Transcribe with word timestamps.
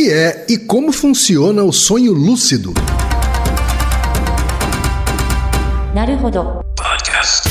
que 0.00 0.10
é 0.10 0.46
e 0.48 0.56
como 0.56 0.92
funciona 0.92 1.62
o 1.62 1.70
sonho 1.70 2.14
lúcido. 2.14 2.72
Naruhodo. 5.94 6.64
Podcast. 6.74 7.50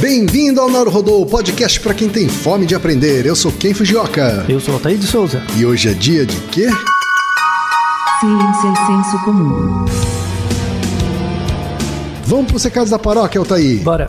Bem-vindo 0.00 0.60
ao 0.60 0.68
Naruhodô, 0.68 1.24
podcast 1.26 1.78
para 1.78 1.94
quem 1.94 2.08
tem 2.08 2.28
fome 2.28 2.66
de 2.66 2.74
aprender. 2.74 3.24
Eu 3.24 3.36
sou 3.36 3.52
Ken 3.52 3.72
Fujioka. 3.72 4.44
Eu 4.48 4.58
sou 4.58 4.74
Altair 4.74 4.98
de 4.98 5.06
Souza. 5.06 5.40
E 5.56 5.64
hoje 5.64 5.90
é 5.90 5.94
dia 5.94 6.26
de 6.26 6.40
quê? 6.48 6.66
Ciência 8.18 8.66
e 8.66 8.72
é 8.72 8.86
senso 8.86 9.24
comum. 9.24 9.84
Vamos 12.24 12.46
para 12.46 12.56
os 12.56 12.64
recados 12.64 12.90
da 12.90 12.98
paróquia, 12.98 13.38
Altair. 13.38 13.80
Bora. 13.84 14.08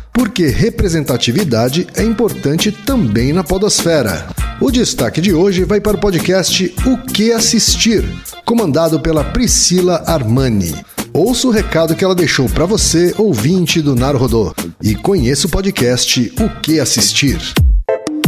porque 0.13 0.47
representatividade 0.47 1.87
é 1.95 2.03
importante 2.03 2.71
também 2.71 3.33
na 3.33 3.43
podosfera. 3.43 4.27
O 4.59 4.69
destaque 4.69 5.21
de 5.21 5.33
hoje 5.33 5.63
vai 5.63 5.79
para 5.79 5.97
o 5.97 5.99
podcast 5.99 6.73
O 6.85 6.97
Que 6.97 7.31
Assistir, 7.31 8.03
comandado 8.45 8.99
pela 8.99 9.23
Priscila 9.23 10.03
Armani. 10.05 10.75
Ouça 11.13 11.47
o 11.47 11.51
recado 11.51 11.95
que 11.95 12.05
ela 12.05 12.15
deixou 12.15 12.47
para 12.47 12.65
você, 12.65 13.13
ouvinte 13.17 13.81
do 13.81 13.95
Naruhodô, 13.95 14.53
e 14.81 14.95
conheça 14.95 15.47
o 15.47 15.49
podcast 15.49 16.33
O 16.39 16.61
Que 16.61 16.79
Assistir. 16.79 17.37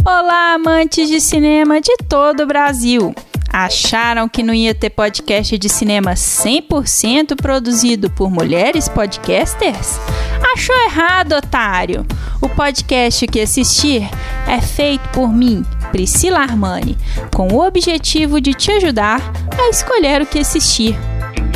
Olá, 0.04 0.54
amantes 0.54 1.08
de 1.08 1.20
cinema 1.20 1.80
de 1.80 1.96
todo 2.08 2.42
o 2.42 2.46
Brasil! 2.46 3.14
Acharam 3.56 4.28
que 4.28 4.42
não 4.42 4.52
ia 4.52 4.74
ter 4.74 4.90
podcast 4.90 5.56
de 5.56 5.68
cinema 5.68 6.14
100% 6.14 7.36
produzido 7.36 8.10
por 8.10 8.28
mulheres 8.28 8.88
podcasters? 8.88 10.00
Achou 10.52 10.74
errado, 10.86 11.34
otário! 11.36 12.04
O 12.40 12.48
podcast 12.48 13.24
que 13.28 13.40
assistir 13.40 14.10
é 14.48 14.60
feito 14.60 15.08
por 15.10 15.32
mim, 15.32 15.64
Priscila 15.92 16.40
Armani, 16.40 16.98
com 17.32 17.46
o 17.46 17.64
objetivo 17.64 18.40
de 18.40 18.54
te 18.54 18.72
ajudar 18.72 19.22
a 19.56 19.70
escolher 19.70 20.20
o 20.20 20.26
que 20.26 20.40
assistir. 20.40 20.96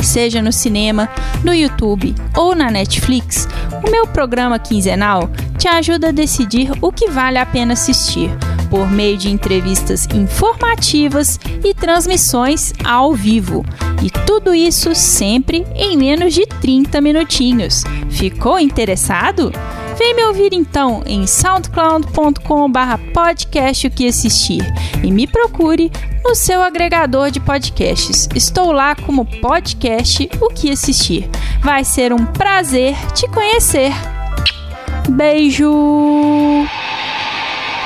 Seja 0.01 0.41
no 0.41 0.53
cinema, 0.53 1.09
no 1.43 1.53
YouTube 1.53 2.15
ou 2.33 2.55
na 2.55 2.71
Netflix, 2.71 3.45
o 3.85 3.91
meu 3.91 4.07
programa 4.07 4.57
quinzenal 4.57 5.29
te 5.57 5.67
ajuda 5.67 6.07
a 6.07 6.13
decidir 6.13 6.71
o 6.81 6.93
que 6.93 7.09
vale 7.09 7.37
a 7.37 7.45
pena 7.45 7.73
assistir 7.73 8.31
por 8.69 8.89
meio 8.89 9.17
de 9.17 9.29
entrevistas 9.29 10.07
informativas 10.13 11.39
e 11.63 11.73
transmissões 11.73 12.73
ao 12.83 13.13
vivo. 13.13 13.65
E 14.01 14.09
tudo 14.25 14.53
isso 14.53 14.95
sempre 14.95 15.65
em 15.75 15.97
menos 15.97 16.33
de 16.33 16.45
30 16.45 17.01
minutinhos. 17.01 17.83
Ficou 18.09 18.59
interessado? 18.59 19.51
Vem 19.97 20.15
me 20.15 20.23
ouvir 20.23 20.53
então 20.53 21.03
em 21.05 21.27
soundcloud.com/barra 21.27 22.97
podcast 23.13 23.87
o 23.87 23.91
que 23.91 24.07
assistir 24.07 24.65
e 25.03 25.11
me 25.11 25.27
procure 25.27 25.91
no 26.23 26.33
seu 26.35 26.61
agregador 26.61 27.31
de 27.31 27.39
podcasts. 27.41 28.29
Estou 28.33 28.71
lá 28.71 28.95
como 28.95 29.25
podcast 29.25 30.29
o 30.39 30.47
que 30.47 30.71
assistir. 30.71 31.29
Vai 31.61 31.83
ser 31.83 32.13
um 32.13 32.25
prazer 32.25 32.95
te 33.13 33.27
conhecer. 33.27 33.91
Beijo! 35.09 35.69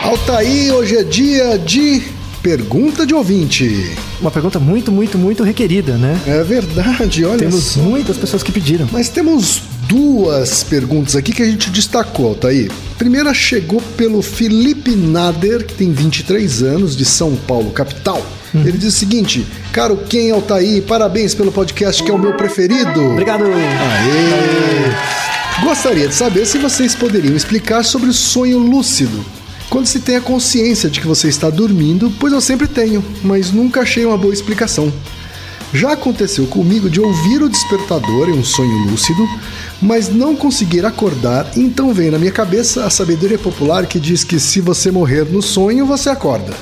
Altair, 0.03 0.73
hoje 0.73 0.97
é 0.97 1.03
dia 1.03 1.57
de 1.57 2.01
pergunta 2.41 3.05
de 3.05 3.13
ouvinte. 3.13 3.95
Uma 4.19 4.29
pergunta 4.29 4.59
muito, 4.59 4.91
muito, 4.91 5.17
muito 5.17 5.43
requerida, 5.43 5.97
né? 5.97 6.19
É 6.27 6.43
verdade, 6.43 7.23
olha 7.23 7.39
Temos 7.39 7.63
só. 7.63 7.79
muitas 7.79 8.17
pessoas 8.17 8.43
que 8.43 8.51
pediram. 8.51 8.87
Mas 8.91 9.07
temos 9.07 9.61
duas 9.87 10.61
perguntas 10.61 11.15
aqui 11.15 11.31
que 11.31 11.41
a 11.41 11.45
gente 11.45 11.69
destacou, 11.69 12.27
Altair. 12.27 12.69
Primeira 12.97 13.33
chegou 13.33 13.81
pelo 13.95 14.21
Felipe 14.21 14.93
Nader, 14.93 15.65
que 15.65 15.73
tem 15.73 15.93
23 15.93 16.63
anos, 16.63 16.97
de 16.97 17.05
São 17.05 17.37
Paulo, 17.37 17.71
capital. 17.71 18.21
Ele 18.53 18.77
diz 18.77 18.93
o 18.93 18.97
seguinte: 18.97 19.47
Caro 19.71 19.95
Ken 20.09 20.31
Altair, 20.31 20.83
parabéns 20.83 21.33
pelo 21.33 21.51
podcast 21.51 22.03
que 22.03 22.11
é 22.11 22.13
o 22.13 22.19
meu 22.19 22.33
preferido. 22.33 23.01
Obrigado! 23.11 23.45
Aê! 23.45 24.91
Gostaria 25.63 26.09
de 26.09 26.13
saber 26.13 26.45
se 26.45 26.57
vocês 26.57 26.93
poderiam 26.93 27.35
explicar 27.35 27.85
sobre 27.85 28.09
o 28.09 28.13
sonho 28.13 28.59
lúcido. 28.59 29.23
Quando 29.73 29.87
se 29.87 30.01
tem 30.01 30.17
a 30.17 30.21
consciência 30.21 30.87
de 30.87 31.01
que 31.01 31.07
você 31.07 31.27
está 31.27 31.49
dormindo, 31.49 32.13
pois 32.19 32.31
eu 32.31 32.39
sempre 32.39 32.67
tenho, 32.67 33.03
mas 33.23 33.51
nunca 33.51 33.81
achei 33.81 34.05
uma 34.05 34.15
boa 34.15 34.31
explicação. 34.31 34.93
Já 35.73 35.93
aconteceu 35.93 36.45
comigo 36.45 36.91
de 36.91 37.01
ouvir 37.01 37.41
o 37.41 37.49
despertador 37.49 38.29
em 38.29 38.33
um 38.33 38.43
sonho 38.43 38.91
lúcido, 38.91 39.27
mas 39.81 40.09
não 40.09 40.35
conseguir 40.35 40.85
acordar, 40.85 41.49
então 41.57 41.91
vem 41.91 42.11
na 42.11 42.19
minha 42.19 42.31
cabeça 42.31 42.85
a 42.85 42.89
sabedoria 42.91 43.39
popular 43.39 43.87
que 43.87 43.99
diz 43.99 44.23
que 44.23 44.39
se 44.39 44.61
você 44.61 44.91
morrer 44.91 45.25
no 45.25 45.41
sonho, 45.41 45.87
você 45.87 46.11
acorda. 46.11 46.53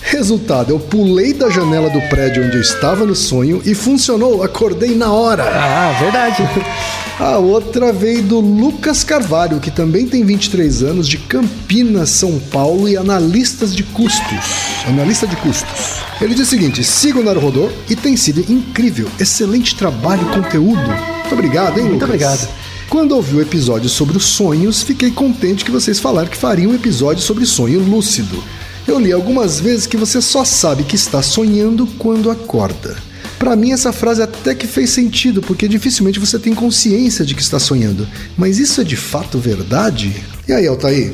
Resultado, 0.00 0.70
eu 0.70 0.80
pulei 0.80 1.34
da 1.34 1.50
janela 1.50 1.90
do 1.90 2.00
prédio 2.08 2.46
onde 2.46 2.56
eu 2.56 2.62
estava 2.62 3.04
no 3.04 3.14
sonho 3.14 3.60
e 3.66 3.74
funcionou, 3.74 4.42
acordei 4.42 4.94
na 4.94 5.12
hora. 5.12 5.44
Ah, 5.44 5.98
verdade. 6.00 6.42
A 7.18 7.38
outra 7.38 7.92
veio 7.92 8.24
do 8.24 8.40
Lucas 8.40 9.04
Carvalho, 9.04 9.60
que 9.60 9.70
também 9.70 10.04
tem 10.04 10.24
23 10.24 10.82
anos, 10.82 11.06
de 11.06 11.16
Campinas, 11.16 12.10
São 12.10 12.40
Paulo 12.50 12.88
e 12.88 12.96
analistas 12.96 13.72
de 13.74 13.84
custos. 13.84 14.44
Analista 14.84 15.24
de 15.24 15.36
custos. 15.36 16.00
Ele 16.20 16.34
diz 16.34 16.48
o 16.48 16.50
seguinte: 16.50 16.82
siga 16.82 17.20
o 17.20 17.22
Naruhodô 17.22 17.70
e 17.88 17.94
tem 17.94 18.16
sido 18.16 18.44
incrível. 18.52 19.08
Excelente 19.20 19.76
trabalho 19.76 20.22
e 20.28 20.34
conteúdo. 20.34 20.82
Muito 20.82 21.32
obrigado, 21.32 21.78
hein, 21.78 21.84
Lucas? 21.84 21.90
Muito 21.90 22.04
obrigado. 22.04 22.48
Quando 22.90 23.12
ouvi 23.12 23.36
o 23.36 23.42
episódio 23.42 23.88
sobre 23.88 24.16
os 24.16 24.24
sonhos, 24.24 24.82
fiquei 24.82 25.12
contente 25.12 25.64
que 25.64 25.70
vocês 25.70 26.00
falaram 26.00 26.28
que 26.28 26.36
fariam 26.36 26.72
um 26.72 26.74
episódio 26.74 27.22
sobre 27.22 27.46
sonho 27.46 27.78
lúcido. 27.78 28.42
Eu 28.88 28.98
li 28.98 29.12
algumas 29.12 29.60
vezes 29.60 29.86
que 29.86 29.96
você 29.96 30.20
só 30.20 30.44
sabe 30.44 30.82
que 30.82 30.96
está 30.96 31.22
sonhando 31.22 31.86
quando 31.96 32.28
acorda. 32.28 32.96
Para 33.44 33.56
mim, 33.56 33.72
essa 33.72 33.92
frase 33.92 34.22
até 34.22 34.54
que 34.54 34.66
fez 34.66 34.88
sentido, 34.88 35.42
porque 35.42 35.68
dificilmente 35.68 36.18
você 36.18 36.38
tem 36.38 36.54
consciência 36.54 37.26
de 37.26 37.34
que 37.34 37.42
está 37.42 37.58
sonhando. 37.58 38.08
Mas 38.38 38.58
isso 38.58 38.80
é 38.80 38.84
de 38.84 38.96
fato 38.96 39.38
verdade? 39.38 40.16
E 40.48 40.52
aí, 40.54 40.66
Altair? 40.66 41.12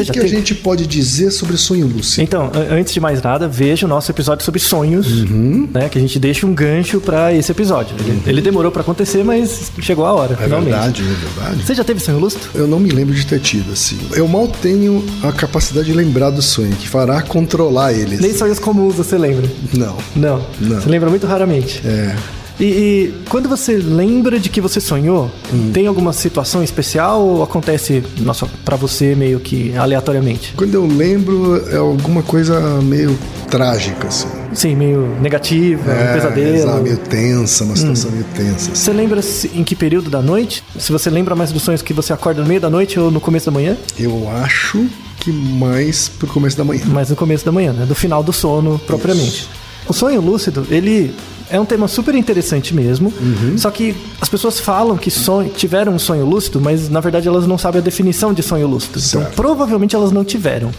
O 0.00 0.04
que, 0.12 0.18
a 0.20 0.26
gente 0.26 0.54
pode 0.54 0.86
dizer 0.86 1.30
sobre 1.30 1.56
sonho 1.58 1.86
lúcido? 1.86 2.22
Então, 2.22 2.50
antes 2.70 2.94
de 2.94 3.00
mais 3.00 3.20
nada, 3.20 3.46
veja 3.46 3.84
o 3.84 3.88
nosso 3.88 4.10
episódio 4.10 4.44
sobre 4.44 4.58
sonhos, 4.58 5.22
Uhum. 5.22 5.68
né? 5.72 5.88
Que 5.88 5.98
a 5.98 6.00
gente 6.00 6.18
deixa 6.18 6.46
um 6.46 6.54
gancho 6.54 6.98
pra 7.00 7.32
esse 7.34 7.52
episódio. 7.52 7.94
Ele, 8.00 8.22
ele 8.26 8.40
demorou 8.40 8.72
pra 8.72 8.80
acontecer, 8.80 9.22
mas 9.22 9.70
chegou 9.80 10.06
a 10.06 10.12
hora, 10.12 10.32
É 10.32 10.44
finalmente. 10.44 10.70
verdade, 10.70 11.02
é 11.02 11.26
verdade. 11.42 11.66
Você 11.66 11.74
já 11.74 11.84
teve 11.84 12.00
sonho 12.00 12.18
lúcido? 12.18 12.44
Eu 12.54 12.66
não 12.66 12.80
me 12.80 12.90
lembro 12.90 13.14
de 13.14 13.26
ter 13.26 13.38
tido, 13.40 13.70
assim. 13.72 13.98
Eu 14.14 14.26
mal 14.26 14.48
tenho 14.48 15.04
a 15.22 15.30
capacidade 15.32 15.86
de 15.86 15.92
lembrar 15.92 16.30
do 16.30 16.40
sonho, 16.40 16.72
que 16.76 16.88
fará 16.88 17.20
controlar 17.22 17.92
ele. 17.92 18.16
Nem 18.16 18.34
sonhos 18.34 18.58
comuns 18.58 18.94
você 18.94 19.18
lembra? 19.18 19.48
Não. 19.76 19.96
Não. 20.16 20.46
Não. 20.60 20.80
Você 20.80 20.88
lembra 20.88 21.10
muito 21.10 21.26
raramente. 21.26 21.82
É. 21.84 22.16
E, 22.62 22.64
e 22.64 23.14
quando 23.28 23.48
você 23.48 23.76
lembra 23.76 24.38
de 24.38 24.48
que 24.48 24.60
você 24.60 24.80
sonhou, 24.80 25.28
Hum. 25.52 25.70
tem 25.72 25.88
alguma 25.88 26.12
situação 26.12 26.62
especial 26.62 27.20
ou 27.20 27.42
acontece, 27.42 28.04
nossa, 28.20 28.46
para 28.64 28.76
você 28.76 29.16
meio 29.16 29.40
que 29.40 29.76
aleatoriamente? 29.76 30.54
Quando 30.56 30.72
eu 30.74 30.86
lembro, 30.86 31.60
é 31.68 31.76
alguma 31.76 32.22
coisa 32.22 32.60
meio 32.80 33.18
trágica, 33.50 34.06
assim. 34.06 34.28
Sim, 34.54 34.76
meio 34.76 35.08
negativa, 35.20 35.82
um 35.92 36.12
pesadelo. 36.14 36.54
exato, 36.56 36.82
meio 36.82 36.96
tensa, 36.98 37.64
uma 37.64 37.74
situação 37.74 38.10
meio 38.12 38.24
tensa. 38.34 38.70
assim. 38.70 38.74
Você 38.76 38.92
lembra 38.92 39.20
em 39.54 39.64
que 39.64 39.74
período 39.74 40.08
da 40.08 40.22
noite? 40.22 40.62
Se 40.78 40.92
você 40.92 41.10
lembra 41.10 41.34
mais 41.34 41.50
dos 41.50 41.62
sonhos 41.62 41.82
que 41.82 41.92
você 41.92 42.12
acorda 42.12 42.42
no 42.42 42.46
meio 42.48 42.60
da 42.60 42.70
noite 42.70 42.98
ou 43.00 43.10
no 43.10 43.20
começo 43.20 43.46
da 43.46 43.52
manhã? 43.52 43.76
Eu 43.98 44.28
acho 44.42 44.86
que 45.18 45.32
mais 45.32 46.08
pro 46.08 46.28
começo 46.28 46.56
da 46.56 46.62
manhã. 46.64 46.82
Mais 46.86 47.10
no 47.10 47.16
começo 47.16 47.44
da 47.44 47.50
manhã, 47.50 47.72
né? 47.72 47.84
Do 47.86 47.94
final 47.94 48.22
do 48.22 48.32
sono 48.32 48.78
propriamente. 48.86 49.48
O 49.88 49.92
sonho 49.92 50.20
lúcido, 50.20 50.64
ele 50.70 51.12
é 51.52 51.60
um 51.60 51.64
tema 51.64 51.86
super 51.86 52.14
interessante 52.14 52.74
mesmo. 52.74 53.12
Uhum. 53.20 53.56
Só 53.56 53.70
que 53.70 53.94
as 54.20 54.28
pessoas 54.28 54.58
falam 54.58 54.96
que 54.96 55.10
sonho, 55.10 55.50
tiveram 55.50 55.92
um 55.94 55.98
sonho 55.98 56.24
lúcido, 56.26 56.60
mas 56.60 56.88
na 56.88 57.00
verdade 57.00 57.28
elas 57.28 57.46
não 57.46 57.58
sabem 57.58 57.80
a 57.80 57.84
definição 57.84 58.32
de 58.32 58.42
sonho 58.42 58.66
lúcido. 58.66 58.98
Então 58.98 59.20
Certo. 59.20 59.28
Uhum. 59.28 59.34
provavelmente 59.36 59.94
elas 59.94 60.10
não 60.10 60.24
tiveram. 60.24 60.70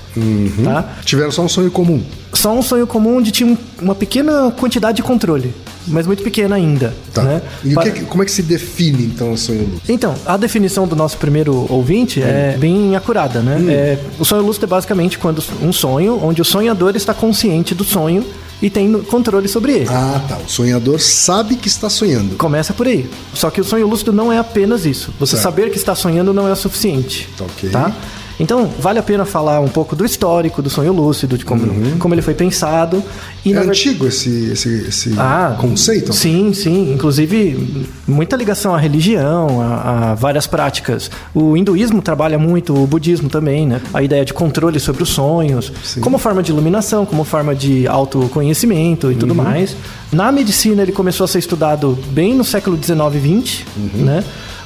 Tá? 0.64 0.96
Tiveram 1.06 1.32
só 1.32 1.42
um 1.44 1.50
sonho 1.50 1.72
comum. 1.72 2.02
Só 2.34 2.52
um 2.54 2.62
sonho 2.62 2.88
comum 2.88 3.18
onde 3.18 3.32
tinha 3.32 3.50
um- 3.50 3.58
uma 3.82 3.94
pequena 3.96 4.52
quantidade 4.58 4.98
de 4.98 5.04
controle, 5.04 5.54
mas 5.88 6.08
muito 6.08 6.24
pequena 6.24 6.56
ainda. 6.56 6.94
Tá. 7.14 7.22
Né? 7.22 7.42
E 7.64 7.72
o 7.74 7.76
Pa- 7.76 7.84
que, 7.90 8.02
como 8.06 8.24
é 8.24 8.26
que 8.26 8.32
se 8.32 8.42
define, 8.42 9.06
então, 9.06 9.32
o 9.34 9.38
sonho 9.38 9.62
lúcido? 9.62 9.82
Então, 9.88 10.16
a 10.26 10.36
definição 10.36 10.88
do 10.88 10.96
nosso 10.96 11.18
primeiro 11.18 11.68
ouvinte 11.70 12.22
é 12.22 12.58
bem 12.60 12.96
acurada, 12.96 13.40
né? 13.42 13.62
É, 13.72 13.98
o 14.20 14.26
sonho 14.26 14.42
lúcido 14.42 14.66
é 14.66 14.68
basicamente 14.68 15.20
quando 15.20 15.44
um 15.62 15.72
sonho, 15.72 16.20
onde 16.24 16.42
o 16.42 16.46
sonhador 16.46 16.96
está 16.96 17.14
consciente 17.14 17.76
do 17.76 17.84
sonho 17.84 18.26
e 18.64 18.70
tem 18.70 18.92
controle 19.04 19.50
sobre 19.50 19.74
ele. 19.74 19.90
Ah, 19.90 20.24
tá. 20.28 20.38
O 20.38 20.50
sonhador 20.50 20.98
sabe 21.00 21.58
que 21.58 21.68
está 21.68 21.90
sonhando. 21.90 22.38
Começa 22.38 22.74
por 22.74 22.88
aí. 22.88 23.10
Só 23.34 23.50
que 23.52 23.60
o 23.60 23.64
sonho 23.64 23.86
lúcido 23.86 24.14
não 24.14 24.32
é 24.32 24.38
apenas 24.38 24.86
isso. 24.86 25.14
Você 25.20 25.32
Certo. 25.32 25.44
saber 25.44 25.70
que 25.70 25.76
está 25.76 25.94
sonhando 25.94 26.34
não 26.34 26.48
é 26.48 26.54
o 26.54 26.56
suficiente. 26.56 27.28
Tá 27.38 27.44
ok. 27.44 27.70
Tá? 27.70 27.92
Então, 28.40 28.68
vale 28.80 28.98
a 29.00 29.04
pena 29.04 29.26
falar 29.26 29.60
um 29.60 29.68
pouco 29.68 29.96
do 29.96 30.04
histórico 30.04 30.62
do 30.62 30.70
sonho 30.70 30.92
lúcido, 30.92 31.38
de 31.38 31.46
como, 31.46 31.64
como 32.00 32.14
ele 32.14 32.22
foi 32.22 32.34
pensado. 32.34 33.04
E, 33.46 33.54
Uhum. 33.54 33.60
é 33.62 33.66
antigo 33.68 34.08
esse, 34.08 34.52
esse, 34.52 34.70
esse 34.88 35.14
Ah, 35.18 35.56
conceito? 35.60 36.12
Sim, 36.14 36.52
sim. 36.54 36.94
Inclusive, 36.94 37.86
muita 38.08 38.36
ligação 38.36 38.74
à 38.74 38.78
religião, 38.80 39.62
a, 39.62 40.12
a 40.12 40.16
várias 40.16 40.48
práticas. 40.48 41.12
O 41.34 41.56
hinduísmo 41.56 42.02
trabalha 42.02 42.40
muito, 42.40 42.74
o 42.74 42.88
budismo 42.88 43.30
também, 43.30 43.68
né? 43.68 43.82
A 43.94 44.02
ideia 44.02 44.26
de 44.26 44.34
controle 44.34 44.80
sobre 44.80 45.04
os 45.04 45.10
sonhos, 45.10 45.72
Sim. 45.84 46.02
como 46.02 46.18
forma 46.18 46.42
de 46.42 46.52
iluminação, 46.52 47.06
como 47.06 47.24
forma 47.24 47.54
de 47.54 47.88
autoconhecimento 47.88 49.08
e 49.12 49.14
Uhum. 49.14 49.20
tudo 49.20 49.36
mais. 49.36 49.76
Na 50.12 50.32
medicina, 50.32 50.82
ele 50.82 50.92
começou 50.92 51.26
a 51.26 51.28
ser 51.28 51.40
estudado 51.40 51.98
bem 52.12 52.34
no 52.34 52.44
século 52.44 52.76
19 52.78 53.18
e 53.18 53.22
20, 53.22 53.66
Uhum. 53.78 54.04
né? 54.06 54.24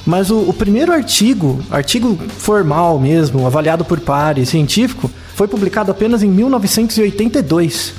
Mas 0.08 0.30
o, 0.30 0.38
o 0.38 0.54
primeiro 0.54 0.90
artigo, 0.90 1.60
artigo 1.70 2.18
formal 2.38 2.98
mesmo, 2.98 3.46
avaliado 3.46 3.84
por 3.84 4.00
pares, 4.00 4.48
científico, 4.48 5.10
foi 5.34 5.46
publicado 5.46 5.90
apenas 5.90 6.22
em 6.22 6.28
1982. 6.30 7.92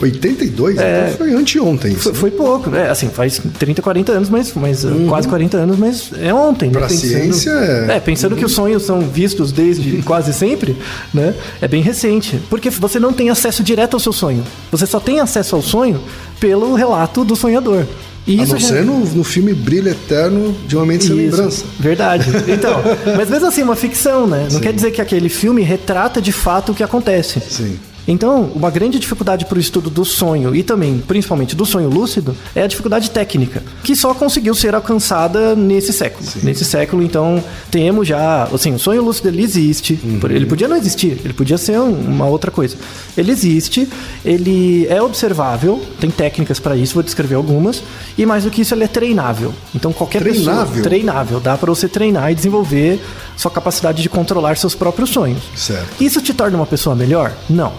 82? 0.00 0.76
Então 0.76 1.16
foi 1.18 1.34
anteontem. 1.34 1.94
Foi, 1.94 2.14
foi 2.14 2.30
pouco, 2.30 2.74
é, 2.74 2.88
assim, 2.88 3.10
faz 3.10 3.38
30, 3.58 3.82
40 3.82 4.12
anos, 4.12 4.30
mas, 4.30 4.50
mas 4.54 4.82
uh, 4.82 5.04
quase 5.06 5.28
40 5.28 5.58
anos, 5.58 5.78
mas 5.78 6.10
é 6.18 6.32
ontem. 6.32 6.70
né? 6.70 6.72
Uhum. 6.80 6.86
Pra 6.86 6.88
ciência, 6.88 7.50
é- 7.50 7.96
É, 7.96 8.00
pensando 8.00 8.34
que 8.34 8.46
os 8.46 8.52
sonhos 8.52 8.82
são 8.84 9.00
vistos 9.02 9.52
desde 9.52 10.00
quase 10.02 10.32
sempre, 10.32 10.74
né? 11.12 11.34
É 11.60 11.68
bem 11.68 11.82
recente. 11.82 12.40
Porque 12.48 12.70
você 12.70 12.98
não 12.98 13.12
tem 13.12 13.28
acesso 13.28 13.62
direto 13.62 13.92
ao 13.92 14.00
seu 14.00 14.14
sonho. 14.14 14.42
Você 14.70 14.86
só 14.86 14.98
tem 14.98 15.20
acesso 15.20 15.54
ao 15.54 15.60
sonho 15.60 16.00
pelo 16.40 16.74
relato 16.74 17.26
do 17.26 17.36
sonhador. 17.36 17.84
E 18.26 18.38
A 18.38 18.42
isso 18.44 18.52
não 18.52 18.58
já- 18.60 18.68
ser 18.68 18.84
no, 18.84 19.04
no 19.04 19.24
filme 19.24 19.52
Brilho 19.52 19.88
Eterno 19.90 20.56
de 20.66 20.76
uma 20.76 20.86
Mente 20.86 21.04
Sem 21.06 21.16
isso, 21.16 21.36
Lembrança. 21.36 21.64
Verdade. 21.80 22.26
Então, 22.48 22.80
mas 23.16 23.28
mesmo 23.28 23.48
assim, 23.48 23.62
uma 23.62 23.74
ficção, 23.76 24.26
né? 24.26 24.46
Não 24.50 24.60
quer 24.60 24.72
dizer 24.72 24.92
que 24.92 25.00
aquele 25.00 25.28
filme 25.28 25.60
retrata 25.62 26.20
de 26.22 26.30
fato 26.32 26.70
o 26.72 26.74
que 26.74 26.82
acontece. 26.84 27.40
Sim. 27.40 27.78
Então, 28.06 28.50
uma 28.54 28.68
grande 28.70 28.98
dificuldade 28.98 29.44
para 29.46 29.56
o 29.56 29.60
estudo 29.60 29.88
do 29.88 30.04
sonho 30.04 30.54
e 30.54 30.62
também, 30.62 30.98
principalmente, 31.06 31.54
do 31.54 31.64
sonho 31.64 31.88
lúcido 31.88 32.34
é 32.54 32.62
a 32.62 32.66
dificuldade 32.66 33.10
técnica, 33.10 33.62
que 33.84 33.94
só 33.94 34.12
conseguiu 34.12 34.54
ser 34.54 34.74
alcançada 34.74 35.54
nesse 35.54 35.92
século. 35.92 36.28
Nesse 36.42 36.64
século, 36.64 37.02
então, 37.02 37.42
temos 37.70 38.08
já, 38.08 38.44
assim, 38.52 38.74
o 38.74 38.78
sonho 38.78 39.02
lúcido 39.02 39.28
ele 39.28 39.42
existe. 39.42 39.94
Por- 40.20 40.30
Ele 40.32 40.46
podia 40.46 40.66
não 40.66 40.76
existir, 40.76 41.18
ele 41.24 41.32
podia 41.32 41.56
ser 41.58 41.78
um- 41.78 41.92
uma 41.92 42.26
outra 42.26 42.50
coisa. 42.50 42.76
Ele 43.16 43.30
existe, 43.30 43.88
ele 44.24 44.86
é 44.88 45.00
observável, 45.00 45.80
tem 46.00 46.10
técnicas 46.10 46.58
para 46.58 46.76
isso, 46.76 46.94
vou 46.94 47.02
descrever 47.02 47.34
algumas, 47.36 47.82
e 48.18 48.26
mais 48.26 48.44
do 48.44 48.50
que 48.50 48.62
isso, 48.62 48.74
ele 48.74 48.84
é 48.84 48.88
treinável. 48.88 49.54
Então, 49.74 49.92
qualquer 49.92 50.20
Treinável? 50.22 50.66
pessoa 50.66 50.82
treinável, 50.82 51.40
dá 51.40 51.56
para 51.56 51.70
você 51.70 51.88
treinar 51.88 52.32
e 52.32 52.34
desenvolver 52.34 53.00
sua 53.36 53.50
capacidade 53.50 54.02
de 54.02 54.08
controlar 54.08 54.56
seus 54.56 54.74
próprios 54.74 55.10
sonhos. 55.10 55.42
Certo. 55.54 56.02
Isso 56.02 56.20
te 56.20 56.34
torna 56.34 56.56
uma 56.56 56.66
pessoa 56.66 56.96
melhor? 56.96 57.32
Não. 57.48 57.72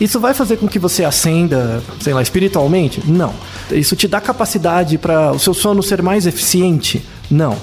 Isso 0.00 0.18
vai 0.18 0.32
fazer 0.32 0.56
com 0.56 0.66
que 0.66 0.78
você 0.78 1.04
ascenda, 1.04 1.82
sei 2.00 2.14
lá, 2.14 2.22
espiritualmente? 2.22 3.02
Não. 3.06 3.34
Isso 3.70 3.94
te 3.94 4.08
dá 4.08 4.20
capacidade 4.20 4.96
para 4.96 5.32
o 5.32 5.38
seu 5.38 5.52
sono 5.52 5.82
ser 5.82 6.02
mais 6.02 6.26
eficiente? 6.26 7.04
Não. 7.30 7.56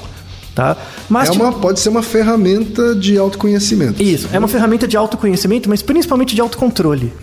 Tá? 0.54 0.76
Mas 1.08 1.30
É 1.30 1.32
uma, 1.34 1.52
pode 1.54 1.80
ser 1.80 1.90
uma 1.90 2.02
ferramenta 2.02 2.96
de 2.96 3.16
autoconhecimento. 3.16 4.02
isso, 4.02 4.28
é 4.34 4.40
uma 4.40 4.48
ferramenta 4.48 4.88
de 4.88 4.98
autoconhecimento, 4.98 5.70
mas 5.70 5.84
principalmente 5.84 6.34
de 6.34 6.42
autocontrole. 6.42 7.14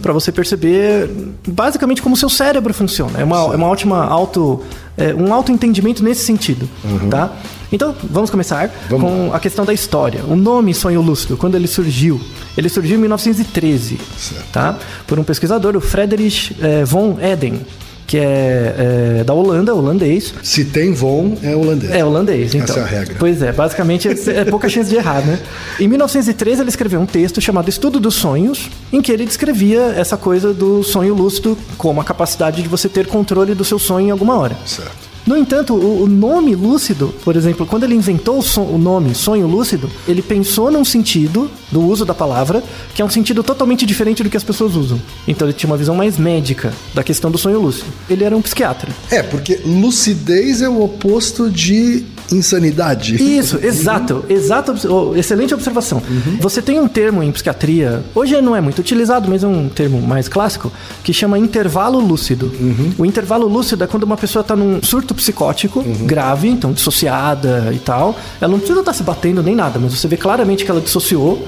Para 0.00 0.12
você 0.12 0.30
perceber 0.30 1.10
basicamente 1.48 2.00
como 2.00 2.14
o 2.14 2.18
seu 2.18 2.28
cérebro 2.28 2.72
funciona. 2.72 3.20
É 3.20 3.24
uma, 3.24 3.38
é 3.38 3.56
uma 3.56 3.66
ótima 3.66 4.04
auto. 4.04 4.62
é, 4.96 5.12
um 5.12 5.34
autoentendimento 5.34 6.04
nesse 6.04 6.24
sentido. 6.24 6.68
Tá? 7.10 7.32
Então, 7.72 7.94
vamos 8.10 8.30
começar 8.30 8.70
Vamos 8.88 9.10
com 9.10 9.34
a 9.34 9.40
questão 9.40 9.64
da 9.64 9.72
história. 9.72 10.22
O 10.24 10.36
nome 10.36 10.72
sonho 10.74 11.00
lúcido, 11.00 11.36
quando 11.36 11.56
ele 11.56 11.66
surgiu? 11.66 12.20
Ele 12.56 12.68
surgiu 12.68 12.96
em 12.96 13.00
1913. 13.00 13.98
Certo. 14.16 14.44
Tá? 14.52 14.78
Por 15.06 15.18
um 15.18 15.24
pesquisador, 15.24 15.76
o 15.76 15.80
Friedrich 15.80 16.56
eh, 16.60 16.84
von 16.84 17.18
Eden, 17.20 17.60
que 18.06 18.16
é, 18.18 19.20
é 19.20 19.24
da 19.24 19.34
Holanda, 19.34 19.74
holandês. 19.74 20.32
Se 20.42 20.64
tem 20.64 20.94
von, 20.94 21.36
é 21.42 21.54
holandês. 21.56 21.92
É 21.92 22.04
holandês, 22.04 22.54
então. 22.54 22.76
Essa 22.76 22.80
é 22.80 22.82
a 22.82 22.86
regra. 22.86 23.16
Pois 23.18 23.42
é, 23.42 23.52
basicamente 23.52 24.08
é 24.30 24.44
pouca 24.44 24.68
chance 24.68 24.88
de 24.88 24.96
errar, 24.96 25.26
né? 25.26 25.38
Em 25.80 25.88
1913 25.88 26.62
ele 26.62 26.68
escreveu 26.68 27.00
um 27.00 27.06
texto 27.06 27.40
chamado 27.40 27.68
Estudo 27.68 27.98
dos 27.98 28.14
Sonhos, 28.14 28.70
em 28.92 29.02
que 29.02 29.10
ele 29.10 29.26
descrevia 29.26 29.94
essa 29.96 30.16
coisa 30.16 30.54
do 30.54 30.82
sonho 30.82 31.14
lúcido 31.14 31.58
como 31.76 32.00
a 32.00 32.04
capacidade 32.04 32.62
de 32.62 32.68
você 32.68 32.88
ter 32.88 33.06
controle 33.06 33.54
do 33.54 33.64
seu 33.64 33.78
sonho 33.78 34.08
em 34.08 34.10
alguma 34.10 34.36
hora. 34.36 34.56
Certo. 34.64 35.15
No 35.26 35.36
entanto, 35.36 35.74
o, 35.74 36.02
o 36.04 36.06
nome 36.06 36.54
lúcido, 36.54 37.12
por 37.24 37.34
exemplo, 37.34 37.66
quando 37.66 37.82
ele 37.82 37.94
inventou 37.94 38.38
o, 38.38 38.42
son- 38.42 38.62
o 38.72 38.78
nome 38.78 39.14
sonho 39.14 39.46
lúcido, 39.46 39.90
ele 40.06 40.22
pensou 40.22 40.70
num 40.70 40.84
sentido 40.84 41.50
do 41.72 41.80
uso 41.82 42.04
da 42.04 42.14
palavra, 42.14 42.62
que 42.94 43.02
é 43.02 43.04
um 43.04 43.10
sentido 43.10 43.42
totalmente 43.42 43.84
diferente 43.84 44.22
do 44.22 44.30
que 44.30 44.36
as 44.36 44.44
pessoas 44.44 44.76
usam. 44.76 45.00
Então 45.26 45.46
ele 45.48 45.52
tinha 45.56 45.68
uma 45.68 45.76
visão 45.76 45.96
mais 45.96 46.16
médica 46.16 46.72
da 46.94 47.02
questão 47.02 47.30
do 47.30 47.38
sonho 47.38 47.60
lúcido. 47.60 47.88
Ele 48.08 48.22
era 48.22 48.36
um 48.36 48.40
psiquiatra. 48.42 48.92
É, 49.10 49.22
porque 49.22 49.60
lucidez 49.64 50.62
é 50.62 50.68
o 50.68 50.80
oposto 50.82 51.50
de 51.50 52.04
insanidade. 52.32 53.16
Isso, 53.16 53.58
exato, 53.62 54.24
exato, 54.28 54.74
excelente 55.16 55.54
observação. 55.54 56.02
Você 56.40 56.60
tem 56.60 56.80
um 56.80 56.88
termo 56.88 57.22
em 57.22 57.30
psiquiatria, 57.32 58.02
hoje 58.14 58.40
não 58.40 58.54
é 58.54 58.60
muito 58.60 58.78
utilizado, 58.78 59.28
mas 59.28 59.44
é 59.44 59.46
um 59.46 59.68
termo 59.68 60.00
mais 60.00 60.28
clássico, 60.28 60.72
que 61.02 61.12
chama 61.12 61.38
intervalo 61.38 61.98
lúcido. 62.00 62.50
O 62.98 63.04
intervalo 63.04 63.46
lúcido 63.46 63.84
é 63.84 63.86
quando 63.86 64.02
uma 64.04 64.16
pessoa 64.16 64.40
está 64.40 64.56
num 64.56 64.82
surto 64.82 65.14
psicótico 65.14 65.82
grave, 66.04 66.48
então 66.48 66.72
dissociada 66.72 67.70
e 67.72 67.78
tal. 67.78 68.16
Ela 68.40 68.50
não 68.50 68.58
precisa 68.58 68.80
estar 68.80 68.92
se 68.92 69.02
batendo 69.02 69.42
nem 69.42 69.54
nada, 69.54 69.78
mas 69.78 69.92
você 69.92 70.08
vê 70.08 70.16
claramente 70.16 70.64
que 70.64 70.70
ela 70.70 70.80
dissociou. 70.80 71.46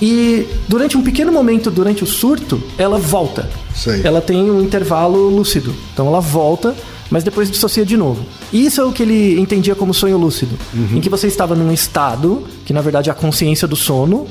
E 0.00 0.46
durante 0.68 0.96
um 0.96 1.02
pequeno 1.02 1.32
momento, 1.32 1.70
durante 1.70 2.04
o 2.04 2.06
surto, 2.06 2.62
ela 2.78 2.98
volta. 2.98 3.48
Sei. 3.74 4.02
Ela 4.04 4.20
tem 4.20 4.50
um 4.50 4.62
intervalo 4.62 5.28
lúcido. 5.28 5.74
Então 5.92 6.06
ela 6.06 6.20
volta, 6.20 6.74
mas 7.14 7.22
depois 7.22 7.48
dissocia 7.48 7.86
de 7.86 7.96
novo. 7.96 8.24
Isso 8.52 8.80
é 8.80 8.84
o 8.84 8.90
que 8.90 9.04
ele 9.04 9.38
entendia 9.40 9.76
como 9.76 9.94
sonho 9.94 10.18
lúcido, 10.18 10.58
em 10.92 11.00
que 11.00 11.08
você 11.08 11.28
estava 11.28 11.54
num 11.54 11.70
estado 11.72 12.42
que 12.64 12.72
na 12.72 12.80
verdade 12.80 13.08
é 13.08 13.12
a 13.12 13.14
consciência 13.14 13.68
do 13.68 13.76
sono 13.76 14.26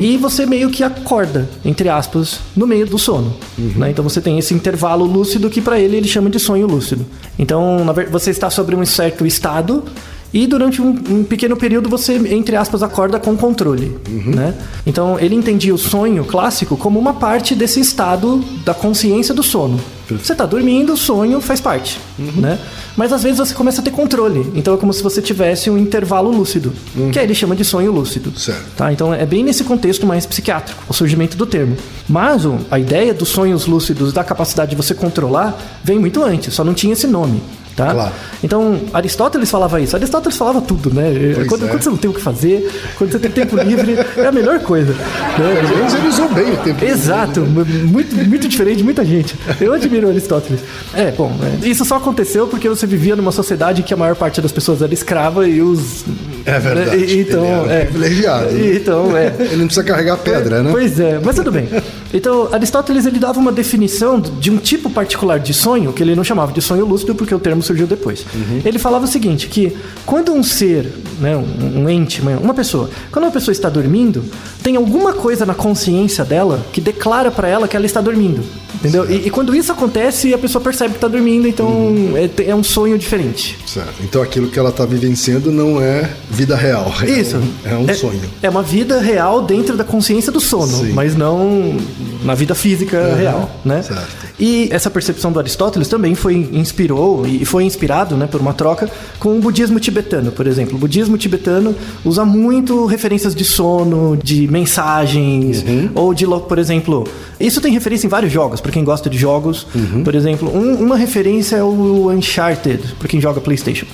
e 0.00 0.16
você 0.16 0.46
meio 0.46 0.70
que 0.70 0.82
acorda, 0.82 1.46
entre 1.62 1.90
aspas, 1.90 2.40
no 2.56 2.66
meio 2.66 2.86
do 2.86 2.98
sono. 2.98 3.34
né? 3.76 3.90
Então 3.90 4.02
você 4.02 4.18
tem 4.18 4.38
esse 4.38 4.54
intervalo 4.54 5.04
lúcido 5.04 5.50
que 5.50 5.60
para 5.60 5.78
ele 5.78 5.98
ele 5.98 6.08
chama 6.08 6.30
de 6.30 6.38
sonho 6.38 6.66
lúcido. 6.66 7.04
Então 7.38 7.84
você 8.10 8.30
está 8.30 8.48
sobre 8.48 8.74
um 8.74 8.86
certo 8.86 9.26
estado 9.26 9.84
e 10.32 10.46
durante 10.46 10.80
um, 10.80 10.90
um 11.10 11.24
pequeno 11.24 11.56
período 11.56 11.88
você, 11.88 12.14
entre 12.32 12.56
aspas, 12.56 12.82
acorda 12.82 13.18
com 13.18 13.36
controle. 13.36 13.96
Né? 14.08 14.54
Então 14.86 15.18
ele 15.18 15.34
entendia 15.34 15.74
o 15.74 15.78
sonho 15.78 16.24
clássico 16.24 16.76
como 16.76 16.98
uma 16.98 17.14
parte 17.14 17.54
desse 17.54 17.80
estado 17.80 18.42
da 18.64 18.72
consciência 18.72 19.34
do 19.34 19.42
sono. 19.42 19.78
Você 20.08 20.32
está 20.32 20.44
dormindo, 20.44 20.92
o 20.92 20.96
sonho 20.96 21.40
faz 21.40 21.60
parte. 21.60 21.98
Né? 22.18 22.58
Mas 22.96 23.12
às 23.12 23.22
vezes 23.22 23.38
você 23.38 23.54
começa 23.54 23.80
a 23.80 23.84
ter 23.84 23.90
controle. 23.90 24.52
Então 24.54 24.74
é 24.74 24.76
como 24.76 24.92
se 24.92 25.02
você 25.02 25.22
tivesse 25.22 25.70
um 25.70 25.78
intervalo 25.78 26.30
lúcido, 26.30 26.72
que 27.12 27.18
aí 27.18 27.24
ele 27.24 27.34
chama 27.34 27.56
de 27.56 27.64
sonho 27.64 27.90
lúcido. 27.92 28.38
Certo. 28.38 28.62
Tá? 28.76 28.92
Então 28.92 29.12
é 29.12 29.24
bem 29.24 29.42
nesse 29.42 29.64
contexto 29.64 30.06
mais 30.06 30.26
psiquiátrico, 30.26 30.82
o 30.88 30.92
surgimento 30.92 31.36
do 31.36 31.46
termo. 31.46 31.76
Mas 32.08 32.42
a 32.70 32.78
ideia 32.78 33.14
dos 33.14 33.28
sonhos 33.28 33.66
lúcidos, 33.66 34.12
da 34.12 34.24
capacidade 34.24 34.70
de 34.70 34.76
você 34.76 34.94
controlar, 34.94 35.58
vem 35.82 35.98
muito 35.98 36.22
antes, 36.22 36.54
só 36.54 36.64
não 36.64 36.74
tinha 36.74 36.92
esse 36.92 37.06
nome. 37.06 37.42
Tá? 37.74 37.90
Claro. 37.92 38.12
Então, 38.44 38.80
Aristóteles 38.92 39.50
falava 39.50 39.80
isso. 39.80 39.96
Aristóteles 39.96 40.36
falava 40.36 40.60
tudo, 40.60 40.92
né? 40.92 41.10
Pois 41.34 41.46
Quando, 41.48 41.64
é. 41.64 41.68
quando 41.68 41.82
você 41.82 41.88
não 41.90 41.96
tem 41.96 42.10
o 42.10 42.14
que 42.14 42.20
fazer, 42.20 42.70
quando 42.98 43.12
você 43.12 43.18
tem 43.18 43.30
tempo 43.30 43.56
livre, 43.56 43.96
é 44.16 44.26
a 44.26 44.32
melhor 44.32 44.60
coisa. 44.60 44.92
né? 44.92 45.62
Menos 45.76 45.94
ele 45.94 46.08
usou 46.08 46.28
bem 46.28 46.52
o 46.52 46.56
tempo. 46.58 46.84
Exato, 46.84 47.40
mu- 47.40 47.64
muito, 47.64 48.14
muito 48.28 48.46
diferente 48.46 48.78
de 48.78 48.84
muita 48.84 49.02
gente. 49.04 49.34
Eu 49.60 49.72
admiro 49.72 50.08
Aristóteles. 50.10 50.60
É, 50.92 51.10
bom, 51.12 51.32
é, 51.62 51.66
isso 51.66 51.84
só 51.84 51.96
aconteceu 51.96 52.46
porque 52.46 52.68
você 52.68 52.86
vivia 52.86 53.16
numa 53.16 53.32
sociedade 53.32 53.80
em 53.80 53.84
que 53.84 53.94
a 53.94 53.96
maior 53.96 54.16
parte 54.16 54.40
das 54.42 54.52
pessoas 54.52 54.82
era 54.82 54.92
escrava 54.92 55.48
e 55.48 55.62
os. 55.62 56.04
É 56.44 56.58
verdade. 56.58 56.96
E- 56.96 57.20
Então, 57.22 57.64
Ele 57.64 57.72
é. 57.72 57.84
privilegiado. 57.84 58.48
Então, 58.58 59.16
é. 59.16 59.32
Ele 59.38 59.56
não 59.56 59.66
precisa 59.66 59.84
carregar 59.84 60.18
pedra, 60.18 60.62
né? 60.62 60.70
Pois 60.70 61.00
é, 61.00 61.18
mas 61.24 61.36
tudo 61.36 61.50
bem. 61.50 61.68
Então, 62.12 62.48
Aristóteles 62.52 63.06
ele 63.06 63.18
dava 63.18 63.38
uma 63.40 63.52
definição 63.52 64.20
de 64.20 64.50
um 64.50 64.56
tipo 64.58 64.90
particular 64.90 65.38
de 65.40 65.54
sonho, 65.54 65.92
que 65.92 66.02
ele 66.02 66.14
não 66.14 66.24
chamava 66.24 66.52
de 66.52 66.60
sonho 66.60 66.84
lúcido, 66.84 67.14
porque 67.14 67.34
o 67.34 67.38
termo 67.38 67.62
surgiu 67.62 67.86
depois. 67.86 68.24
Ele 68.64 68.78
falava 68.78 69.04
o 69.04 69.08
seguinte, 69.08 69.48
que 69.48 69.76
quando 70.04 70.32
um 70.32 70.42
ser, 70.42 70.92
né, 71.20 71.36
um, 71.36 71.82
um 71.82 71.88
ente, 71.88 72.20
uma- 72.20 72.52
pessoa, 72.54 72.90
quando 73.10 73.24
uma 73.24 73.30
pessoa 73.30 73.52
está 73.52 73.68
dormindo, 73.70 74.22
tem 74.62 74.76
alguma 74.76 75.12
coisa 75.14 75.46
na 75.46 75.54
consciência 75.54 76.24
dela 76.24 76.64
que 76.72 76.80
declara 76.80 77.30
para 77.30 77.48
ela 77.48 77.66
que 77.66 77.76
ela 77.76 77.86
está 77.86 78.00
dormindo. 78.00 78.42
Entendeu? 78.74 79.08
E, 79.10 79.28
e 79.28 79.30
quando 79.30 79.54
isso 79.54 79.70
acontece, 79.70 80.34
a 80.34 80.38
pessoa 80.38 80.60
percebe 80.62 80.90
que 80.90 80.96
está 80.96 81.06
dormindo, 81.08 81.46
então 81.46 81.94
é, 82.16 82.48
é 82.50 82.54
um 82.54 82.64
sonho 82.64 82.98
diferente. 82.98 83.56
Certo. 83.64 83.94
Então 84.02 84.20
aquilo 84.20 84.48
que 84.48 84.58
ela 84.58 84.70
está 84.70 84.84
vivenciando 84.84 85.52
não 85.52 85.80
é 85.80 86.10
vida 86.28 86.56
real. 86.56 86.92
É 87.02 87.10
Isso. 87.10 87.36
um- 87.36 87.52
É 87.64 87.76
um, 87.76 87.94
sonho. 87.94 88.20
É 88.42 88.50
uma 88.50 88.62
vida 88.62 88.98
real 89.00 89.42
dentro 89.42 89.76
da 89.76 89.84
consciência 89.84 90.32
do 90.32 90.40
sono, 90.40 90.66
Sim. 90.78 90.92
mas 90.92 91.14
não 91.16 91.76
na 92.24 92.34
vida 92.34 92.54
física 92.54 93.14
real, 93.14 93.50
né? 93.64 93.82
certo. 93.82 94.06
E 94.38 94.68
essa 94.72 94.90
percepção 94.90 95.30
do 95.32 95.38
Aristóteles 95.38 95.88
também 95.88 96.14
foi 96.14 96.34
inspirou 96.52 97.26
e 97.26 97.44
foi 97.44 97.64
inspirado, 97.64 98.16
né, 98.16 98.26
por 98.26 98.40
uma 98.40 98.52
troca 98.52 98.90
com 99.18 99.36
o 99.36 99.40
budismo 99.40 99.78
tibetano, 99.78 100.32
por 100.32 100.46
exemplo. 100.46 100.74
O 100.76 100.78
budismo 100.78 101.16
tibetano 101.16 101.74
usa 102.04 102.24
muito 102.24 102.86
referências 102.86 103.34
de 103.34 103.44
sono, 103.44 104.18
de 104.22 104.48
mensagens 104.48 105.64
ou 105.94 106.12
de, 106.14 106.26
por 106.26 106.58
exemplo, 106.58 107.06
isso 107.38 107.60
tem 107.60 107.72
referência 107.72 108.06
em 108.06 108.10
vários 108.10 108.32
jogos, 108.32 108.60
para 108.60 108.72
quem 108.72 108.84
gosta 108.84 109.08
de 109.08 109.16
jogos. 109.18 109.66
Por 110.04 110.14
exemplo, 110.14 110.50
um- 110.54 110.74
uma 110.82 110.96
referência 110.96 111.56
é 111.56 111.62
o 111.62 112.10
Uncharted, 112.10 112.94
para 112.98 113.08
quem 113.08 113.20
joga 113.20 113.40
PlayStation. 113.40 113.86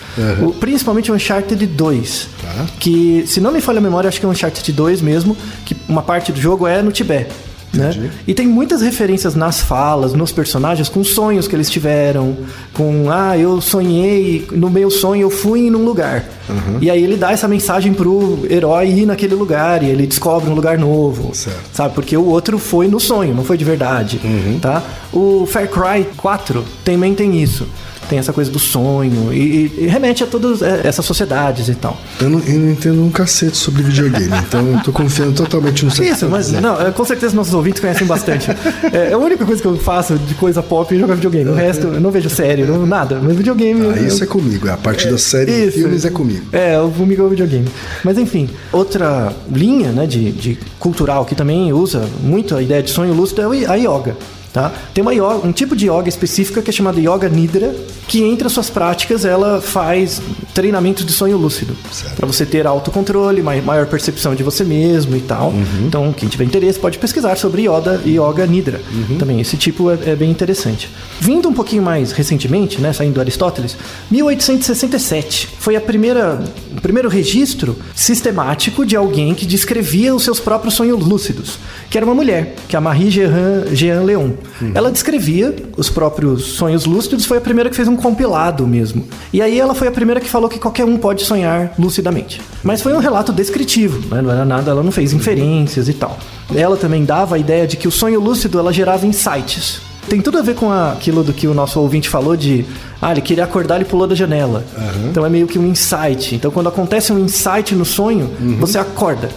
O- 0.42 0.52
principalmente 0.52 1.10
o 1.10 1.14
Uncharted 1.14 1.66
2, 1.66 2.28
Tá. 2.40 2.66
que 2.80 3.24
se 3.26 3.40
não 3.40 3.52
me 3.52 3.60
falha 3.60 3.78
a 3.78 3.82
memória, 3.82 4.08
acho 4.08 4.18
que 4.20 4.26
é 4.26 4.28
o 4.28 4.32
Uncharted 4.32 4.72
2 4.72 5.00
mesmo, 5.02 5.36
que 5.64 5.76
uma 5.88 6.02
parte 6.02 6.32
do 6.32 6.40
jogo 6.40 6.66
é 6.66 6.82
no 6.82 6.90
Tibete. 6.92 7.30
Né? 7.72 8.10
E 8.26 8.34
tem 8.34 8.46
muitas 8.46 8.80
referências 8.80 9.34
nas 9.34 9.60
falas, 9.60 10.12
nos 10.14 10.32
personagens, 10.32 10.88
com 10.88 11.04
sonhos 11.04 11.46
que 11.46 11.54
eles 11.54 11.70
tiveram, 11.70 12.36
com 12.72 13.10
ah, 13.10 13.36
eu 13.36 13.60
sonhei, 13.60 14.46
no 14.52 14.70
meu 14.70 14.90
sonho 14.90 15.22
eu 15.22 15.30
fui 15.30 15.70
num 15.70 15.84
lugar. 15.84 16.24
Uhum. 16.48 16.78
E 16.80 16.90
aí 16.90 17.02
ele 17.02 17.16
dá 17.16 17.30
essa 17.30 17.46
mensagem 17.46 17.92
pro 17.92 18.46
herói 18.48 18.88
ir 18.88 19.06
naquele 19.06 19.34
lugar 19.34 19.82
e 19.82 19.86
ele 19.86 20.06
descobre 20.06 20.50
um 20.50 20.54
lugar 20.54 20.78
novo. 20.78 21.34
Certo. 21.34 21.58
Sabe? 21.72 21.94
Porque 21.94 22.16
o 22.16 22.24
outro 22.24 22.58
foi 22.58 22.88
no 22.88 22.98
sonho, 22.98 23.34
não 23.34 23.44
foi 23.44 23.58
de 23.58 23.64
verdade. 23.64 24.20
Uhum. 24.24 24.58
Tá? 24.58 24.82
O 25.12 25.46
Far 25.46 25.68
Cry 25.68 26.06
4 26.16 26.64
também 26.84 27.14
tem 27.14 27.40
isso. 27.40 27.66
Tem 28.08 28.18
essa 28.18 28.32
coisa 28.32 28.50
do 28.50 28.58
sonho 28.58 29.32
e, 29.32 29.38
e- 29.38 29.72
e 29.80 29.86
remete 29.86 30.24
a 30.24 30.26
todas 30.26 30.62
é, 30.62 30.80
essas 30.84 31.04
sociedades 31.04 31.68
e 31.68 31.74
tal. 31.74 31.96
Eu 32.20 32.30
não, 32.30 32.40
eu 32.40 32.58
não 32.58 32.70
entendo 32.70 33.02
um 33.04 33.10
cacete 33.10 33.56
sobre 33.56 33.82
videogame, 33.82 34.32
então 34.46 34.66
eu 34.72 34.80
tô 34.82 34.92
confiando 34.92 35.32
totalmente 35.32 35.84
no 35.84 35.90
seu 35.90 36.04
Isso, 36.04 36.28
mas 36.28 36.50
não, 36.52 36.80
é, 36.80 36.90
com 36.90 37.04
certeza 37.04 37.34
nossos 37.34 37.52
ouvintes 37.54 37.80
conhecem 37.80 38.06
bastante. 38.06 38.48
É, 38.92 39.12
a 39.12 39.18
única 39.18 39.44
coisa 39.44 39.60
que 39.60 39.68
eu 39.68 39.76
faço 39.76 40.16
de 40.16 40.34
coisa 40.34 40.62
pop 40.62 40.94
é 40.94 40.98
jogar 40.98 41.14
videogame. 41.14 41.50
O 41.50 41.54
resto 41.54 41.88
eu 41.88 42.00
não 42.00 42.10
vejo 42.10 42.30
série, 42.30 42.62
não, 42.64 42.86
nada. 42.86 43.20
Mas 43.22 43.36
videogame. 43.36 43.82
Ah, 43.82 43.96
eu- 43.98 44.06
isso 44.06 44.22
é 44.24 44.26
comigo. 44.26 44.68
A 44.70 44.76
parte 44.76 45.08
da 45.08 45.18
série 45.18 45.50
Isso. 45.66 45.78
filmes 45.78 46.04
é 46.04 46.10
comigo. 46.10 46.46
É, 46.52 46.74
comigo 46.96 47.22
é 47.22 47.24
o 47.26 47.28
videogame. 47.28 47.68
Mas 48.02 48.16
enfim, 48.18 48.48
outra 48.72 49.32
linha 49.52 49.90
né, 49.92 50.06
de, 50.06 50.32
de 50.32 50.58
cultural 50.78 51.24
que 51.24 51.34
também 51.34 51.72
usa 51.72 52.02
muito 52.22 52.56
a 52.56 52.62
ideia 52.62 52.82
de 52.82 52.90
sonho 52.90 53.12
lúcido 53.12 53.42
é 53.42 53.66
a 53.66 53.74
yoga. 53.74 54.16
Tá? 54.58 54.72
Tem 54.92 55.02
uma 55.02 55.14
yoga, 55.14 55.46
um 55.46 55.52
tipo 55.52 55.76
de 55.76 55.86
yoga 55.88 56.08
específica 56.08 56.60
que 56.60 56.68
é 56.70 56.72
chamada 56.72 56.98
Yoga 56.98 57.28
Nidra, 57.28 57.76
que 58.08 58.24
entre 58.24 58.44
as 58.48 58.52
suas 58.52 58.68
práticas 58.68 59.24
ela 59.24 59.60
faz 59.60 60.20
treinamentos 60.52 61.06
de 61.06 61.12
sonho 61.12 61.36
lúcido. 61.36 61.76
Para 62.16 62.26
você 62.26 62.44
ter 62.44 62.66
autocontrole, 62.66 63.40
mai- 63.40 63.60
maior 63.60 63.86
percepção 63.86 64.34
de 64.34 64.42
você 64.42 64.64
mesmo 64.64 65.14
e 65.16 65.20
tal. 65.20 65.54
Então, 65.86 66.12
quem 66.12 66.28
tiver 66.28 66.42
interesse 66.42 66.76
pode 66.76 66.98
pesquisar 66.98 67.36
sobre 67.36 67.68
yoga, 67.68 68.00
yoga 68.04 68.44
Nidra. 68.48 68.80
Também 69.16 69.40
esse 69.40 69.56
tipo 69.56 69.92
é, 69.92 69.98
é 70.06 70.16
bem 70.16 70.28
interessante. 70.28 70.90
Vindo 71.20 71.48
um 71.48 71.52
pouquinho 71.52 71.82
mais 71.84 72.10
recentemente, 72.10 72.80
né, 72.80 72.92
saindo 72.92 73.14
do 73.14 73.20
Aristóteles, 73.20 73.76
1867 74.10 75.48
foi 75.60 75.76
a 75.76 75.80
primeira, 75.80 76.42
o 76.76 76.80
primeiro 76.80 77.08
registro 77.08 77.76
sistemático 77.94 78.84
de 78.84 78.96
alguém 78.96 79.34
que 79.34 79.46
descrevia 79.46 80.12
os 80.14 80.24
seus 80.24 80.40
próprios 80.40 80.74
sonhos 80.74 81.04
lúcidos, 81.06 81.58
que 81.88 81.96
era 81.96 82.04
uma 82.04 82.14
mulher, 82.14 82.56
que 82.68 82.74
é 82.74 82.78
a 82.78 82.80
Marie 82.80 83.10
Jean, 83.10 83.64
Jean 83.72 84.02
Leon. 84.02 84.30
Ela 84.74 84.90
descrevia 84.90 85.54
os 85.76 85.88
próprios 85.88 86.44
sonhos 86.44 86.84
lúcidos, 86.84 87.24
foi 87.24 87.38
a 87.38 87.40
primeira 87.40 87.70
que 87.70 87.76
fez 87.76 87.88
um 87.88 87.96
compilado 87.96 88.66
mesmo. 88.66 89.04
E 89.32 89.40
aí 89.40 89.58
ela 89.58 89.74
foi 89.74 89.88
a 89.88 89.90
primeira 89.90 90.20
que 90.20 90.28
falou 90.28 90.48
que 90.48 90.58
qualquer 90.58 90.84
um 90.84 90.96
pode 90.96 91.24
sonhar 91.24 91.72
lucidamente. 91.78 92.40
Mas 92.62 92.82
foi 92.82 92.92
um 92.92 92.98
relato 92.98 93.32
descritivo, 93.32 94.14
né? 94.14 94.22
não 94.22 94.30
era 94.30 94.44
nada, 94.44 94.70
ela 94.70 94.82
não 94.82 94.92
fez 94.92 95.12
inferências 95.12 95.88
e 95.88 95.92
tal. 95.92 96.18
Ela 96.54 96.76
também 96.76 97.04
dava 97.04 97.36
a 97.36 97.38
ideia 97.38 97.66
de 97.66 97.76
que 97.76 97.86
o 97.86 97.90
sonho 97.90 98.20
lúcido 98.20 98.58
ela 98.58 98.72
gerava 98.72 99.06
insights. 99.06 99.80
Tem 100.08 100.22
tudo 100.22 100.38
a 100.38 100.42
ver 100.42 100.54
com 100.54 100.72
aquilo 100.72 101.22
do 101.22 101.34
que 101.34 101.46
o 101.46 101.52
nosso 101.52 101.78
ouvinte 101.78 102.08
falou 102.08 102.34
de 102.34 102.64
ah, 103.00 103.12
ele 103.12 103.20
queria 103.20 103.44
acordar, 103.44 103.76
ele 103.76 103.84
pulou 103.84 104.06
da 104.06 104.14
janela. 104.14 104.64
Então 105.10 105.24
é 105.24 105.28
meio 105.28 105.46
que 105.46 105.58
um 105.58 105.66
insight. 105.66 106.34
Então 106.34 106.50
quando 106.50 106.68
acontece 106.68 107.12
um 107.12 107.18
insight 107.18 107.74
no 107.74 107.84
sonho, 107.84 108.30
você 108.58 108.78
acorda. 108.78 109.28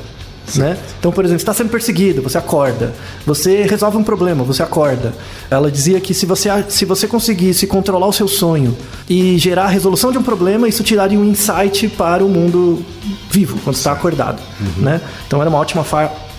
Né? 0.60 0.78
Então, 1.00 1.12
por 1.12 1.24
exemplo, 1.24 1.40
você 1.40 1.44
está 1.44 1.54
sendo 1.54 1.70
perseguido, 1.70 2.22
você 2.22 2.38
acorda. 2.38 2.94
Você 3.26 3.64
resolve 3.64 3.98
um 3.98 4.04
problema, 4.04 4.44
você 4.44 4.64
acorda. 4.64 5.14
Ela 5.50 5.72
dizia 5.72 6.00
que 6.00 6.14
se 6.14 6.26
você, 6.26 6.50
se 6.70 6.86
você 6.86 7.08
conseguisse 7.08 7.68
controlar 7.68 8.08
o 8.08 8.14
seu 8.14 8.28
sonho 8.28 8.76
e 9.10 9.38
gerar 9.38 9.66
a 9.66 9.70
resolução 9.70 10.12
de 10.12 10.18
um 10.18 10.24
problema, 10.24 10.68
isso 10.68 10.84
te 10.84 10.96
daria 10.96 11.20
um 11.20 11.26
insight 11.26 11.88
para 11.90 12.24
o 12.24 12.30
mundo 12.30 12.84
vivo, 13.30 13.58
quando 13.64 13.76
está 13.76 13.92
acordado. 13.92 14.42
Né? 14.78 15.02
Então 15.28 15.40
era 15.42 15.50
uma 15.50 15.60
ótima 15.60 15.84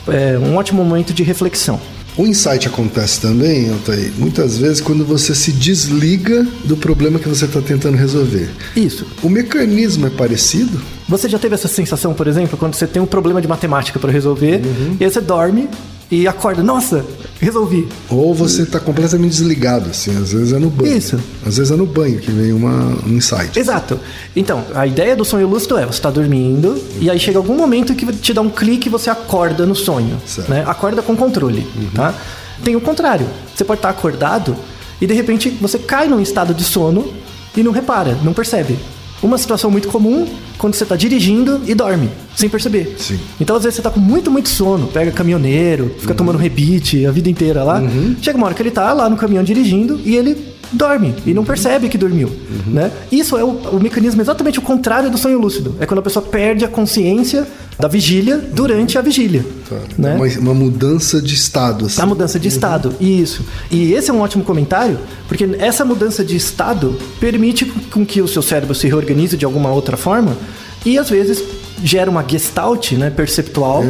é, 0.09 0.38
um 0.38 0.57
ótimo 0.57 0.85
momento 0.85 1.12
de 1.12 1.23
reflexão. 1.23 1.81
O 2.16 2.26
insight 2.26 2.69
acontece 2.69 3.21
também, 3.21 3.71
Altair, 3.71 4.12
muitas 4.19 4.59
vezes 4.59 4.83
quando 4.83 5.02
você 5.04 5.35
se 5.35 5.50
desliga 5.50 6.47
do 6.64 6.76
problema 6.76 7.19
que 7.19 7.26
você 7.26 7.47
está 7.47 7.61
tentando 7.62 7.97
resolver. 7.97 8.50
Isso. 8.76 9.07
O 9.23 9.31
mecanismo 9.31 10.07
é 10.07 10.11
parecido? 10.11 10.78
Você 11.09 11.26
já 11.26 11.38
teve 11.38 11.54
essa 11.54 11.69
sensação, 11.69 12.12
por 12.12 12.26
exemplo, 12.26 12.59
quando 12.59 12.75
você 12.75 12.87
tem 12.87 13.00
um 13.00 13.07
problema 13.07 13.40
de 13.40 13.49
matemática 13.49 13.99
para 13.99 14.12
resolver, 14.12 14.61
e 15.00 15.04
aí 15.04 15.11
você 15.11 15.23
dorme 15.23 15.69
e 16.11 16.28
acorda, 16.28 16.62
nossa, 16.62 17.02
resolvi. 17.43 17.89
Ou 18.09 18.33
você 18.33 18.63
está 18.63 18.79
completamente 18.79 19.33
desligado, 19.33 19.91
assim, 19.91 20.17
às 20.17 20.33
vezes 20.33 20.53
é 20.53 20.59
no 20.59 20.71
banho. 20.71 20.97
Isso. 20.97 21.19
Às 21.45 21.57
vezes 21.57 21.73
é 21.73 21.77
no 21.77 21.87
banho 21.87 22.19
que 22.21 22.31
vem 22.31 22.53
uma, 22.53 22.97
um 23.05 23.17
insight. 23.17 23.59
Exato. 23.59 23.99
Então, 24.35 24.65
a 24.75 24.87
ideia 24.87 25.17
do 25.17 25.25
sonho 25.25 25.49
lúcido 25.49 25.77
é 25.77 25.85
você 25.85 25.99
está 25.99 26.11
dormindo 26.11 26.81
e 27.01 27.11
aí 27.11 27.19
chega 27.19 27.39
algum 27.39 27.57
momento 27.57 27.95
que 27.95 28.07
te 28.13 28.33
dá 28.33 28.41
um 28.41 28.49
clique 28.49 28.89
e 28.89 28.91
você 28.91 29.11
acorda 29.11 29.67
no 29.67 29.75
sonho. 29.75 30.19
Certo. 30.25 30.49
Né? 30.49 30.63
Acorda 30.67 31.03
com 31.03 31.17
controle. 31.17 31.67
Tá? 31.95 32.15
Tem 32.63 32.77
o 32.77 32.81
contrário. 32.81 33.27
Você 33.55 33.65
pode 33.65 33.79
estar 33.79 33.91
acordado 33.91 34.57
e 35.01 35.07
de 35.07 35.15
repente 35.15 35.51
você 35.61 35.79
cai 35.79 36.07
num 36.07 36.21
estado 36.21 36.55
de 36.55 36.63
sono 36.63 37.13
e 37.57 37.63
não 37.63 37.73
repara, 37.73 38.17
não 38.23 38.33
percebe. 38.33 38.79
Uma 39.23 39.38
situação 39.38 39.71
muito 39.71 39.88
comum 39.88 40.26
quando 40.59 40.75
você 40.75 40.83
está 40.83 40.97
dirigindo 40.97 41.61
e 41.67 41.75
dorme, 41.75 42.11
sem 42.37 42.49
perceber. 42.49 42.97
Sim. 42.99 43.19
Então, 43.41 43.57
às 43.57 43.62
vezes, 43.62 43.76
você 43.76 43.81
está 43.81 43.91
com 43.91 44.00
muito, 44.00 44.31
muito 44.31 44.49
sono, 44.49 44.88
pega 44.88 45.11
caminhoneiro, 45.12 45.95
fica 45.99 46.14
tomando 46.14 46.38
rebite 46.38 47.07
a 47.07 47.11
vida 47.12 47.31
inteira 47.31 47.62
lá. 47.62 47.81
Chega 48.21 48.37
uma 48.37 48.47
hora 48.47 48.55
que 48.55 48.62
ele 48.62 48.71
tá 48.71 48.93
lá 48.93 49.09
no 49.09 49.17
caminhão 49.17 49.45
dirigindo 49.45 50.00
e 50.05 50.17
ele 50.17 50.51
dorme 50.73 51.14
e 51.26 51.35
não 51.35 51.45
percebe 51.45 51.88
que 51.88 51.99
dormiu. 51.99 52.31
Né? 52.67 52.91
Isso 53.11 53.37
é 53.37 53.45
o, 53.45 53.49
o 53.49 53.81
mecanismo 53.81 54.21
exatamente 54.21 54.59
o 54.59 54.62
contrário 54.62 55.11
do 55.11 55.19
sonho 55.19 55.38
lúcido. 55.38 55.76
É 55.81 55.87
quando 55.87 55.99
a 55.99 56.02
pessoa 56.02 56.25
perde 56.25 56.64
a 56.64 56.69
consciência 56.69 57.47
da 57.79 57.88
vigília 57.88 58.38
durante 58.38 58.99
a 58.99 59.00
vigília. 59.00 59.45
Tá. 59.69 59.76
Né? 59.99 60.14
Uma, 60.14 60.26
uma 60.38 60.55
mudança 60.55 61.21
de 61.21 61.35
estado. 61.35 61.87
Assim. 61.87 62.00
A 62.00 62.07
mudança 62.07 62.38
de 62.38 62.49
estado, 62.49 62.95
isso. 63.00 63.45
E 63.71 63.93
esse 63.93 64.11
é 64.11 64.14
um 64.14 64.21
ótimo 64.21 64.45
comentário, 64.45 64.99
porque 65.29 65.49
essa 65.59 65.85
mudança 65.85 66.25
de 66.25 66.37
estado 66.37 66.97
permite 67.19 67.64
com 67.64 68.05
que 68.05 68.21
o 68.21 68.29
seu 68.29 68.43
cérebro 68.43 68.75
se 68.75 68.87
reorganize 68.87 69.37
de 69.37 69.45
alguma 69.45 69.73
outra 69.73 69.97
forma 69.97 70.37
e 70.85 70.99
às 70.99 71.09
vezes 71.09 71.43
gera 71.83 72.11
uma 72.11 72.25
gestalt 72.27 72.93
né, 72.93 73.11
perceptual 73.11 73.83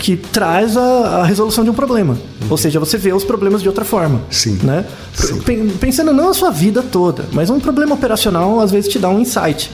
que 0.00 0.16
traz 0.16 0.76
a, 0.76 1.20
a 1.20 1.24
resolução 1.24 1.64
de 1.64 1.70
um 1.70 1.74
problema. 1.74 2.16
Ou 2.48 2.56
seja, 2.56 2.78
você 2.80 2.96
vê 2.96 3.12
os 3.12 3.24
problemas 3.24 3.62
de 3.62 3.68
outra 3.68 3.84
forma. 3.84 4.20
Sim. 4.30 4.58
Né? 4.62 4.84
Sim. 5.14 5.40
Pen- 5.40 5.68
Pensando 5.80 6.12
não 6.12 6.28
a 6.30 6.34
sua 6.34 6.50
vida 6.50 6.82
toda, 6.82 7.24
mas 7.32 7.50
um 7.50 7.58
problema 7.60 7.94
operacional 7.94 8.60
às 8.60 8.70
vezes 8.70 8.90
te 8.90 8.98
dá 8.98 9.08
um 9.08 9.20
insight. 9.20 9.70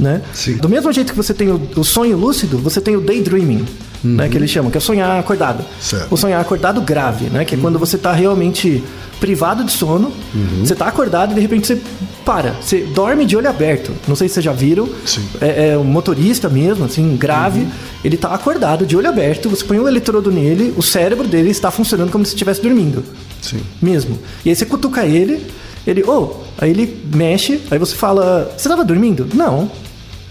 Né? 0.00 0.22
Do 0.60 0.68
mesmo 0.68 0.90
jeito 0.92 1.12
que 1.12 1.16
você 1.16 1.32
tem 1.34 1.48
o, 1.50 1.60
o 1.76 1.84
sonho 1.84 2.16
lúcido, 2.16 2.58
você 2.58 2.80
tem 2.80 2.96
o 2.96 3.00
daydreaming, 3.00 3.64
né, 4.02 4.28
que 4.28 4.36
eles 4.36 4.50
chamam, 4.50 4.70
que 4.70 4.78
é 4.78 4.80
sonhar 4.80 5.18
acordado. 5.18 5.64
Certo. 5.80 6.12
O 6.12 6.16
sonhar 6.16 6.40
acordado 6.40 6.80
grave, 6.80 7.26
né? 7.26 7.44
Que 7.44 7.54
é 7.54 7.58
quando 7.58 7.78
você 7.78 7.96
tá 7.96 8.12
realmente 8.12 8.82
privado 9.20 9.62
de 9.62 9.70
sono, 9.70 10.12
você 10.60 10.74
tá 10.74 10.86
acordado 10.86 11.30
e 11.30 11.34
de 11.36 11.40
repente 11.40 11.66
você 11.66 11.80
para, 12.24 12.56
você 12.60 12.80
dorme 12.80 13.24
de 13.24 13.36
olho 13.36 13.48
aberto. 13.48 13.92
Não 14.08 14.16
sei 14.16 14.28
se 14.28 14.34
vocês 14.34 14.44
já 14.44 14.52
viram. 14.52 14.88
Sim. 15.04 15.24
É, 15.40 15.70
é 15.70 15.78
um 15.78 15.84
motorista 15.84 16.48
mesmo, 16.48 16.84
assim, 16.84 17.16
grave. 17.16 17.66
Ele 18.04 18.16
tá 18.16 18.34
acordado 18.34 18.84
de 18.86 18.96
olho 18.96 19.08
aberto, 19.08 19.48
você 19.48 19.64
põe 19.64 19.78
um 19.78 19.86
eletrodo 19.86 20.30
nele, 20.30 20.74
o 20.76 20.82
cérebro 20.82 21.26
dele 21.26 21.50
está 21.50 21.70
funcionando 21.70 22.10
como 22.10 22.24
se 22.24 22.32
estivesse 22.32 22.60
dormindo. 22.60 23.04
Sim. 23.40 23.60
Mesmo. 23.80 24.18
E 24.44 24.50
aí 24.50 24.56
você 24.56 24.64
cutuca 24.64 25.04
ele, 25.04 25.46
ele, 25.86 26.02
ô, 26.02 26.36
aí 26.58 26.70
ele 26.70 27.02
mexe, 27.14 27.60
aí 27.70 27.78
você 27.78 27.94
fala, 27.94 28.52
você 28.56 28.68
tava 28.68 28.84
dormindo? 28.84 29.28
Não. 29.34 29.70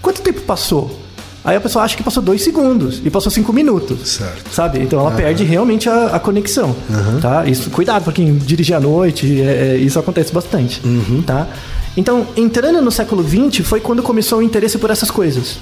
Quanto 0.01 0.21
tempo 0.21 0.41
passou? 0.41 1.00
Aí 1.43 1.55
a 1.55 1.61
pessoa 1.61 1.83
acha 1.83 1.97
que 1.97 2.03
passou 2.03 2.21
dois 2.21 2.43
segundos 2.43 3.01
e 3.03 3.09
passou 3.09 3.31
cinco 3.31 3.51
minutos. 3.51 4.07
Certo. 4.09 4.53
Sabe? 4.53 4.79
Então 4.79 4.99
ela 4.99 5.11
perde 5.11 5.43
realmente 5.43 5.89
a, 5.89 6.07
a 6.07 6.19
conexão. 6.19 6.75
Tá? 7.21 7.45
Isso, 7.47 7.69
cuidado 7.71 8.03
pra 8.03 8.13
quem 8.13 8.35
dirige 8.37 8.73
à 8.73 8.79
noite, 8.79 9.41
é- 9.41 9.73
é, 9.73 9.77
isso 9.77 9.97
acontece 9.97 10.31
bastante. 10.31 10.81
Tá? 11.25 11.47
Então, 11.97 12.25
entrando 12.37 12.81
no 12.81 12.91
século 12.91 13.23
XX 13.27 13.65
foi 13.67 13.79
quando 13.81 14.01
começou 14.03 14.39
o 14.39 14.41
interesse 14.43 14.77
por 14.77 14.89
essas 14.91 15.09
coisas. 15.11 15.57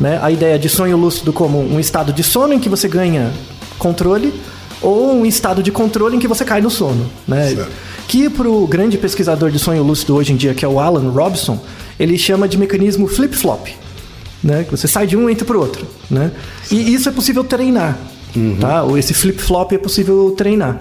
Né? 0.00 0.18
A 0.20 0.30
ideia 0.30 0.58
de 0.58 0.68
sonho 0.68 0.96
lúcido 0.96 1.32
como 1.32 1.58
um 1.60 1.78
estado 1.78 2.12
de 2.12 2.22
sono 2.22 2.52
em 2.52 2.58
que 2.58 2.68
você 2.68 2.88
ganha 2.88 3.30
controle 3.78 4.34
ou 4.82 5.12
um 5.14 5.24
estado 5.24 5.62
de 5.62 5.70
controle 5.70 6.16
em 6.16 6.18
que 6.18 6.26
você 6.28 6.44
cai 6.44 6.60
no 6.60 6.70
sono. 6.70 7.06
Né? 7.26 7.50
Certo. 7.54 7.70
Que 8.08 8.28
pro 8.28 8.66
grande 8.66 8.98
pesquisador 8.98 9.50
de 9.50 9.58
sonho 9.58 9.82
lúcido 9.84 10.16
hoje 10.16 10.32
em 10.32 10.36
dia, 10.36 10.52
que 10.54 10.64
é 10.64 10.68
o 10.68 10.80
Alan 10.80 11.08
Robson, 11.10 11.58
ele 11.98 12.18
chama 12.18 12.48
de 12.48 12.58
mecanismo 12.58 13.06
flip-flop. 13.06 13.68
Né? 14.42 14.66
Você 14.70 14.88
sai 14.88 15.06
de 15.06 15.16
um 15.16 15.28
e 15.28 15.32
entra 15.32 15.44
pro 15.44 15.60
outro. 15.60 15.86
Né? 16.10 16.32
E 16.70 16.94
isso 16.94 17.08
é 17.08 17.12
possível 17.12 17.44
treinar. 17.44 17.98
Tá? 18.60 18.82
Ou 18.84 18.96
esse 18.96 19.12
flip-flop 19.12 19.72
é 19.72 19.78
possível 19.78 20.34
treinar. 20.36 20.78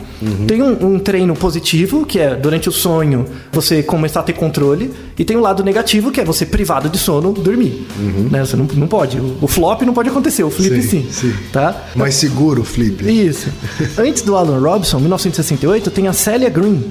Tem 0.48 0.62
um, 0.62 0.94
um 0.94 1.00
treino 1.00 1.36
positivo, 1.36 2.06
que 2.06 2.20
é 2.20 2.36
durante 2.36 2.70
o 2.70 2.72
sonho 2.72 3.26
você 3.52 3.82
começar 3.82 4.20
a 4.20 4.24
ter 4.24 4.34
controle, 4.34 4.92
e 5.18 5.26
tem 5.26 5.36
o 5.36 5.40
lado 5.40 5.64
negativo, 5.64 6.12
que 6.12 6.22
é 6.22 6.24
você 6.24 6.46
privado 6.46 6.90
de 6.90 6.98
sono 6.98 7.34
dormir. 7.34 7.88
Né? 8.32 8.46
Você 8.46 8.56
não, 8.56 8.66
não 8.66 8.88
pode. 8.88 9.18
O, 9.18 9.38
o 9.42 9.48
flop 9.48 9.82
não 9.82 9.94
pode 9.94 10.10
acontecer, 10.10 10.44
o 10.44 10.50
flip 10.50 10.82
sim. 10.82 10.90
Sim, 11.04 11.08
sim. 11.12 11.34
Tá? 11.52 11.86
Mais 11.96 12.16
seguro 12.16 12.62
o 12.62 12.66
flip. 12.66 13.04
Isso. 13.04 13.50
Antes 13.98 14.22
do 14.22 14.36
Alan 14.36 14.60
Robson, 14.60 15.00
1968, 15.00 15.90
tem 15.90 16.08
a 16.08 16.14
Celia 16.14 16.50
Green. 16.50 16.84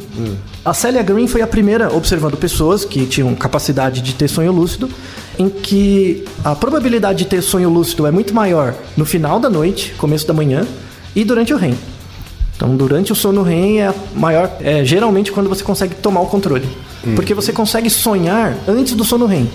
A 0.65 0.75
Celia 0.75 1.03
Green 1.03 1.27
foi 1.27 1.41
a 1.41 1.47
primeira 1.47 1.95
observando 1.95 2.37
pessoas 2.37 2.85
que 2.85 3.07
tinham 3.07 3.35
capacidade 3.35 4.01
de 4.01 4.15
ter 4.15 4.29
sonho 4.29 4.53
lúcido, 4.53 4.89
em 5.39 5.49
que 5.49 6.25
a 6.45 6.55
probabilidade 6.55 7.19
de 7.19 7.25
ter 7.27 7.43
sonho 7.43 7.69
lúcido 7.71 8.07
é 8.07 8.11
muito 8.11 8.35
maior 8.35 8.75
no 8.97 9.05
final 9.05 9.39
da 9.39 9.49
noite, 9.49 9.95
começo 9.99 10.27
da 10.27 10.33
manhã, 10.35 10.67
e 11.15 11.25
durante 11.25 11.55
o 11.55 11.57
REM. 11.57 11.75
Então, 12.57 12.77
durante 12.77 13.13
o 13.13 13.15
sono 13.15 13.43
REM 13.43 13.81
é 13.81 13.95
maior, 14.15 14.51
é 14.61 14.85
geralmente 14.85 15.31
quando 15.31 15.49
você 15.49 15.63
consegue 15.63 15.95
tomar 15.95 16.21
o 16.23 16.27
controle, 16.27 16.69
porque 17.15 17.33
você 17.35 17.53
consegue 17.53 17.89
sonhar 17.89 18.55
antes 18.67 18.95
do 18.95 19.05
sono 19.05 19.27
REM. 19.27 19.49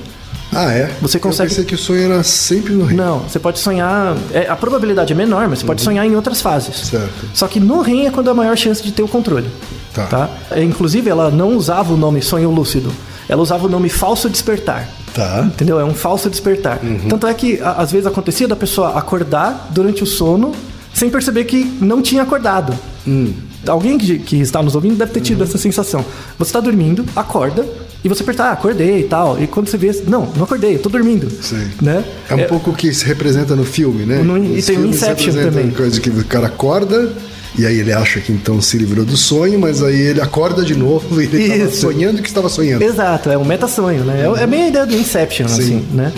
Ah, 0.56 0.72
é? 0.72 0.90
Você 1.02 1.20
consegue- 1.20 1.48
Eu 1.52 1.56
pensei 1.56 1.66
que 1.66 1.74
o 1.74 1.78
sonho 1.78 2.02
era 2.04 2.24
sempre 2.24 2.74
no 2.74 2.86
REM. 2.86 2.96
Não, 2.96 3.20
você 3.20 3.40
pode 3.40 3.60
sonhar. 3.60 4.16
é, 4.32 4.48
a 4.48 4.56
probabilidade 4.56 5.12
é 5.12 5.16
menor, 5.16 5.48
mas 5.50 5.60
você 5.60 5.66
pode 5.66 5.82
sonhar 5.82 6.06
em 6.06 6.16
outras 6.16 6.42
fases. 6.42 6.76
Certo. 6.90 7.12
Só 7.34 7.48
que 7.48 7.60
no 7.60 7.82
REM 7.82 8.06
é 8.08 8.12
quando 8.12 8.30
a 8.30 8.34
maior 8.34 8.56
chance 8.56 8.82
de 8.82 8.92
ter 8.92 9.02
o 9.04 9.08
controle. 9.08 9.48
Tá. 9.94 10.30
É, 10.52 10.64
Inclusive, 10.64 11.10
ela 11.10 11.30
não 11.32 11.58
usava 11.58 11.92
o 11.94 11.98
nome 11.98 12.22
sonho 12.22 12.52
lúcido. 12.52 12.92
Ela 13.28 13.42
usava 13.42 13.66
o 13.66 13.70
nome 13.70 13.90
falso 13.90 14.30
despertar. 14.30 14.88
Tá. 15.14 15.44
Entendeu? 15.46 15.80
É 15.80 15.86
um 15.86 15.94
falso 15.94 16.30
despertar. 16.30 16.80
Tanto 17.10 17.28
é 17.28 17.34
que, 17.34 17.60
às 17.62 17.92
vezes, 17.92 18.08
acontecia 18.08 18.48
da 18.48 18.56
pessoa 18.56 18.98
acordar 18.98 19.70
durante 19.72 20.04
o 20.04 20.06
sono 20.06 20.54
sem 20.94 21.10
perceber 21.10 21.44
que 21.46 21.64
não 21.82 22.02
tinha 22.02 22.24
acordado. 22.24 22.74
Alguém 23.68 23.98
que, 23.98 24.20
que 24.20 24.38
está 24.42 24.62
nos 24.62 24.76
ouvindo 24.76 24.96
deve 24.96 25.12
ter 25.12 25.22
tido 25.22 25.44
essa 25.44 25.58
sensação. 25.58 26.04
Você 26.38 26.50
está 26.50 26.60
dormindo, 26.60 27.06
acorda, 27.16 27.66
e 28.04 28.10
você 28.10 28.22
aperta, 28.22 28.44
ah, 28.46 28.52
acordei 28.52 29.00
e 29.00 29.04
tal. 29.04 29.42
E 29.42 29.48
quando 29.48 29.68
você 29.70 29.78
vê, 29.78 29.92
não, 30.08 30.28
não 30.36 30.44
acordei, 30.44 30.76
eu 30.76 30.80
tô 30.80 30.90
dormindo. 30.90 31.30
Sim. 31.42 31.70
Né? 31.82 32.04
É 32.30 32.36
um 32.36 32.44
pouco 32.48 32.72
o 32.72 32.74
que 32.76 32.94
se 32.94 33.06
representa 33.06 33.56
no 33.56 33.64
filme, 33.64 34.06
né? 34.06 34.22
No- 34.22 34.38
e 34.38 34.62
tem 34.62 34.78
o 34.78 34.86
Inception 34.86 35.34
também. 35.34 35.72
Coisa 35.72 36.00
que 36.02 36.10
o 36.10 36.26
cara 36.26 36.48
acorda 36.48 37.10
e 37.58 37.66
aí 37.66 37.80
ele 37.80 37.94
acha 37.94 38.20
que 38.20 38.32
então 38.32 38.60
se 38.62 38.78
livrou 38.78 39.06
do 39.06 39.16
sonho, 39.16 39.60
mas 39.60 39.84
aí 39.84 40.00
ele 40.00 40.22
acorda 40.22 40.64
de 40.64 40.76
novo 40.76 41.22
e 41.22 41.26
ele 41.26 41.44
estava 41.44 41.72
sonhando 41.72 42.22
que 42.22 42.28
estava 42.28 42.50
sonhando. 42.50 42.84
Exato, 42.84 43.30
é 43.30 43.38
um 43.38 43.46
meta-sonho, 43.46 44.04
né? 44.04 44.26
É, 44.26 44.44
é 44.44 44.48
bem 44.48 44.64
a 44.64 44.68
ideia 44.70 44.86
do 44.86 44.96
Inception, 44.96 45.46
assim, 45.46 45.86
né? 45.92 46.12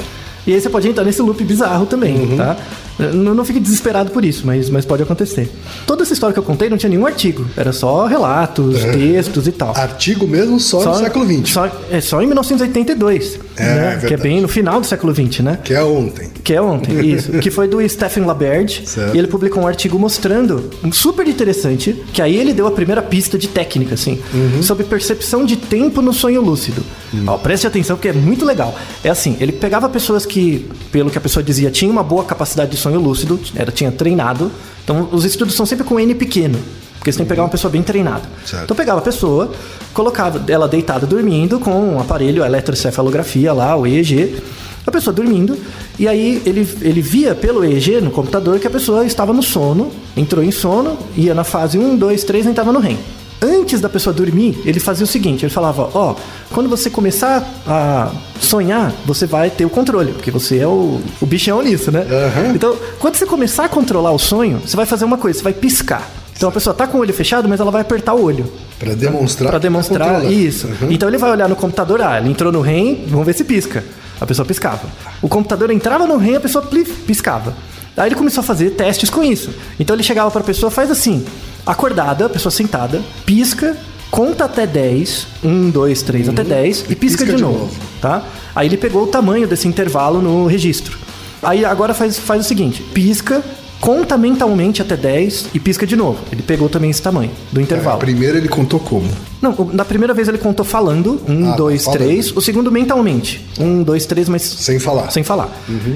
E 0.47 0.53
aí 0.53 0.61
você 0.61 0.69
pode 0.69 0.87
entrar 0.87 1.03
nesse 1.03 1.21
loop 1.21 1.43
bizarro 1.43 1.85
também, 1.85 2.37
tá? 2.37 2.55
Não, 2.97 3.33
não 3.33 3.43
fique 3.45 3.59
desesperado 3.59 4.11
por 4.11 4.23
isso, 4.23 4.43
mas, 4.45 4.69
mas 4.69 4.85
pode 4.85 5.03
acontecer. 5.03 5.49
Toda 5.85 6.03
essa 6.03 6.13
história 6.13 6.33
que 6.33 6.39
eu 6.39 6.43
contei 6.43 6.69
não 6.69 6.77
tinha 6.77 6.89
nenhum 6.89 7.05
artigo. 7.05 7.45
Era 7.57 7.73
só 7.73 8.05
relatos, 8.05 8.79
textos 8.83 9.47
e 9.47 9.51
tal. 9.51 9.75
Artigo 9.75 10.27
mesmo 10.27 10.59
só, 10.59 10.83
no 10.83 10.95
século 10.95 11.25
XX, 11.25 11.49
Só, 11.49 11.69
é 11.91 11.99
só 12.01 12.21
em 12.21 12.27
1982. 12.27 13.39
É, 13.57 13.63
né? 13.63 13.99
é 14.03 14.07
Que 14.07 14.13
é 14.13 14.17
bem 14.17 14.41
no 14.41 14.47
final 14.47 14.79
do 14.79 14.85
século 14.87 15.13
XX, 15.13 15.39
né? 15.41 15.59
que 15.63 15.73
é 15.73 15.83
ontem. 15.83 16.29
Que 16.43 16.53
é 16.53 16.61
ontem, 16.61 16.99
isso. 17.05 17.31
que 17.33 17.49
foi 17.49 17.67
do 17.67 17.87
Stephen 17.87 18.25
Laberde. 18.25 18.83
Certo. 18.85 19.15
E 19.15 19.17
ele 19.17 19.27
publicou 19.27 19.63
um 19.63 19.67
artigo 19.67 19.97
mostrando, 19.97 20.69
um 20.83 20.91
super 20.91 21.27
interessante, 21.27 21.93
que 22.13 22.21
aí 22.21 22.35
ele 22.35 22.53
deu 22.53 22.67
a 22.67 22.71
primeira 22.71 23.01
pista 23.01 23.37
de 23.37 23.47
técnica, 23.47 23.95
assim, 23.95 24.19
Uhum. 24.33 24.61
sobre 24.61 24.83
percepção 24.85 25.45
de 25.45 25.55
tempo 25.55 26.01
no 26.01 26.13
sonho 26.13 26.41
lúcido. 26.41 26.83
Ó, 27.27 27.37
preste 27.37 27.65
atenção, 27.65 27.95
porque 27.95 28.09
é 28.09 28.13
muito 28.13 28.43
legal. 28.45 28.75
É 29.03 29.09
assim, 29.09 29.37
ele 29.39 29.53
pegava 29.53 29.87
pessoas 29.87 30.25
que, 30.25 30.67
pelo 30.91 31.09
que 31.09 31.17
a 31.17 31.21
pessoa 31.21 31.41
dizia, 31.41 31.71
tinham 31.71 31.91
uma 31.91 32.03
boa 32.03 32.23
capacidade 32.25 32.71
de 32.71 32.77
sonho 32.85 32.99
lúcido, 32.99 33.39
era, 33.55 33.71
tinha 33.71 33.91
treinado. 33.91 34.51
Então, 34.83 35.09
os 35.11 35.25
estudos 35.25 35.55
são 35.55 35.65
sempre 35.65 35.83
com 35.83 35.99
N 35.99 36.13
pequeno. 36.13 36.59
Porque 36.99 37.11
você 37.11 37.17
tem 37.17 37.25
que 37.25 37.29
pegar 37.29 37.43
uma 37.43 37.49
pessoa 37.49 37.71
bem 37.71 37.83
treinada. 37.83 38.23
Certo. 38.45 38.63
Então 38.63 38.75
pegava 38.75 38.99
a 38.99 39.01
pessoa, 39.01 39.51
colocava 39.93 40.43
ela 40.51 40.67
deitada 40.67 41.05
dormindo 41.05 41.59
com 41.59 41.71
um 41.71 41.99
aparelho, 41.99 42.43
a 42.43 42.47
eletrocefalografia 42.47 43.53
lá, 43.53 43.75
o 43.75 43.85
EEG, 43.85 44.41
a 44.87 44.91
pessoa 44.91 45.13
dormindo, 45.13 45.55
e 45.99 46.07
aí 46.07 46.41
ele, 46.45 46.67
ele 46.81 47.01
via 47.01 47.35
pelo 47.35 47.63
EEG 47.63 48.01
no 48.01 48.09
computador 48.09 48.59
que 48.59 48.65
a 48.65 48.71
pessoa 48.71 49.05
estava 49.05 49.33
no 49.33 49.43
sono, 49.43 49.91
entrou 50.17 50.43
em 50.43 50.51
sono, 50.51 50.97
ia 51.15 51.35
na 51.35 51.43
fase 51.43 51.77
1, 51.77 51.95
2, 51.95 52.23
3 52.23 52.47
e 52.47 52.49
estava 52.49 52.71
no 52.71 52.79
REM. 52.79 52.97
Antes 53.45 53.79
da 53.79 53.87
pessoa 53.87 54.13
dormir, 54.13 54.59
ele 54.65 54.79
fazia 54.79 55.03
o 55.03 55.07
seguinte: 55.07 55.45
ele 55.45 55.53
falava, 55.53 55.89
ó, 55.93 56.15
quando 56.51 56.67
você 56.67 56.89
começar 56.89 57.47
a 57.67 58.11
sonhar, 58.39 58.91
você 59.05 59.27
vai 59.27 59.51
ter 59.51 59.65
o 59.65 59.69
controle, 59.69 60.13
porque 60.13 60.31
você 60.31 60.57
é 60.57 60.67
o, 60.67 60.99
o 61.21 61.25
bichão 61.25 61.61
nisso, 61.61 61.91
né? 61.91 62.01
Aham. 62.09 62.53
Então, 62.55 62.75
quando 62.99 63.15
você 63.15 63.25
começar 63.25 63.65
a 63.65 63.69
controlar 63.69 64.11
o 64.11 64.19
sonho, 64.19 64.59
você 64.65 64.75
vai 64.75 64.85
fazer 64.85 65.05
uma 65.05 65.17
coisa, 65.17 65.37
você 65.37 65.43
vai 65.43 65.53
piscar. 65.53 66.09
Então 66.35 66.49
a 66.49 66.51
pessoa 66.51 66.73
tá 66.73 66.85
com 66.85 66.97
o 66.97 67.01
olho 67.01 67.13
fechado, 67.13 67.47
mas 67.47 67.59
ela 67.59 67.71
vai 67.71 67.81
apertar 67.81 68.13
o 68.13 68.21
olho. 68.21 68.51
Pra 68.77 68.93
demonstrar. 68.93 69.47
Que 69.47 69.51
tá 69.53 69.59
demonstrar 69.59 70.09
controlando. 70.09 70.33
isso. 70.33 70.67
Uhum. 70.67 70.91
Então 70.91 71.07
ele 71.07 71.17
vai 71.17 71.31
olhar 71.31 71.47
no 71.47 71.55
computador, 71.55 72.01
ah, 72.01 72.19
ele 72.19 72.29
entrou 72.29 72.51
no 72.51 72.61
REM, 72.61 73.05
vamos 73.07 73.25
ver 73.25 73.33
se 73.33 73.43
pisca. 73.43 73.83
A 74.19 74.25
pessoa 74.25 74.45
piscava. 74.45 74.87
O 75.21 75.29
computador 75.29 75.71
entrava 75.71 76.05
no 76.05 76.17
REM, 76.17 76.35
a 76.35 76.39
pessoa 76.41 76.65
plif, 76.65 76.91
piscava. 77.03 77.53
Aí 77.95 78.09
ele 78.09 78.15
começou 78.15 78.41
a 78.41 78.43
fazer 78.43 78.71
testes 78.71 79.09
com 79.09 79.23
isso. 79.23 79.49
Então 79.79 79.95
ele 79.95 80.03
chegava 80.03 80.29
pra 80.29 80.41
pessoa, 80.41 80.69
faz 80.69 80.91
assim, 80.91 81.25
acordada, 81.65 82.25
a 82.25 82.29
pessoa 82.29 82.51
sentada, 82.51 83.01
pisca, 83.25 83.77
conta 84.11 84.45
até 84.45 84.65
10, 84.67 85.27
1, 85.43 85.69
2, 85.69 86.01
3 86.03 86.29
até 86.29 86.43
10 86.43 86.85
e 86.89 86.95
pisca, 86.95 87.25
de, 87.25 87.41
novo, 87.41 87.69
tá? 88.01 88.23
Aí 88.55 88.67
ele 88.67 88.77
pegou 88.77 89.03
o 89.03 89.07
tamanho 89.07 89.47
desse 89.47 89.67
intervalo 89.67 90.21
no 90.21 90.45
registro. 90.45 90.97
Aí 91.41 91.65
agora 91.65 91.93
faz, 91.93 92.17
faz 92.17 92.45
o 92.45 92.47
seguinte, 92.47 92.81
pisca, 92.93 93.43
conta 93.79 94.17
mentalmente 94.17 94.81
até 94.81 94.95
10 94.95 95.49
e 95.53 95.59
pisca 95.59 95.85
de 95.85 95.95
novo. 95.95 96.19
Ele 96.31 96.41
pegou 96.41 96.69
também 96.69 96.89
esse 96.89 97.01
tamanho 97.01 97.31
do 97.51 97.59
intervalo. 97.61 97.99
Primeiro 97.99 98.37
ele 98.37 98.47
contou 98.47 98.79
como? 98.79 99.09
Não, 99.41 99.69
na 99.73 99.85
primeira 99.85 100.13
vez 100.13 100.27
ele 100.27 100.37
contou 100.37 100.65
falando, 100.65 101.19
um, 101.27 101.51
Ah, 101.51 101.55
dois, 101.55 101.83
falando. 101.83 101.99
três. 101.99 102.31
O 102.35 102.41
segundo 102.41 102.71
mentalmente, 102.71 103.45
um, 103.59 103.83
dois, 103.83 104.05
três, 104.05 104.27
mas 104.29 104.41
Sem 104.41 104.79
falar. 104.79 105.11
sem 105.11 105.23
falar. 105.23 105.49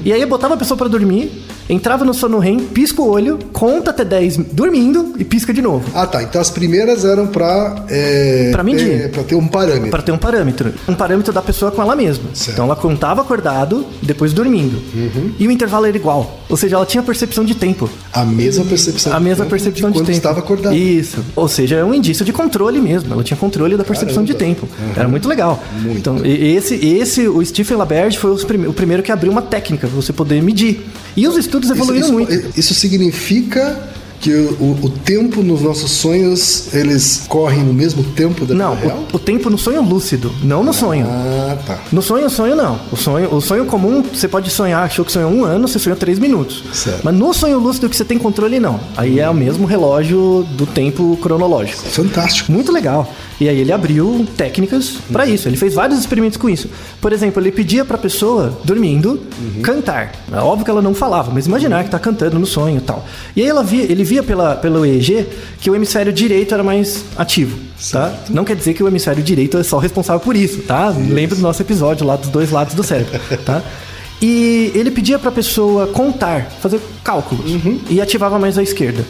E 0.04 0.12
aí 0.12 0.20
eu 0.20 0.28
botava 0.28 0.54
a 0.54 0.56
pessoa 0.56 0.76
pra 0.76 0.88
dormir, 0.88 1.30
entrava 1.68 2.04
no 2.04 2.12
sono 2.14 2.38
REM, 2.38 2.58
pisca 2.60 3.00
o 3.02 3.08
olho, 3.08 3.38
conta 3.52 3.90
até 3.90 4.04
10 4.04 4.36
dormindo 4.52 5.14
e 5.18 5.24
pisca 5.24 5.52
de 5.52 5.62
novo. 5.62 5.84
Ah, 5.94 6.06
tá. 6.06 6.22
Então 6.22 6.40
as 6.40 6.50
primeiras 6.50 7.04
eram 7.04 7.26
pra. 7.26 7.84
É, 7.88 8.50
Pra 8.52 8.62
medir. 8.62 8.90
é, 9.04 9.08
pra 9.08 9.22
ter 9.22 9.34
um 9.34 9.46
parâmetro. 9.48 9.90
Pra 9.90 10.02
ter 10.02 10.12
um 10.12 10.18
parâmetro. 10.18 10.72
Um 10.88 10.94
parâmetro 10.94 11.32
da 11.32 11.42
pessoa 11.42 11.70
com 11.70 11.80
ela 11.82 11.96
mesma. 11.96 12.24
Certo. 12.34 12.52
Então 12.52 12.64
ela 12.66 12.76
contava 12.76 13.22
acordado, 13.22 13.84
depois 14.02 14.32
dormindo. 14.32 14.80
E 15.38 15.46
o 15.46 15.50
intervalo 15.50 15.86
era 15.86 15.96
igual. 15.96 16.40
Ou 16.48 16.56
seja, 16.56 16.76
ela 16.76 16.86
tinha 16.86 17.02
percepção 17.02 17.44
de 17.44 17.54
tempo. 17.54 17.88
A 18.12 18.24
mesma 18.24 18.64
percepção. 18.64 19.12
A 19.12 19.20
mesma 19.20 19.46
percepção 19.46 19.90
de 19.90 19.94
de 19.94 19.98
quando 20.00 20.06
tempo. 20.06 20.16
estava 20.16 20.38
acordado. 20.40 20.74
Isso. 20.74 21.18
Ou 21.34 21.48
seja, 21.48 21.76
é 21.76 21.84
um 21.84 21.94
indício 21.94 22.24
de 22.24 22.32
controle 22.32 22.80
mesmo. 22.80 23.12
Ela 23.12 23.22
tinha 23.30 23.38
controle 23.38 23.76
da 23.76 23.84
percepção 23.84 24.22
de 24.24 24.34
Caramba. 24.34 24.54
tempo. 24.60 24.68
Era 24.96 25.08
muito 25.08 25.28
legal. 25.28 25.62
Muito. 25.80 25.98
Então, 25.98 26.20
esse, 26.24 26.74
esse, 26.74 27.28
o 27.28 27.44
Stephen 27.44 27.76
Laberde 27.76 28.18
foi 28.18 28.36
prime- 28.44 28.66
o 28.66 28.72
primeiro 28.72 29.02
que 29.02 29.12
abriu 29.12 29.30
uma 29.30 29.42
técnica 29.42 29.86
pra 29.86 29.94
você 29.96 30.12
poder 30.12 30.42
medir. 30.42 30.80
E 31.16 31.26
os 31.28 31.36
estudos 31.36 31.70
evoluíram 31.70 32.04
isso, 32.06 32.12
muito. 32.12 32.32
isso- 32.32 32.48
isso 32.56 32.74
significa 32.74 33.78
que 34.20 34.30
o, 34.34 34.76
o 34.82 34.90
tempo 34.90 35.42
nos 35.42 35.62
nossos 35.62 35.90
sonhos 35.92 36.74
eles 36.74 37.24
correm 37.28 37.60
no 37.64 37.72
mesmo 37.72 38.02
tempo 38.04 38.44
da 38.44 38.54
Não, 38.54 38.74
vida 38.74 38.88
real? 38.88 39.04
o, 39.12 39.16
o 39.16 39.18
tempo 39.18 39.48
no 39.48 39.56
sonho 39.56 39.82
lúcido, 39.82 40.30
não 40.42 40.62
no 40.62 40.72
sonho. 40.74 41.06
Ah, 41.08 41.56
tá. 41.66 41.78
No 41.90 42.02
sonho, 42.02 42.28
sonho 42.28 42.54
não. 42.54 42.78
O 42.92 42.96
sonho, 42.96 43.34
o 43.34 43.40
sonho 43.40 43.64
comum, 43.64 44.02
você 44.02 44.28
pode 44.28 44.50
sonhar, 44.50 44.84
achou 44.84 45.04
que 45.04 45.12
sonhou 45.12 45.30
um 45.30 45.44
ano, 45.44 45.66
você 45.66 45.78
sonhou 45.78 45.96
três 45.98 46.18
minutos. 46.18 46.62
Certo. 46.72 47.00
Mas 47.02 47.14
no 47.14 47.32
sonho 47.32 47.58
lúcido 47.58 47.88
que 47.88 47.96
você 47.96 48.04
tem 48.04 48.18
controle, 48.18 48.60
não. 48.60 48.78
Aí 48.96 49.18
é 49.20 49.28
o 49.28 49.34
mesmo 49.34 49.66
relógio 49.66 50.46
do 50.52 50.66
tempo 50.66 51.18
cronológico. 51.22 51.82
Fantástico. 51.88 52.52
Muito 52.52 52.70
legal. 52.70 53.10
E 53.40 53.48
aí 53.48 53.58
ele 53.58 53.72
abriu 53.72 54.26
técnicas 54.36 54.98
pra 55.10 55.26
isso. 55.26 55.48
Ele 55.48 55.56
fez 55.56 55.72
vários 55.72 55.98
experimentos 55.98 56.36
com 56.36 56.50
isso. 56.50 56.68
Por 57.00 57.10
exemplo, 57.10 57.40
ele 57.42 57.50
pedia 57.50 57.86
pra 57.86 57.96
pessoa 57.96 58.58
dormindo 58.64 59.18
cantar. 59.62 60.12
É 60.30 60.36
óbvio 60.36 60.64
que 60.66 60.70
ela 60.70 60.82
não 60.82 60.94
falava, 60.94 61.30
mas 61.32 61.46
imaginar 61.46 61.84
que 61.84 61.90
tá 61.90 61.98
cantando 61.98 62.38
no 62.38 62.44
sonho 62.44 62.76
e 62.76 62.80
tal. 62.82 63.02
E 63.34 63.40
aí 63.40 63.48
ela 63.48 63.62
via, 63.62 63.84
ele 63.84 64.04
via 64.10 64.24
pela, 64.24 64.56
pelo 64.56 64.84
EEG 64.84 65.24
que 65.60 65.70
o 65.70 65.76
hemisfério 65.76 66.12
direito 66.12 66.52
era 66.52 66.64
mais 66.64 67.04
ativo. 67.16 67.56
Tá? 67.92 68.12
Não 68.28 68.44
quer 68.44 68.56
dizer 68.56 68.74
que 68.74 68.82
o 68.82 68.88
hemisfério 68.88 69.22
direito 69.22 69.56
é 69.56 69.62
só 69.62 69.78
responsável 69.78 70.20
por 70.20 70.34
isso, 70.34 70.62
tá? 70.62 70.88
Lembra 70.88 71.36
do 71.36 71.42
nosso 71.42 71.62
episódio 71.62 72.04
lá 72.04 72.16
dos 72.16 72.28
dois 72.28 72.50
lados 72.50 72.74
do 72.74 72.82
cérebro, 72.82 73.18
tá? 73.46 73.62
E 74.20 74.70
ele 74.74 74.90
pedia 74.90 75.18
pra 75.18 75.30
pessoa 75.30 75.86
contar, 75.86 76.50
fazer 76.60 76.78
cálculos. 77.02 77.52
E 77.88 78.02
ativava 78.02 78.38
mais 78.38 78.58
a 78.58 78.62
esquerda. 78.62 79.02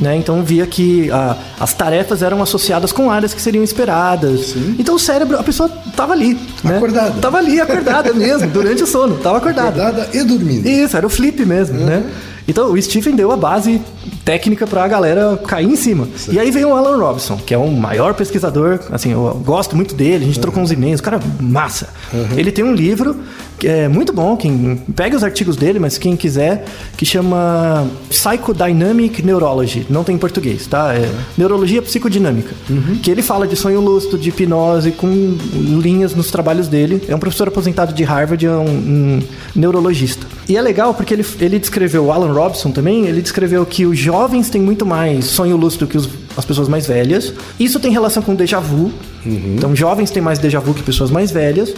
Né? 0.00 0.16
Então 0.16 0.42
via 0.42 0.66
que 0.66 1.10
ah, 1.10 1.36
as 1.60 1.74
tarefas 1.74 2.22
eram 2.22 2.40
associadas 2.40 2.90
com 2.90 3.10
áreas 3.10 3.34
que 3.34 3.42
seriam 3.42 3.62
esperadas. 3.62 4.54
Então 4.78 4.94
o 4.94 4.98
cérebro, 4.98 5.38
a 5.38 5.42
pessoa 5.42 5.68
tava 5.94 6.14
ali. 6.14 6.38
Né? 6.62 6.76
Acordada. 6.76 7.20
Tava 7.20 7.38
ali, 7.38 7.60
acordada 7.60 8.12
mesmo, 8.14 8.48
durante 8.48 8.84
o 8.84 8.86
sono. 8.86 9.16
Tava 9.18 9.36
acordada. 9.36 9.88
Acordada 9.88 10.16
e 10.16 10.24
dormindo. 10.24 10.66
Isso, 10.66 10.96
era 10.96 11.06
o 11.06 11.10
flip 11.10 11.44
mesmo, 11.44 11.78
né? 11.80 12.02
Então 12.46 12.72
o 12.72 12.80
Stephen 12.80 13.16
deu 13.16 13.32
a 13.32 13.36
base 13.36 13.80
técnica 14.24 14.66
pra 14.66 14.86
galera 14.88 15.36
cair 15.46 15.66
em 15.66 15.76
cima. 15.76 16.08
E 16.30 16.38
aí 16.38 16.50
veio 16.50 16.68
o 16.68 16.74
Alan 16.74 16.96
Robson, 16.98 17.36
que 17.36 17.54
é 17.54 17.58
o 17.58 17.70
maior 17.70 18.14
pesquisador, 18.14 18.80
assim, 18.90 19.12
eu 19.12 19.40
gosto 19.44 19.76
muito 19.76 19.94
dele, 19.94 20.24
a 20.24 20.26
gente 20.26 20.40
trocou 20.40 20.62
uns 20.62 20.70
e-mails, 20.70 21.00
cara, 21.00 21.20
massa. 21.40 21.88
Ele 22.36 22.50
tem 22.50 22.64
um 22.64 22.74
livro 22.74 23.16
que 23.58 23.68
é 23.68 23.88
muito 23.88 24.12
bom, 24.12 24.36
quem 24.36 24.76
pega 24.94 25.16
os 25.16 25.22
artigos 25.22 25.56
dele, 25.56 25.78
mas 25.78 25.96
quem 25.96 26.16
quiser, 26.16 26.64
que 26.96 27.06
chama 27.06 27.86
Psychodynamic 28.08 29.22
Neurology, 29.22 29.86
não 29.88 30.02
tem 30.02 30.16
em 30.16 30.18
português, 30.18 30.66
tá? 30.66 30.94
É 30.94 31.08
Neurologia 31.38 31.80
Psicodinâmica, 31.80 32.54
que 33.02 33.10
ele 33.10 33.22
fala 33.22 33.46
de 33.46 33.56
sonho 33.56 33.80
lúcido, 33.80 34.18
de 34.18 34.28
hipnose, 34.28 34.92
com 34.92 35.08
linhas 35.08 36.14
nos 36.14 36.30
trabalhos 36.30 36.68
dele. 36.68 37.02
É 37.08 37.14
um 37.14 37.18
professor 37.18 37.48
aposentado 37.48 37.92
de 37.92 38.02
Harvard, 38.02 38.44
é 38.44 38.50
um, 38.50 38.64
um 38.64 39.22
neurologista. 39.54 40.26
E 40.48 40.56
é 40.56 40.62
legal 40.62 40.92
porque 40.92 41.14
ele, 41.14 41.24
ele 41.40 41.58
descreveu, 41.58 42.06
o 42.06 42.12
Alan 42.12 42.32
Robson 42.32 42.70
também, 42.70 43.06
ele 43.06 43.22
descreveu 43.22 43.64
que 43.64 43.86
os 43.94 43.98
jovens 43.98 44.50
têm 44.50 44.60
muito 44.60 44.84
mais 44.84 45.24
sonho 45.26 45.56
lúcido 45.56 45.86
que 45.86 45.96
os- 45.96 46.08
as 46.36 46.44
pessoas 46.44 46.68
mais 46.68 46.86
velhas. 46.86 47.32
Isso 47.58 47.78
tem 47.80 47.90
relação 47.92 48.22
com 48.22 48.34
déjà 48.34 48.58
vu. 48.60 48.92
Então, 49.24 49.74
jovens 49.74 50.10
têm 50.10 50.20
mais 50.22 50.38
déjà 50.38 50.58
vu 50.60 50.74
que 50.74 50.82
pessoas 50.82 51.10
mais 51.10 51.30
velhas. 51.30 51.72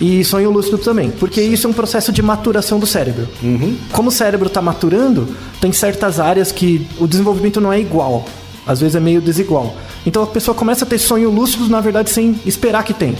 E 0.00 0.24
sonho 0.24 0.50
lúcido 0.50 0.78
também, 0.78 1.10
porque 1.10 1.40
isso 1.40 1.66
é 1.66 1.70
um 1.70 1.72
processo 1.72 2.10
de 2.12 2.22
maturação 2.22 2.78
do 2.78 2.86
cérebro. 2.86 3.28
Como 3.92 4.08
o 4.08 4.12
cérebro 4.12 4.46
está 4.48 4.60
maturando, 4.62 5.28
tem 5.60 5.70
certas 5.70 6.18
áreas 6.18 6.50
que 6.50 6.86
o 6.98 7.06
desenvolvimento 7.06 7.60
não 7.60 7.72
é 7.72 7.78
igual. 7.78 8.24
Às 8.66 8.80
vezes 8.80 8.94
é 8.94 9.00
meio 9.00 9.20
desigual. 9.20 9.74
Então 10.06 10.22
a 10.22 10.26
pessoa 10.26 10.54
começa 10.54 10.84
a 10.84 10.88
ter 10.88 10.98
sonho 10.98 11.30
lúcidos, 11.30 11.68
na 11.68 11.80
verdade, 11.80 12.10
sem 12.10 12.38
esperar 12.46 12.84
que 12.84 12.94
tem. 12.94 13.16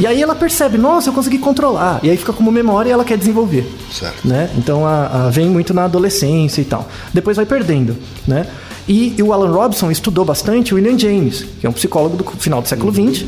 E 0.00 0.06
aí 0.06 0.22
ela 0.22 0.34
percebe, 0.34 0.78
nossa, 0.78 1.10
eu 1.10 1.12
consegui 1.12 1.38
controlar. 1.38 2.00
E 2.02 2.08
aí 2.10 2.16
fica 2.16 2.32
como 2.32 2.50
memória 2.50 2.88
e 2.88 2.92
ela 2.92 3.04
quer 3.04 3.18
desenvolver. 3.18 3.70
Certo. 3.92 4.26
Né? 4.26 4.48
Então 4.56 4.86
a, 4.86 5.26
a- 5.26 5.30
vem 5.30 5.46
muito 5.48 5.74
na 5.74 5.84
adolescência 5.84 6.60
e 6.60 6.64
tal. 6.64 6.88
Depois 7.12 7.36
vai 7.36 7.44
perdendo, 7.46 7.96
né? 8.26 8.46
E, 8.88 9.14
e 9.18 9.22
o 9.22 9.34
Alan 9.34 9.50
Robson 9.52 9.90
estudou 9.90 10.24
bastante 10.24 10.72
o 10.72 10.76
William 10.76 10.98
James, 10.98 11.44
que 11.60 11.66
é 11.66 11.68
um 11.68 11.72
psicólogo 11.74 12.16
do 12.16 12.24
final 12.38 12.62
do 12.62 12.68
século 12.68 12.90
XX, 12.90 13.26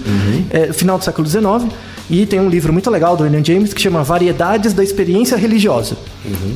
é, 0.49 0.73
final 0.73 0.97
do 0.97 1.05
século 1.05 1.29
XIX, 1.29 1.71
e 2.09 2.25
tem 2.25 2.41
um 2.41 2.49
livro 2.49 2.73
muito 2.73 2.89
legal 2.91 3.15
do 3.15 3.25
William 3.25 3.45
James 3.45 3.75
que 3.75 3.81
chama 3.83 4.03
Variedades 4.03 4.73
da 4.73 4.83
Experiência 4.83 5.37
Religiosa. 5.37 5.99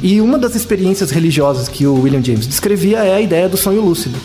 E 0.03 0.23
uma 0.23 0.39
das 0.39 0.55
experiências 0.55 1.11
religiosas 1.11 1.69
que 1.69 1.87
o 1.87 2.01
William 2.01 2.25
James 2.25 2.47
descrevia 2.47 3.05
é 3.05 3.15
a 3.15 3.21
ideia 3.21 3.47
do 3.47 3.59
sonho 3.59 3.83
lúcido. 3.83 4.17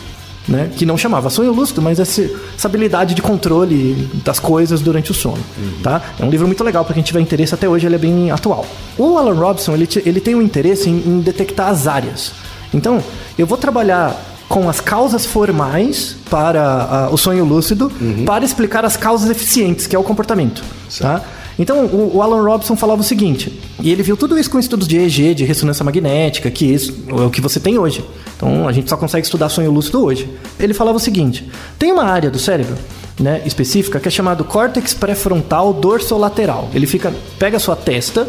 Né? 0.48 0.70
Que 0.74 0.84
não 0.86 0.96
chamava 0.96 1.28
sonho 1.30 1.52
lúcido, 1.52 1.80
mas 1.82 1.98
esse- 1.98 2.34
essa 2.56 2.66
habilidade 2.66 3.14
de 3.14 3.22
controle 3.22 4.08
das 4.24 4.38
coisas 4.40 4.80
durante 4.80 5.10
o 5.10 5.14
sono. 5.14 5.38
Tá? 5.82 6.00
É 6.18 6.24
um 6.24 6.30
livro 6.30 6.46
muito 6.46 6.64
legal 6.64 6.84
para 6.84 6.94
quem 6.94 7.02
tiver 7.02 7.20
interesse, 7.20 7.54
até 7.54 7.68
hoje 7.68 7.86
ele 7.86 7.94
é 7.94 7.98
bem 7.98 8.30
atual. 8.30 8.64
O 8.98 9.16
Alan 9.18 9.34
Robson 9.34 9.74
ele, 9.74 9.88
ele 10.04 10.20
tem 10.20 10.34
um 10.34 10.42
interesse 10.42 10.88
em, 10.88 10.96
em 11.06 11.20
detectar 11.20 11.68
as 11.68 11.86
áreas. 11.86 12.32
Então, 12.72 13.02
eu 13.38 13.46
vou 13.46 13.58
trabalhar 13.58 14.16
com 14.48 14.68
as 14.68 14.80
causas 14.80 15.24
formais 15.26 16.16
para 16.28 17.08
o 17.12 17.16
sonho 17.16 17.44
lúcido 17.44 17.92
para 18.24 18.44
explicar 18.44 18.84
as 18.84 18.96
causas 18.96 19.30
eficientes, 19.30 19.86
que 19.86 19.94
é 19.94 19.98
o 19.98 20.02
comportamento. 20.02 20.62
Tá? 20.98 21.22
Então, 21.60 21.84
o, 21.84 22.16
o 22.16 22.22
Alan 22.22 22.42
Robson 22.42 22.74
falava 22.74 23.02
o 23.02 23.04
seguinte, 23.04 23.60
e 23.82 23.90
ele 23.90 24.02
viu 24.02 24.16
tudo 24.16 24.38
isso 24.38 24.50
com 24.50 24.58
estudos 24.58 24.88
de 24.88 24.96
EEG, 24.96 25.34
de 25.34 25.44
ressonância 25.44 25.84
magnética, 25.84 26.50
que 26.50 26.64
isso 26.64 27.04
é 27.06 27.12
o 27.12 27.28
que 27.28 27.38
você 27.38 27.60
tem 27.60 27.78
hoje. 27.78 28.02
Então, 28.34 28.66
a 28.66 28.72
gente 28.72 28.88
só 28.88 28.96
consegue 28.96 29.26
estudar 29.26 29.50
sonho 29.50 29.70
lúcido 29.70 30.02
hoje. 30.02 30.26
Ele 30.58 30.72
falava 30.72 30.96
o 30.96 31.00
seguinte: 31.00 31.46
tem 31.78 31.92
uma 31.92 32.04
área 32.04 32.30
do 32.30 32.38
cérebro 32.38 32.74
né, 33.20 33.42
específica 33.44 34.00
que 34.00 34.08
é 34.08 34.10
chamado 34.10 34.42
córtex 34.42 34.94
pré-frontal 34.94 35.74
dorsolateral. 35.74 36.70
Ele 36.72 36.86
fica, 36.86 37.12
pega 37.38 37.58
a 37.58 37.60
sua 37.60 37.76
testa, 37.76 38.26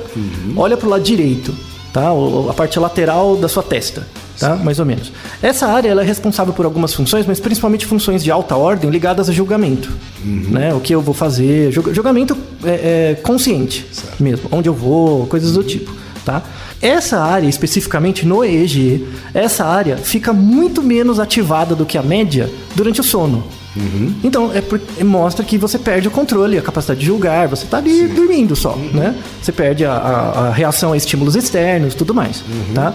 olha 0.58 0.76
para 0.76 0.88
o 0.88 0.90
lado 0.90 1.04
direito, 1.04 1.56
tá? 1.94 2.10
A 2.50 2.54
parte 2.54 2.80
lateral 2.80 3.36
da 3.36 3.48
sua 3.48 3.64
testa, 3.64 4.08
tá? 4.40 4.56
Mais 4.56 4.80
ou 4.80 4.86
menos. 4.86 5.12
Essa 5.42 5.68
área 5.68 5.90
ela 5.90 6.02
é 6.02 6.06
responsável 6.06 6.54
por 6.54 6.66
algumas 6.66 6.94
funções, 6.94 7.26
mas 7.26 7.40
principalmente 7.40 7.86
funções 7.86 8.24
de 8.24 8.32
alta 8.32 8.56
ordem 8.56 8.90
ligadas 8.90 9.30
a 9.30 9.34
julgamento, 9.34 9.92
né? 10.24 10.74
O 10.74 10.80
que 10.80 10.94
eu 10.94 11.02
vou 11.02 11.14
fazer, 11.14 11.72
julga- 11.72 11.94
julgamento 11.94 12.38
é, 12.64 13.12
é 13.12 13.16
consciente 13.22 13.86
mesmo, 14.20 14.48
onde 14.52 14.70
eu 14.70 14.74
vou, 14.74 15.26
coisas 15.28 15.52
do 15.54 15.64
tipo, 15.64 15.94
tá? 16.26 16.42
Essa 16.82 17.20
área 17.20 17.48
especificamente 17.48 18.26
no 18.26 18.44
EEG, 18.44 19.08
essa 19.34 19.64
área 19.66 19.98
fica 19.98 20.34
muito 20.34 20.82
menos 20.82 21.20
ativada 21.20 21.76
do 21.76 21.86
que 21.86 21.98
a 21.98 22.02
média 22.02 22.50
durante 22.76 23.00
o 23.00 23.04
sono. 23.04 23.44
Então, 24.24 24.52
é 24.54 24.62
por- 24.62 24.82
é- 25.00 25.04
mostra 25.04 25.44
que 25.46 25.58
você 25.58 25.80
perde 25.80 26.08
o 26.08 26.12
controle, 26.12 26.58
a 26.58 26.62
capacidade 26.62 27.00
de 27.00 27.06
julgar, 27.06 27.48
você 27.48 27.66
tá 27.66 27.78
ali 27.78 28.08
dormindo 28.08 28.56
só, 28.56 28.76
né? 28.94 29.16
Você 29.42 29.52
perde 29.52 29.86
a, 29.86 29.94
a- 29.94 30.48
a 30.48 30.52
reação 30.52 30.92
a 30.94 30.98
estímulos 30.98 31.36
externos, 31.36 31.96
tudo 31.96 32.14
mais, 32.14 32.44
tá? 32.76 32.94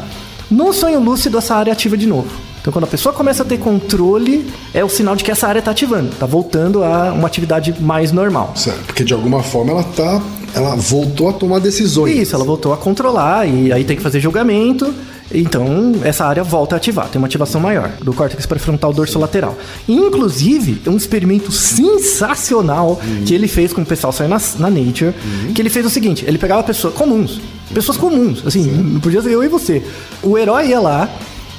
No 0.50 0.72
sonho 0.72 1.00
lúcido, 1.00 1.38
essa 1.38 1.54
área 1.56 1.72
ativa 1.72 1.96
de 1.96 2.06
novo. 2.06 2.28
Então, 2.60 2.72
quando 2.72 2.84
a 2.84 2.88
pessoa 2.88 3.12
começa 3.12 3.42
a 3.42 3.46
ter 3.46 3.58
controle, 3.58 4.44
é 4.74 4.84
o 4.84 4.88
sinal 4.88 5.14
de 5.16 5.22
que 5.24 5.30
essa 5.30 5.46
área 5.46 5.62
tá 5.62 5.70
ativando, 5.70 6.10
tá 6.18 6.26
voltando 6.26 6.82
a 6.82 7.12
uma 7.12 7.26
atividade 7.26 7.74
mais 7.80 8.10
normal. 8.12 8.52
Certo. 8.56 8.84
Porque 8.86 9.04
de 9.04 9.14
alguma 9.14 9.42
forma 9.42 9.70
ela 9.72 9.82
tá. 9.84 10.20
Ela 10.54 10.74
voltou 10.74 11.28
a 11.28 11.32
tomar 11.32 11.58
decisões. 11.60 12.16
Isso, 12.16 12.34
ela 12.34 12.44
voltou 12.44 12.72
a 12.72 12.76
controlar 12.76 13.46
e 13.46 13.72
aí 13.72 13.84
tem 13.84 13.96
que 13.96 14.02
fazer 14.02 14.20
julgamento. 14.20 14.92
Então, 15.32 15.94
essa 16.04 16.24
área 16.24 16.42
volta 16.44 16.76
a 16.76 16.78
ativar, 16.78 17.08
tem 17.08 17.18
uma 17.18 17.26
ativação 17.26 17.60
maior 17.60 17.90
do 18.00 18.12
córtex 18.12 18.46
pré-frontal 18.46 18.92
dorsolateral. 18.92 19.56
Inclusive, 19.88 20.82
um 20.86 20.96
experimento 20.96 21.50
sensacional 21.50 23.00
que 23.26 23.34
ele 23.34 23.48
fez 23.48 23.72
com 23.72 23.82
o 23.82 23.86
pessoal 23.86 24.12
saiu 24.12 24.28
na, 24.28 24.40
na 24.58 24.70
Nature, 24.70 25.12
que 25.54 25.60
ele 25.60 25.70
fez 25.70 25.84
o 25.84 25.90
seguinte, 25.90 26.24
ele 26.26 26.38
pegava 26.38 26.62
pessoas 26.62 26.94
comuns, 26.94 27.40
pessoas 27.74 27.96
comuns, 27.96 28.46
assim, 28.46 28.62
não 28.62 29.00
podia 29.00 29.20
ser 29.20 29.32
eu 29.32 29.42
e 29.42 29.48
você. 29.48 29.82
O 30.22 30.38
herói 30.38 30.68
ia 30.68 30.80
lá, 30.80 31.08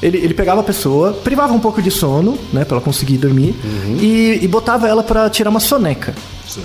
ele, 0.01 0.17
ele 0.17 0.33
pegava 0.33 0.61
a 0.61 0.63
pessoa, 0.63 1.13
privava 1.13 1.53
um 1.53 1.59
pouco 1.59 1.81
de 1.81 1.91
sono, 1.91 2.37
né, 2.53 2.63
pra 2.63 2.77
ela 2.77 2.83
conseguir 2.83 3.17
dormir, 3.17 3.55
e, 3.99 4.39
e 4.41 4.47
botava 4.47 4.87
ela 4.87 5.03
pra 5.03 5.29
tirar 5.29 5.49
uma 5.49 5.59
soneca. 5.59 6.13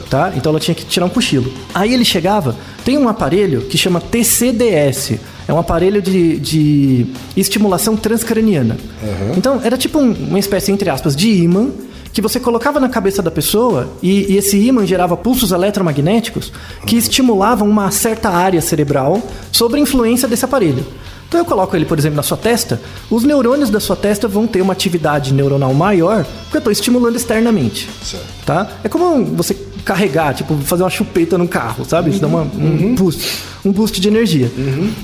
Tá? 0.08 0.32
Então 0.36 0.50
ela 0.50 0.60
tinha 0.60 0.74
que 0.74 0.84
tirar 0.84 1.06
um 1.06 1.08
cochilo. 1.08 1.52
Aí 1.74 1.92
ele 1.92 2.04
chegava, 2.04 2.56
tem 2.84 2.96
um 2.96 3.08
aparelho 3.08 3.62
que 3.62 3.76
chama 3.76 4.00
TCDS. 4.00 5.18
É 5.48 5.52
um 5.52 5.58
aparelho 5.58 6.00
de, 6.00 6.38
de 6.38 7.06
estimulação 7.36 7.96
transcraniana. 7.96 8.76
Então 9.36 9.60
era 9.62 9.76
tipo 9.76 9.98
um- 9.98 10.12
uma 10.12 10.38
espécie, 10.38 10.70
entre 10.72 10.88
aspas, 10.88 11.16
de 11.16 11.28
ímã 11.42 11.68
que 12.12 12.20
você 12.20 12.38
colocava 12.38 12.78
na 12.78 12.88
cabeça 12.90 13.22
da 13.22 13.30
pessoa 13.30 13.88
e, 14.02 14.32
e 14.32 14.36
esse 14.36 14.56
ímã 14.58 14.86
gerava 14.86 15.16
pulsos 15.16 15.50
eletromagnéticos 15.50 16.52
que 16.86 16.96
estimulavam 16.96 17.68
uma 17.68 17.90
certa 17.90 18.28
área 18.28 18.60
cerebral 18.60 19.20
sob 19.50 19.76
a 19.76 19.78
influência 19.80 20.28
desse 20.28 20.44
aparelho. 20.44 20.84
Então 21.26 21.40
eu 21.40 21.44
coloco 21.46 21.74
ele, 21.74 21.86
por 21.86 21.98
exemplo, 21.98 22.16
na 22.16 22.22
sua 22.22 22.36
testa, 22.36 22.78
os 23.10 23.24
neurônios 23.24 23.70
da 23.70 23.80
sua 23.80 23.96
testa 23.96 24.28
vão 24.28 24.46
ter 24.46 24.60
uma 24.60 24.74
atividade 24.74 25.32
neuronal 25.32 25.72
maior 25.72 26.24
porque 26.44 26.58
eu 26.58 26.58
estou 26.58 26.72
estimulando 26.72 27.16
externamente. 27.16 27.88
Certo. 28.04 28.26
Tá? 28.44 28.68
É 28.84 28.88
como 28.90 29.24
você 29.34 29.56
carregar, 29.84 30.34
tipo, 30.34 30.56
fazer 30.58 30.82
uma 30.82 30.90
chupeta 30.90 31.36
num 31.36 31.46
carro, 31.46 31.84
sabe? 31.84 32.10
Isso 32.10 32.20
dá 32.20 32.26
uma- 32.26 32.42
um 32.42 32.94
boost, 32.94 33.38
um 33.64 33.72
boost 33.72 34.00
de 34.00 34.08
energia. 34.08 34.50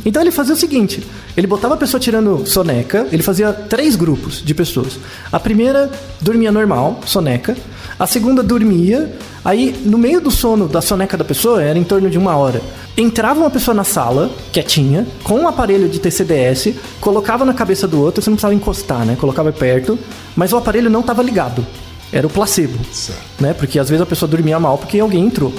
Então 0.04 0.22
ele 0.22 0.30
fazia 0.30 0.54
o 0.54 0.56
seguinte: 0.56 1.02
ele 1.36 1.46
botava 1.46 1.74
a 1.74 1.76
pessoa 1.76 2.00
tirando 2.00 2.46
soneca, 2.46 3.06
ele 3.10 3.22
fazia 3.22 3.52
três 3.52 3.96
grupos 3.96 4.42
de 4.44 4.54
pessoas. 4.54 4.98
A 5.32 5.40
primeira 5.40 5.90
dormia 6.20 6.52
normal, 6.52 7.00
soneca. 7.06 7.56
A 7.98 8.06
segunda 8.06 8.42
dormia. 8.42 9.12
Aí, 9.44 9.74
no 9.84 9.96
meio 9.96 10.20
do 10.20 10.30
sono 10.30 10.68
da 10.68 10.80
soneca 10.80 11.16
da 11.16 11.24
pessoa, 11.24 11.62
era 11.62 11.78
em 11.78 11.82
torno 11.84 12.10
de 12.10 12.18
uma 12.18 12.36
hora. 12.36 12.60
Entrava 12.96 13.40
uma 13.40 13.48
pessoa 13.50 13.74
na 13.74 13.82
sala, 13.84 14.30
quietinha, 14.52 15.06
com 15.24 15.34
um 15.40 15.48
aparelho 15.48 15.88
de 15.88 15.98
TCDS, 15.98 16.74
colocava 17.00 17.44
na 17.44 17.54
cabeça 17.54 17.88
do 17.88 18.00
outro, 18.00 18.20
você 18.22 18.28
não 18.28 18.36
precisava 18.36 18.54
encostar, 18.54 19.06
né? 19.06 19.16
Colocava 19.18 19.50
perto, 19.52 19.98
mas 20.36 20.52
o 20.52 20.56
aparelho 20.56 20.90
não 20.90 21.00
estava 21.00 21.22
ligado. 21.22 21.64
Era 22.12 22.26
o 22.26 22.30
placebo. 22.30 22.78
Certo. 22.92 23.20
Né? 23.40 23.52
Porque 23.52 23.78
às 23.78 23.88
vezes 23.88 24.02
a 24.02 24.06
pessoa 24.06 24.28
dormia 24.28 24.58
mal 24.58 24.78
porque 24.78 24.98
alguém 24.98 25.26
entrou. 25.26 25.52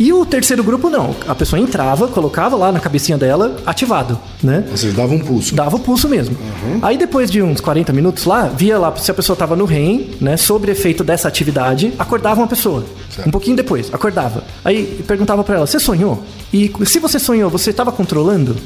E 0.00 0.14
o 0.14 0.24
terceiro 0.24 0.64
grupo 0.64 0.88
não. 0.88 1.14
A 1.28 1.34
pessoa 1.34 1.60
entrava, 1.60 2.08
colocava 2.08 2.56
lá 2.56 2.72
na 2.72 2.80
cabecinha 2.80 3.18
dela, 3.18 3.54
ativado, 3.66 4.18
né? 4.42 4.64
Ou 4.70 4.76
seja, 4.78 4.96
dava 4.96 5.12
um 5.12 5.18
pulso. 5.18 5.54
Dava 5.54 5.76
o 5.76 5.78
pulso 5.78 6.08
mesmo. 6.08 6.34
Aí 6.80 6.96
depois 6.96 7.30
de 7.30 7.42
uns 7.42 7.60
40 7.60 7.92
minutos 7.92 8.24
lá, 8.24 8.44
via 8.44 8.78
lá 8.78 8.96
se 8.96 9.10
a 9.10 9.14
pessoa 9.14 9.34
estava 9.34 9.54
no 9.54 9.66
REM, 9.66 10.12
né? 10.18 10.38
Sobre 10.38 10.72
efeito 10.72 11.04
dessa 11.04 11.28
atividade, 11.28 11.92
acordava 11.98 12.40
uma 12.40 12.46
pessoa. 12.46 12.82
Certo. 13.14 13.28
Um 13.28 13.30
pouquinho 13.30 13.56
depois, 13.56 13.92
acordava. 13.92 14.42
Aí 14.64 15.04
perguntava 15.06 15.44
pra 15.44 15.56
ela: 15.56 15.66
"Você 15.66 15.78
sonhou?" 15.78 16.24
E 16.50 16.72
se 16.86 16.98
você 16.98 17.18
sonhou, 17.18 17.50
você 17.50 17.68
estava 17.68 17.92
controlando? 17.92 18.56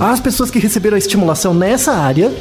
As 0.00 0.18
pessoas 0.18 0.50
que 0.50 0.58
receberam 0.58 0.96
a 0.96 0.98
estimulação 0.98 1.54
nessa 1.54 1.92
área 1.92 2.32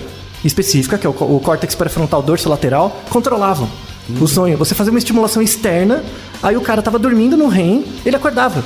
específica, 0.44 0.98
que 0.98 1.06
é 1.06 1.10
o 1.10 1.14
córtex 1.40 1.76
pré-frontal 1.76 2.24
dorsolateral, 2.24 3.00
controlavam 3.12 3.70
o 4.19 4.28
sonho. 4.28 4.58
Você 4.58 4.76
fazia 4.76 4.91
uma 4.91 5.00
estimulação 5.00 5.41
externa, 5.41 6.04
aí 6.41 6.56
o 6.56 6.62
cara 6.62 6.82
tava 6.82 7.00
dormindo 7.00 7.36
no 7.38 7.48
REM, 7.48 7.84
ele 8.06 8.15
acordava 8.15 8.63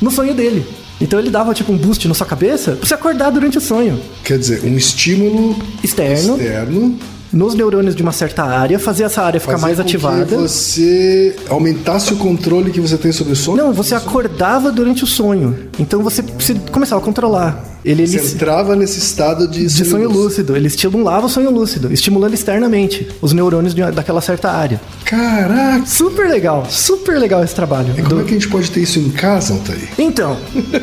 no 0.00 0.10
sonho 0.10 0.34
dele. 0.34 0.66
Então 1.00 1.18
ele 1.18 1.30
dava 1.30 1.52
tipo 1.54 1.72
um 1.72 1.76
boost 1.76 2.06
na 2.06 2.14
sua 2.14 2.26
cabeça 2.26 2.72
pra 2.72 2.86
você 2.86 2.94
acordar 2.94 3.28
durante 3.30 3.58
o 3.58 3.60
sonho 3.60 4.00
Quer 4.22 4.38
dizer, 4.38 4.64
um 4.64 4.76
estímulo 4.76 5.56
externo 5.82 6.36
externo 6.36 6.98
nos 7.32 7.54
neurônios 7.54 7.96
de 7.96 8.02
uma 8.02 8.12
certa 8.12 8.44
área, 8.44 8.78
fazer 8.78 9.02
essa 9.02 9.20
área 9.20 9.40
ficar 9.40 9.54
fazer 9.54 9.62
mais 9.62 9.76
com 9.76 9.82
que 9.82 9.88
ativada. 9.88 10.36
você 10.36 11.34
aumentasse 11.48 12.12
o 12.12 12.16
controle 12.16 12.70
que 12.70 12.80
você 12.80 12.96
tem 12.96 13.10
sobre 13.10 13.32
o 13.32 13.36
sono? 13.36 13.56
Não, 13.56 13.72
você 13.72 13.94
acordava 13.94 14.70
durante 14.70 15.02
o 15.02 15.06
sonho. 15.06 15.68
Então 15.78 16.00
você, 16.00 16.22
você 16.22 16.54
começava 16.70 17.02
a 17.02 17.04
controlar. 17.04 17.73
Ele, 17.84 18.06
Você 18.06 18.16
ele 18.18 18.28
entrava 18.28 18.74
nesse 18.74 18.98
estado 18.98 19.46
de, 19.46 19.66
de 19.66 19.84
sonho 19.84 20.04
lúcido. 20.08 20.22
lúcido. 20.24 20.56
Ele 20.56 20.66
estimulava 20.68 21.26
o 21.26 21.28
sonho 21.28 21.50
lúcido, 21.50 21.92
estimulando 21.92 22.32
externamente 22.32 23.06
os 23.20 23.32
neurônios 23.32 23.74
de- 23.74 23.82
daquela 23.92 24.20
certa 24.22 24.50
área. 24.50 24.80
Caraca! 25.04 25.84
Super 25.86 26.28
legal, 26.28 26.66
super 26.70 27.18
legal 27.18 27.44
esse 27.44 27.54
trabalho. 27.54 27.92
E 27.96 28.02
como 28.02 28.08
Do- 28.16 28.20
é 28.22 28.24
que 28.24 28.30
a 28.30 28.34
gente 28.34 28.48
pode 28.48 28.70
ter 28.70 28.80
isso 28.80 28.98
em 28.98 29.10
casa, 29.10 29.52
Altair? 29.52 29.88
Então, 29.98 30.36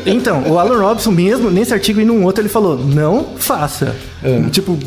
então, 0.06 0.44
o 0.48 0.58
Alan 0.58 0.78
Robson 0.80 1.10
mesmo, 1.10 1.50
nesse 1.50 1.72
artigo 1.74 2.00
e 2.00 2.04
num 2.04 2.24
outro, 2.24 2.40
ele 2.42 2.48
falou, 2.48 2.78
não 2.78 3.30
faça. 3.36 3.96
Tipo, 4.52 4.78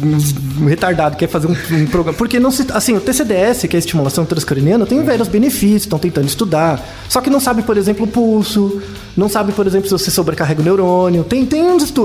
um 0.61 0.65
retardado 0.65 1.17
quer 1.17 1.27
fazer 1.27 1.47
um, 1.47 1.51
um 1.51 1.85
programa. 1.87 2.17
Porque 2.17 2.39
não 2.39 2.49
se. 2.51 2.65
Assim, 2.71 2.93
o 2.95 3.01
TCDS, 3.01 3.67
que 3.67 3.75
é 3.75 3.77
a 3.77 3.79
estimulação 3.79 4.23
transcraniana, 4.23 4.85
tem 4.85 5.03
vários 5.03 5.27
benefícios, 5.27 5.81
estão 5.81 5.99
tentando 5.99 6.25
estudar. 6.25 6.81
Só 7.09 7.19
que 7.19 7.29
não 7.29 7.41
sabe, 7.41 7.61
por 7.61 7.75
exemplo, 7.75 8.05
o 8.05 8.07
pulso, 8.07 8.81
não 9.17 9.27
sabe, 9.27 9.51
por 9.51 9.67
exemplo, 9.67 9.87
se 9.89 9.91
você 9.91 10.09
sobrecarrega 10.09 10.61
o 10.61 10.63
neurônio. 10.63 11.25
Tem, 11.25 11.45
tem 11.45 11.63
uns 11.65 11.83
estudos. 11.83 12.04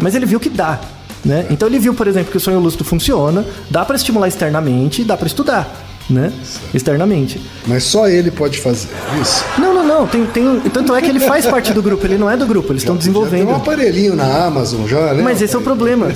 Mas 0.00 0.14
ele 0.14 0.26
viu 0.26 0.40
que 0.40 0.50
dá. 0.50 0.80
Né? 1.24 1.46
Então 1.50 1.68
ele 1.68 1.78
viu, 1.78 1.94
por 1.94 2.06
exemplo, 2.06 2.30
que 2.30 2.36
o 2.36 2.40
sonho 2.40 2.60
lúcido 2.60 2.84
funciona, 2.84 3.44
dá 3.70 3.84
para 3.84 3.96
estimular 3.96 4.28
externamente, 4.28 5.04
dá 5.04 5.16
para 5.16 5.26
estudar. 5.26 5.87
Né? 6.08 6.32
Externamente. 6.72 7.38
Mas 7.66 7.84
só 7.84 8.08
ele 8.08 8.30
pode 8.30 8.58
fazer 8.60 8.88
isso. 9.20 9.44
Não, 9.58 9.74
não, 9.74 9.84
não. 9.86 10.06
Tem, 10.06 10.24
tem, 10.26 10.60
tanto 10.72 10.94
é 10.94 11.02
que 11.02 11.08
ele 11.08 11.20
faz 11.20 11.44
parte 11.46 11.72
do 11.74 11.82
grupo, 11.82 12.06
ele 12.06 12.16
não 12.16 12.30
é 12.30 12.36
do 12.36 12.46
grupo, 12.46 12.72
eles 12.72 12.82
estão 12.82 12.94
Já 12.94 13.02
tem 13.02 13.12
desenvolvendo. 13.12 13.48
um 13.50 13.56
aparelhinho 13.56 14.16
na 14.16 14.46
Amazon 14.46 14.86
já, 14.86 15.12
né? 15.12 15.22
Mas 15.22 15.42
esse 15.42 15.54
é 15.54 15.58
o 15.58 15.60
problema. 15.60 16.06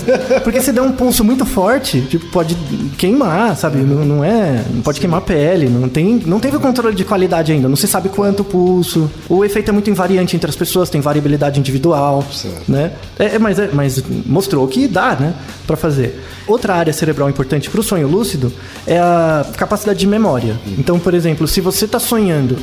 Porque 0.42 0.62
se 0.62 0.72
der 0.72 0.80
um 0.80 0.92
pulso 0.92 1.22
muito 1.22 1.44
forte, 1.44 2.00
tipo, 2.02 2.24
pode 2.30 2.54
queimar, 2.96 3.54
sabe? 3.56 3.80
Não, 3.80 4.02
não 4.04 4.24
é. 4.24 4.64
Pode 4.82 4.98
queimar 4.98 5.18
a 5.18 5.22
pele. 5.22 5.68
Não, 5.68 5.86
tem, 5.90 6.22
não 6.24 6.40
teve 6.40 6.56
o 6.56 6.60
controle 6.60 6.94
de 6.96 7.04
qualidade 7.04 7.52
ainda. 7.52 7.68
Não 7.68 7.76
se 7.76 7.86
sabe 7.86 8.08
quanto 8.08 8.42
pulso. 8.42 9.10
O 9.28 9.44
efeito 9.44 9.68
é 9.68 9.72
muito 9.72 9.90
invariante 9.90 10.34
entre 10.36 10.48
as 10.48 10.56
pessoas, 10.56 10.88
tem 10.88 11.00
variabilidade 11.02 11.60
individual. 11.60 12.24
Certo. 12.32 12.62
Né? 12.66 12.92
É, 13.18 13.34
é, 13.34 13.38
mas, 13.38 13.58
é- 13.58 13.68
mas 13.72 14.02
mostrou 14.24 14.66
que 14.68 14.88
dá, 14.88 15.14
né? 15.20 15.34
Pra 15.66 15.76
fazer. 15.76 16.18
Outra 16.46 16.74
área 16.74 16.92
cerebral 16.92 17.28
importante 17.28 17.68
pro 17.70 17.82
sonho 17.82 18.08
lúcido 18.08 18.52
é 18.86 18.98
a 18.98 19.46
capacidade 19.56 19.81
de 19.92 20.06
memória. 20.06 20.56
Então, 20.78 21.00
por 21.00 21.14
exemplo, 21.14 21.48
se 21.48 21.60
você 21.60 21.88
tá 21.88 21.98
sonhando. 21.98 22.56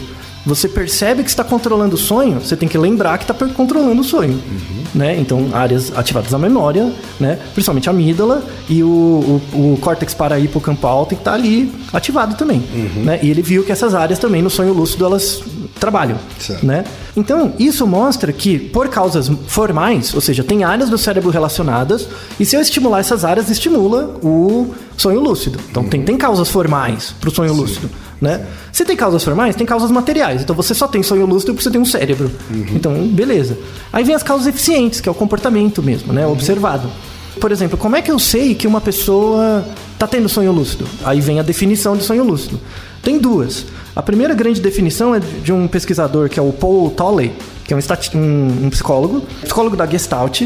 Você 0.46 0.68
percebe 0.68 1.24
que 1.24 1.30
está 1.30 1.44
controlando 1.44 1.96
o 1.96 1.98
sonho, 1.98 2.40
você 2.40 2.56
tem 2.56 2.68
que 2.68 2.78
lembrar 2.78 3.18
que 3.18 3.30
está 3.30 3.34
controlando 3.48 4.02
o 4.02 4.04
sonho. 4.04 4.40
Né? 4.94 5.20
Então, 5.20 5.50
áreas 5.54 5.96
ativadas 5.96 6.32
da 6.32 6.38
memória, 6.38 6.92
né? 7.20 7.38
principalmente 7.54 7.90
a 7.90 7.92
amígdala 7.92 8.44
e 8.68 8.82
o, 8.84 9.42
o, 9.54 9.74
o 9.74 9.78
córtex 9.80 10.14
parahipocampal 10.14 11.06
tem 11.06 11.18
que 11.18 11.22
estar 11.22 11.34
ali 11.34 11.72
ativado 11.94 12.36
também. 12.36 12.64
Né? 13.04 13.20
E 13.22 13.30
ele 13.30 13.42
viu 13.42 13.64
que 13.64 13.72
essas 13.72 13.94
áreas 13.94 14.18
também 14.18 14.42
no 14.42 14.50
sonho 14.50 14.74
lúcido 14.74 15.06
elas 15.06 15.44
trabalham. 15.80 16.18
Certo. 16.40 16.66
Né? 16.66 16.84
Então, 17.16 17.54
isso 17.60 17.86
mostra 17.88 18.32
que, 18.32 18.58
por 18.58 18.88
causas 18.90 19.30
formais, 19.48 20.14
ou 20.14 20.22
seja, 20.22 20.44
tem 20.44 20.64
áreas 20.64 20.90
do 20.90 20.98
cérebro 20.98 21.30
relacionadas, 21.30 22.08
e 22.40 22.46
se 22.46 22.56
eu 22.56 22.62
estimular 22.62 23.00
essas 23.00 23.26
áreas, 23.26 23.50
estimula 23.50 24.16
o 24.24 24.74
sonho 24.98 25.20
lúcido. 25.20 25.60
Então, 25.70 25.84
tem, 25.84 26.02
tem 26.04 26.18
causas 26.18 26.50
formais 26.50 27.14
para 27.20 27.30
o 27.30 27.32
sonho 27.32 27.54
lúcido. 27.54 27.90
Né? 28.22 28.46
Se 28.72 28.84
tem 28.84 28.98
causas 28.98 29.24
formais, 29.24 29.56
tem 29.56 29.66
causas 29.66 29.90
materiais. 29.92 30.42
Então, 30.42 30.56
você 30.56 30.74
só 30.74 30.88
tem 30.88 31.02
sonho 31.02 31.26
lúcido 31.26 31.54
porque 31.54 31.64
você 31.64 31.72
tem 31.72 31.80
um 31.80 31.86
cérebro. 31.86 32.30
Então, 32.76 32.94
beleza. 33.08 33.58
Aí 33.94 34.04
vem 34.04 34.14
as 34.14 34.24
causas 34.24 34.46
eficientes, 34.48 35.00
que 35.00 35.08
é 35.08 35.12
o 35.12 35.16
comportamento 35.16 35.82
mesmo, 35.82 36.12
né? 36.12 36.28
observado. 36.28 36.90
Por 37.40 37.52
exemplo, 37.52 37.78
como 37.78 37.96
é 37.96 38.02
que 38.02 38.12
eu 38.12 38.20
sei 38.20 38.54
que 38.56 38.68
uma 38.68 38.82
pessoa 38.82 39.64
está 39.94 40.06
tendo 40.06 40.28
sonho 40.28 40.52
lúcido? 40.52 40.86
Aí 41.06 41.22
vem 41.22 41.40
a 41.40 41.44
definição 41.44 41.96
de 41.96 42.04
sonho 42.04 42.24
lúcido. 42.26 42.60
Tem 43.02 43.18
duas. 43.18 43.66
A 43.96 44.02
primeira 44.04 44.34
grande 44.34 44.60
definição 44.60 45.16
é 45.16 45.20
de 45.20 45.54
um 45.54 45.66
pesquisador 45.68 46.28
que 46.28 46.38
é 46.38 46.44
o 46.44 46.52
Paul 46.52 46.90
Tolley, 46.92 47.32
que 47.64 47.74
é 47.74 47.78
um, 47.78 47.80
um- 48.20 48.66
um 48.66 48.70
psicólogo, 48.70 49.22
psicólogo 49.44 49.78
da 49.78 49.86
Gestalt, 49.88 50.42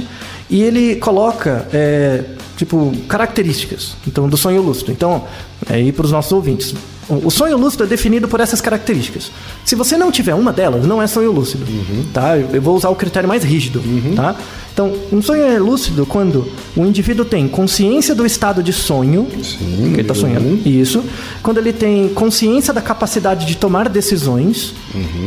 e 0.50 0.62
ele 0.62 0.98
coloca, 0.98 1.68
é, 1.74 2.24
tipo, 2.58 2.92
características 3.08 3.96
então, 4.08 4.28
do 4.28 4.38
sonho 4.38 4.62
lúcido. 4.62 4.92
Então, 4.92 5.24
é 5.70 5.76
aí 5.76 5.92
para 5.92 6.06
os 6.06 6.12
nossos 6.12 6.32
ouvintes. 6.32 6.74
O 7.10 7.30
sonho 7.30 7.58
lúcido 7.58 7.84
é 7.84 7.88
definido 7.88 8.30
por 8.30 8.40
essas 8.40 8.62
características. 8.62 9.30
Se 9.66 9.76
você 9.76 9.98
não 9.98 10.10
tiver 10.10 10.34
uma 10.36 10.54
delas, 10.54 10.86
não 10.86 11.02
é 11.02 11.08
sonho 11.08 11.32
lúcido. 11.32 11.66
Tá? 12.14 12.38
Eu 12.38 12.62
vou 12.62 12.76
usar 12.76 12.90
o 12.90 12.96
critério 12.96 13.28
mais 13.28 13.44
rígido. 13.44 13.82
Tá? 14.16 14.36
Então, 14.74 14.92
um 15.12 15.22
sonho 15.22 15.44
é 15.44 15.60
lúcido 15.60 16.06
quando 16.06 16.48
o 16.76 16.84
indivíduo 16.86 17.24
tem 17.24 17.48
consciência 17.48 18.16
do 18.16 18.26
estado 18.26 18.64
de 18.64 18.74
sonho, 18.74 19.28
Sim, 19.44 19.92
que 19.94 20.00
ele 20.00 20.02
está 20.02 20.16
sonhando, 20.16 20.68
isso. 20.68 21.04
Quando 21.44 21.60
ele 21.60 21.72
tem 21.72 22.10
consciência 22.10 22.74
da 22.74 22.82
capacidade 22.82 23.46
de 23.46 23.56
tomar 23.56 23.88
decisões, 23.88 24.74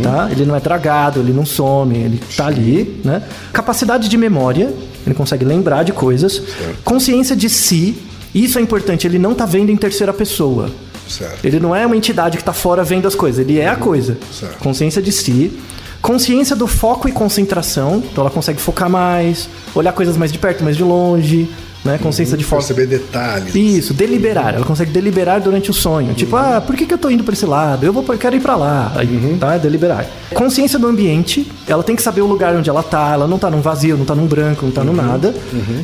tá? 0.02 0.28
Ele 0.32 0.44
não 0.44 0.56
é 0.56 0.60
dragado, 0.60 1.20
ele 1.20 1.32
não 1.32 1.46
some, 1.46 1.96
ele 1.96 2.20
está 2.28 2.46
ali, 2.46 3.00
né? 3.04 3.22
Capacidade 3.52 4.08
de 4.08 4.16
memória, 4.16 4.74
ele 5.06 5.14
consegue 5.14 5.44
lembrar 5.44 5.82
de 5.82 5.92
coisas. 5.92 6.42
Consciência 6.84 7.36
de 7.36 7.48
si, 7.48 7.96
isso 8.34 8.58
é 8.58 8.62
importante, 8.62 9.06
ele 9.06 9.18
não 9.18 9.32
está 9.32 9.46
vendo 9.46 9.70
em 9.70 9.76
terceira 9.76 10.12
pessoa. 10.12 10.70
Certo. 11.08 11.44
Ele 11.44 11.60
não 11.60 11.74
é 11.74 11.86
uma 11.86 11.96
entidade 11.96 12.36
que 12.36 12.42
está 12.42 12.52
fora 12.52 12.82
vendo 12.82 13.06
as 13.06 13.14
coisas, 13.14 13.38
ele 13.38 13.58
é 13.58 13.68
a 13.68 13.76
coisa. 13.76 14.18
Certo. 14.32 14.58
Consciência 14.58 15.00
de 15.00 15.12
si. 15.12 15.58
Consciência 16.02 16.54
do 16.54 16.66
foco 16.66 17.08
e 17.08 17.12
concentração, 17.12 18.02
então 18.12 18.22
ela 18.22 18.30
consegue 18.30 18.60
focar 18.60 18.88
mais, 18.88 19.48
olhar 19.74 19.92
coisas 19.92 20.16
mais 20.16 20.30
de 20.30 20.38
perto, 20.38 20.62
mais 20.62 20.76
de 20.76 20.84
longe, 20.84 21.48
né? 21.84 21.98
Consciência 21.98 22.36
de 22.36 22.44
foco. 22.44 22.62
Perceber 22.62 22.86
detalhes. 22.86 23.54
Isso, 23.54 23.94
deliberar. 23.94 24.54
Ela 24.54 24.64
consegue 24.64 24.90
deliberar 24.90 25.40
durante 25.40 25.70
o 25.70 25.74
sonho. 25.74 26.14
Tipo, 26.14 26.36
ah, 26.36 26.60
por 26.64 26.76
que, 26.76 26.86
que 26.86 26.94
eu 26.94 26.98
tô 26.98 27.08
indo 27.10 27.24
pra 27.24 27.32
esse 27.32 27.46
lado? 27.46 27.84
Eu 27.84 27.92
vou, 27.92 28.04
eu 28.08 28.18
quero 28.18 28.36
ir 28.36 28.40
pra 28.40 28.56
lá. 28.56 28.92
Aí, 28.94 29.36
tá? 29.38 29.56
Deliberar. 29.56 30.06
Consciência 30.34 30.78
do 30.78 30.86
ambiente. 30.86 31.50
Ela 31.66 31.82
tem 31.82 31.94
que 31.96 32.02
saber 32.02 32.20
o 32.20 32.26
lugar 32.26 32.54
onde 32.54 32.68
ela 32.68 32.82
tá. 32.82 33.12
Ela 33.12 33.26
não 33.26 33.38
tá 33.38 33.50
num 33.50 33.60
vazio, 33.60 33.96
não 33.96 34.04
tá 34.04 34.14
num 34.14 34.26
branco, 34.26 34.64
não 34.64 34.72
tá 34.72 34.82
no 34.82 34.92
nada. 34.92 35.34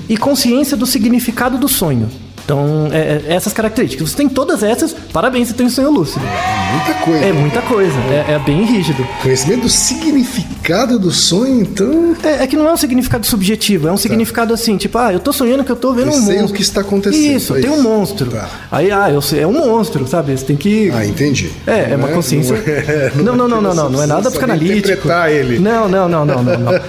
E 0.08 0.16
consciência 0.16 0.76
do 0.76 0.86
significado 0.86 1.58
do 1.58 1.68
sonho. 1.68 2.08
Então, 2.44 2.88
é, 2.92 3.22
é 3.26 3.34
essas 3.34 3.52
características. 3.52 4.10
Você 4.10 4.16
tem 4.16 4.28
todas 4.28 4.62
essas, 4.62 4.94
parabéns, 5.12 5.48
você 5.48 5.54
tem 5.54 5.66
um 5.66 5.70
sonho 5.70 5.90
lúcido. 5.90 6.24
Muita 6.72 6.94
coisa. 7.04 7.24
É 7.24 7.32
muita 7.32 7.62
coisa, 7.62 7.94
é, 8.10 8.32
é 8.34 8.38
bem 8.38 8.64
rígido. 8.64 9.06
Conhecimento 9.22 9.62
do 9.62 9.68
significado 9.68 10.98
do 10.98 11.10
sonho, 11.10 11.60
então. 11.62 12.16
É, 12.22 12.42
é 12.44 12.46
que 12.46 12.56
não 12.56 12.68
é 12.68 12.72
um 12.72 12.76
significado 12.76 13.26
subjetivo, 13.26 13.88
é 13.88 13.92
um 13.92 13.96
significado 13.96 14.52
assim, 14.54 14.76
tipo, 14.76 14.98
ah, 14.98 15.12
eu 15.12 15.20
tô 15.20 15.32
sonhando 15.32 15.64
que 15.64 15.70
eu 15.72 15.76
tô 15.76 15.92
vendo 15.92 16.08
Eu 16.10 16.12
um 16.18 16.22
sei 16.26 16.36
o 16.36 16.40
monstro. 16.40 16.56
que 16.56 16.62
está 16.62 16.80
acontecendo, 16.80 17.36
Isso, 17.36 17.56
é 17.56 17.60
tem 17.60 17.70
um 17.70 17.74
isso. 17.74 17.82
monstro. 17.82 18.30
Tá. 18.30 18.48
Aí, 18.70 18.90
ah, 18.90 19.10
eu 19.10 19.20
sei, 19.22 19.40
é 19.40 19.46
um 19.46 19.52
monstro, 19.52 20.06
sabe? 20.06 20.36
Você 20.36 20.44
tem 20.44 20.56
que. 20.56 20.90
Ah, 20.94 21.04
entendi. 21.06 21.50
É, 21.66 21.92
é 21.92 21.96
uma 21.96 22.08
Não 22.08 22.14
consciência. 22.14 22.56
Não, 23.16 23.36
não, 23.36 23.48
não, 23.48 23.60
não, 23.60 23.74
não, 23.74 23.90
não 23.90 24.02
é 24.02 24.06
nada 24.06 24.30
psicanalítico. 24.30 24.78
interpretar 24.78 25.30
ele. 25.30 25.58
Não, 25.58 25.88
não, 25.88 26.08
não, 26.08 26.24
não, 26.24 26.42
não. 26.42 26.58
não. 26.58 26.72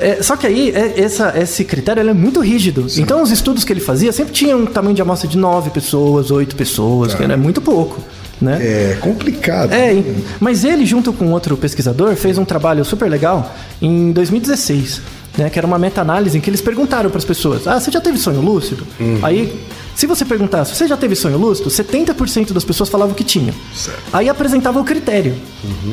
É, 0.00 0.20
só 0.22 0.36
que 0.36 0.46
aí, 0.46 0.70
é, 0.74 1.00
essa, 1.00 1.32
esse 1.38 1.64
critério 1.64 2.08
é 2.08 2.12
muito 2.12 2.40
rígido. 2.40 2.86
Então, 2.98 3.22
os 3.22 3.30
estudos 3.30 3.62
que 3.64 3.72
ele 3.72 3.80
fazia 3.80 4.12
sempre 4.12 4.32
tinham 4.32 4.60
um 4.60 4.66
tamanho 4.66 4.91
de 4.94 5.02
amostra 5.02 5.28
de 5.28 5.36
nove 5.38 5.70
pessoas, 5.70 6.30
oito 6.30 6.54
pessoas, 6.56 7.14
que 7.14 7.22
era 7.22 7.36
muito 7.36 7.60
pouco. 7.60 8.00
Né? 8.40 8.58
É 8.60 8.98
complicado. 9.00 9.72
É, 9.72 9.92
em- 9.94 10.24
mas 10.40 10.64
ele, 10.64 10.84
junto 10.84 11.12
com 11.12 11.30
outro 11.30 11.56
pesquisador, 11.56 12.16
fez 12.16 12.38
um 12.38 12.44
trabalho 12.44 12.84
super 12.84 13.08
legal 13.08 13.54
em 13.80 14.10
2016, 14.10 15.00
né? 15.38 15.48
Que 15.48 15.60
era 15.60 15.66
uma 15.66 15.78
meta-análise 15.78 16.36
em 16.36 16.40
que 16.40 16.50
eles 16.50 16.60
perguntaram 16.60 17.08
para 17.08 17.18
as 17.18 17.24
pessoas: 17.24 17.68
Ah, 17.68 17.78
você 17.78 17.92
já 17.92 18.00
teve 18.00 18.18
sonho 18.18 18.40
lúcido? 18.40 18.84
Uhum. 18.98 19.20
Aí, 19.22 19.60
se 19.94 20.06
você 20.08 20.24
perguntasse, 20.24 20.74
você 20.74 20.88
já 20.88 20.96
teve 20.96 21.14
sonho 21.14 21.38
lúcido? 21.38 21.70
70% 21.70 22.52
das 22.52 22.64
pessoas 22.64 22.88
falavam 22.88 23.14
que 23.14 23.22
tinha. 23.22 23.54
Certo. 23.76 23.96
Uhum. 23.98 24.02
Aí 24.12 24.28
apresentava 24.28 24.80
o 24.80 24.84
critério, 24.84 25.36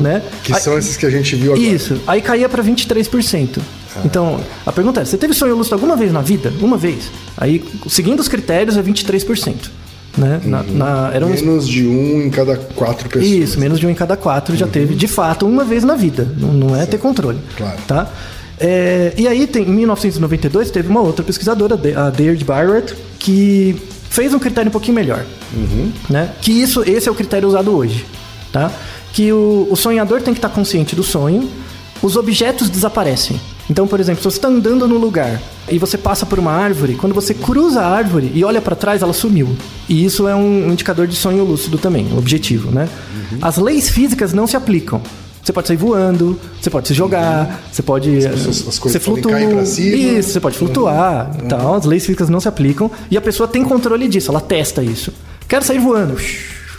né? 0.02 0.24
Que 0.44 0.52
Aí- 0.56 0.60
são 0.60 0.76
esses 0.76 0.98
que 0.98 1.06
a 1.06 1.10
gente 1.12 1.36
viu 1.36 1.54
agora. 1.54 1.68
Isso, 1.68 2.02
aí 2.08 2.20
caía 2.20 2.50
para 2.50 2.64
23%. 2.64 3.62
Ah. 3.96 4.02
Então, 4.06 4.40
a 4.66 4.72
pergunta 4.72 5.02
é: 5.02 5.06
você 5.06 5.18
teve 5.18 5.34
sonho 5.34 5.56
lúcido 5.56 5.76
alguma 5.76 5.96
vez 5.96 6.12
na 6.12 6.22
vida? 6.22 6.54
Uma 6.62 6.78
vez. 6.78 7.12
Aí, 7.38 7.64
seguindo 7.88 8.20
os 8.20 8.28
critérios, 8.28 8.78
é 8.78 8.84
23%. 8.84 9.70
Né? 10.18 10.42
Na, 10.44 10.64
na, 10.64 11.12
eram 11.14 11.32
uns 11.32 11.42
Menos 11.42 11.68
de 11.68 11.86
um 11.88 12.24
em 12.24 12.30
cada 12.30 12.58
quatro 12.58 13.08
pessoas. 13.08 13.32
isso, 13.32 13.60
menos 13.60 13.80
de 13.80 13.86
um 13.86 13.90
em 13.90 13.96
cada 13.96 14.18
quatro 14.18 14.56
já 14.56 14.68
teve, 14.68 14.96
de 14.96 15.08
fato, 15.08 15.48
uma 15.48 15.64
vez 15.64 15.84
na 15.84 15.96
vida. 15.96 16.28
Não, 16.38 16.52
não 16.52 16.76
é 16.76 16.86
ter 16.86 16.98
controle. 16.98 17.40
Claro. 17.56 17.78
Tá? 17.88 18.12
É, 18.60 19.14
e 19.16 19.28
aí, 19.28 19.48
tem, 19.48 19.64
em 19.64 19.72
1992, 19.72 20.72
teve 20.72 20.90
uma 20.90 21.00
outra 21.00 21.24
pesquisadora, 21.24 21.80
a 21.96 22.10
Deirdre 22.10 22.44
Barrett, 22.44 22.94
que 23.18 23.76
fez 24.10 24.34
um 24.34 24.40
critério 24.40 24.68
um 24.70 24.72
pouquinho 24.72 24.96
melhor. 24.96 25.26
Né? 26.10 26.32
Que 26.42 26.52
isso, 26.52 26.84
esse 26.84 27.08
é 27.08 27.12
o 27.12 27.16
critério 27.16 27.48
usado 27.48 27.72
hoje. 27.72 28.06
Tá? 28.52 28.72
Que 29.14 29.32
o, 29.32 29.68
o 29.70 29.76
sonhador 29.76 30.22
tem 30.22 30.34
que 30.34 30.40
estar 30.40 30.50
consciente 30.50 30.96
do 30.96 31.04
sonho, 31.04 31.50
os 32.02 32.18
objetos 32.18 32.70
desaparecem. 32.70 33.40
Então, 33.70 33.88
por 33.88 34.00
exemplo, 34.00 34.20
se 34.22 34.24
você 34.32 34.38
está 34.38 34.48
andando 34.48 34.88
no 34.88 34.98
lugar 34.98 35.40
e 35.70 35.78
você 35.78 35.98
passa 35.98 36.26
por 36.26 36.40
uma 36.40 36.52
árvore, 36.52 36.96
quando 36.96 37.14
você 37.14 37.34
cruza 37.34 37.82
a 37.82 37.88
árvore 37.88 38.32
e 38.34 38.44
olha 38.44 38.60
para 38.62 38.76
trás, 38.76 39.02
ela 39.04 39.14
sumiu. 39.14 39.56
E 39.88 40.04
isso 40.04 40.28
é 40.28 40.36
um 40.36 40.72
indicador 40.72 41.06
de 41.08 41.16
sonho 41.16 41.44
lúcido 41.44 41.78
também, 41.78 42.08
objetivo, 42.18 42.72
né? 42.72 42.90
As 43.42 43.58
leis 43.58 43.90
físicas 43.90 44.34
não 44.34 44.48
se 44.48 44.58
aplicam. 44.58 45.02
Você 45.44 45.54
pode 45.54 45.68
sair 45.68 45.78
voando, 45.78 46.40
você 46.62 46.70
pode 46.70 46.88
se 46.88 46.94
jogar, 46.94 47.62
você 47.72 47.82
pode. 47.82 48.10
pessoas- 48.32 48.68
as 48.68 48.80
você 48.92 49.00
flutua. 49.00 49.32
Isso, 50.18 50.30
você 50.32 50.40
pode 50.40 50.58
flutuar 50.58 51.32
e 51.44 51.48
tal. 51.48 51.76
As 51.76 51.86
leis 51.86 52.06
físicas 52.06 52.30
não 52.30 52.40
se 52.40 52.48
aplicam 52.48 52.90
e 53.10 53.18
a 53.18 53.22
pessoa 53.22 53.48
tem 53.48 53.64
controle 53.64 54.08
disso, 54.08 54.30
ela 54.32 54.42
testa 54.42 54.84
isso. 54.84 55.14
Quero 55.48 55.64
sair 55.64 55.80
voando, 55.80 56.16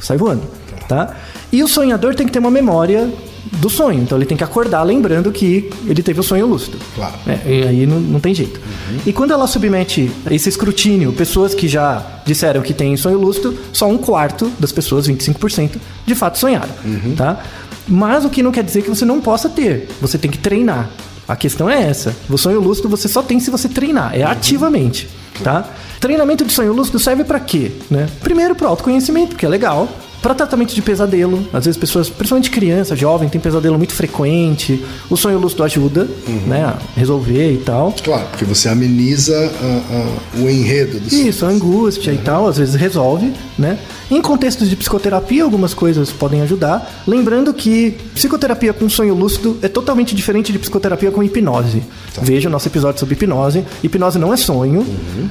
sai 0.03 0.17
voando, 0.17 0.43
tá? 0.89 1.17
E 1.53 1.63
o 1.63 1.69
sonhador 1.69 2.15
tem 2.15 2.27
que 2.27 2.33
ter 2.33 2.39
uma 2.39 2.51
memória 2.51 3.09
do 3.53 3.69
sonho. 3.69 4.03
Então 4.03 4.19
ele 4.19 4.27
tem 4.27 4.37
que 4.37 4.45
acordar 4.45 4.83
lembrando 4.83 5.31
que 5.33 5.71
ele 5.87 6.03
teve 6.03 6.21
o 6.21 6.23
sonho 6.23 6.47
lúcido. 6.47 6.79
Claro. 6.95 7.15
É, 7.27 7.39
e 7.47 7.69
aí 7.69 7.87
não, 7.87 8.01
não 8.01 8.21
tem 8.21 8.35
jeito. 8.35 8.61
E 9.07 9.13
quando 9.13 9.33
ela 9.33 9.47
submete 9.47 10.11
esse 10.31 10.49
escrutínio, 10.49 11.13
pessoas 11.13 11.55
que 11.55 11.69
já 11.69 12.05
disseram 12.25 12.63
que 12.63 12.75
têm 12.75 12.97
sonho 12.97 13.19
lúcido, 13.19 13.57
só 13.73 13.89
um 13.89 13.99
quarto 13.99 14.51
das 14.59 14.73
pessoas, 14.73 15.09
25%, 15.09 15.77
de 16.07 16.15
fato 16.15 16.39
sonharam. 16.39 16.73
Tá? 17.17 17.43
Mas 17.89 18.25
o 18.25 18.31
que 18.31 18.43
não 18.43 18.53
quer 18.53 18.63
dizer 18.63 18.83
que 18.83 18.89
você 18.89 19.05
não 19.05 19.21
possa 19.21 19.49
ter. 19.49 19.89
Você 20.01 20.17
tem 20.19 20.31
que 20.31 20.39
treinar. 20.39 20.91
A 21.27 21.37
questão 21.37 21.71
é 21.71 21.83
essa. 21.83 22.15
O 22.29 22.37
sonho 22.37 22.61
lúcido 22.61 22.89
você 22.89 23.07
só 23.07 23.23
tem 23.23 23.39
se 23.39 23.51
você 23.51 23.69
treinar, 23.69 24.17
é 24.17 24.25
ativamente, 24.25 25.09
tá? 25.45 25.65
Treinamento 26.01 26.45
de 26.45 26.53
sonho 26.53 26.73
lúcido 26.73 26.99
serve 26.99 27.23
pra 27.23 27.39
quê, 27.39 27.71
né? 27.89 28.09
Primeiro 28.21 28.55
pro 28.57 28.67
autoconhecimento, 28.67 29.37
que 29.37 29.47
é 29.47 29.49
legal. 29.49 29.89
Para 30.23 30.35
tratamento 30.35 30.75
de 30.75 30.83
pesadelo, 30.83 31.47
às 31.53 31.65
vezes 31.65 31.79
pessoas, 31.81 32.11
principalmente 32.11 32.51
criança, 32.51 32.95
jovem, 32.95 33.29
tem 33.29 33.41
pesadelo 33.41 33.79
muito 33.79 33.95
frequente. 33.95 34.85
O 35.09 35.17
sonho 35.17 35.39
lúcido 35.39 35.63
ajuda, 35.65 36.07
né, 36.47 36.63
a 36.65 36.79
resolver 36.99 37.53
e 37.55 37.59
tal. 37.59 37.95
Claro, 38.05 38.27
porque 38.31 38.45
você 38.45 38.69
ameniza 38.69 39.35
a- 39.35 39.97
a- 39.97 40.41
o 40.43 40.51
enredo 40.51 41.01
do 41.01 41.09
sonho. 41.09 41.29
Isso, 41.29 41.47
a 41.47 41.49
angústia 41.49 42.11
e 42.13 42.19
tal, 42.19 42.47
às 42.47 42.59
vezes 42.59 42.75
resolve, 42.75 43.33
né? 43.59 43.79
Em 44.11 44.21
contextos 44.21 44.69
de 44.69 44.75
psicoterapia, 44.75 45.45
algumas 45.45 45.73
coisas 45.73 46.11
podem 46.11 46.41
ajudar. 46.43 47.03
Lembrando 47.07 47.55
que 47.55 47.93
psicoterapia 48.13 48.73
com 48.73 48.89
sonho 48.89 49.15
lúcido 49.15 49.57
é 49.63 49.69
totalmente 49.69 50.17
diferente 50.17 50.51
de 50.53 50.59
psicoterapia 50.59 51.13
com 51.13 51.23
hipnose. 51.23 51.81
Veja 52.21 52.49
o 52.49 52.53
nosso 52.53 52.67
episódio 52.67 52.99
sobre 52.99 53.15
hipnose. 53.15 53.65
Hipnose 53.85 54.19
não 54.19 54.35
é 54.35 54.37
sonho, 54.37 54.85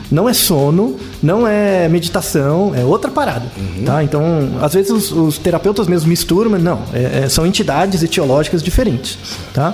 não 0.09 0.29
é 0.29 0.33
sono, 0.33 0.95
não 1.21 1.45
é 1.45 1.89
meditação, 1.89 2.73
é 2.73 2.85
outra 2.85 3.11
parada, 3.11 3.45
tá? 3.85 4.01
Então, 4.01 4.23
às 4.61 4.73
vezes 4.73 4.78
os, 4.89 5.11
os 5.11 5.37
terapeutas 5.37 5.87
mesmo 5.87 6.07
misturam, 6.09 6.51
mas 6.51 6.61
não, 6.63 6.81
é- 6.93 7.23
é- 7.25 7.29
são 7.29 7.45
entidades 7.45 8.01
etiológicas 8.03 8.63
diferentes, 8.63 9.17
tá? 9.53 9.73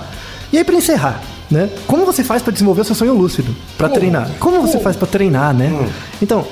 E 0.52 0.58
aí, 0.58 0.64
para 0.64 0.74
encerrar, 0.74 1.22
né? 1.50 1.68
Como 1.86 2.04
você 2.04 2.24
faz 2.24 2.42
para 2.42 2.52
desenvolver 2.52 2.80
o 2.80 2.84
seu 2.84 2.94
sonho 2.94 3.14
lúcido? 3.14 3.54
Para 3.78 3.88
treinar? 3.88 4.30
Como 4.40 4.60
você 4.60 4.78
faz 4.80 4.96
para 4.96 5.06
treinar, 5.06 5.54
né? 5.54 5.70
Então, 6.20 6.46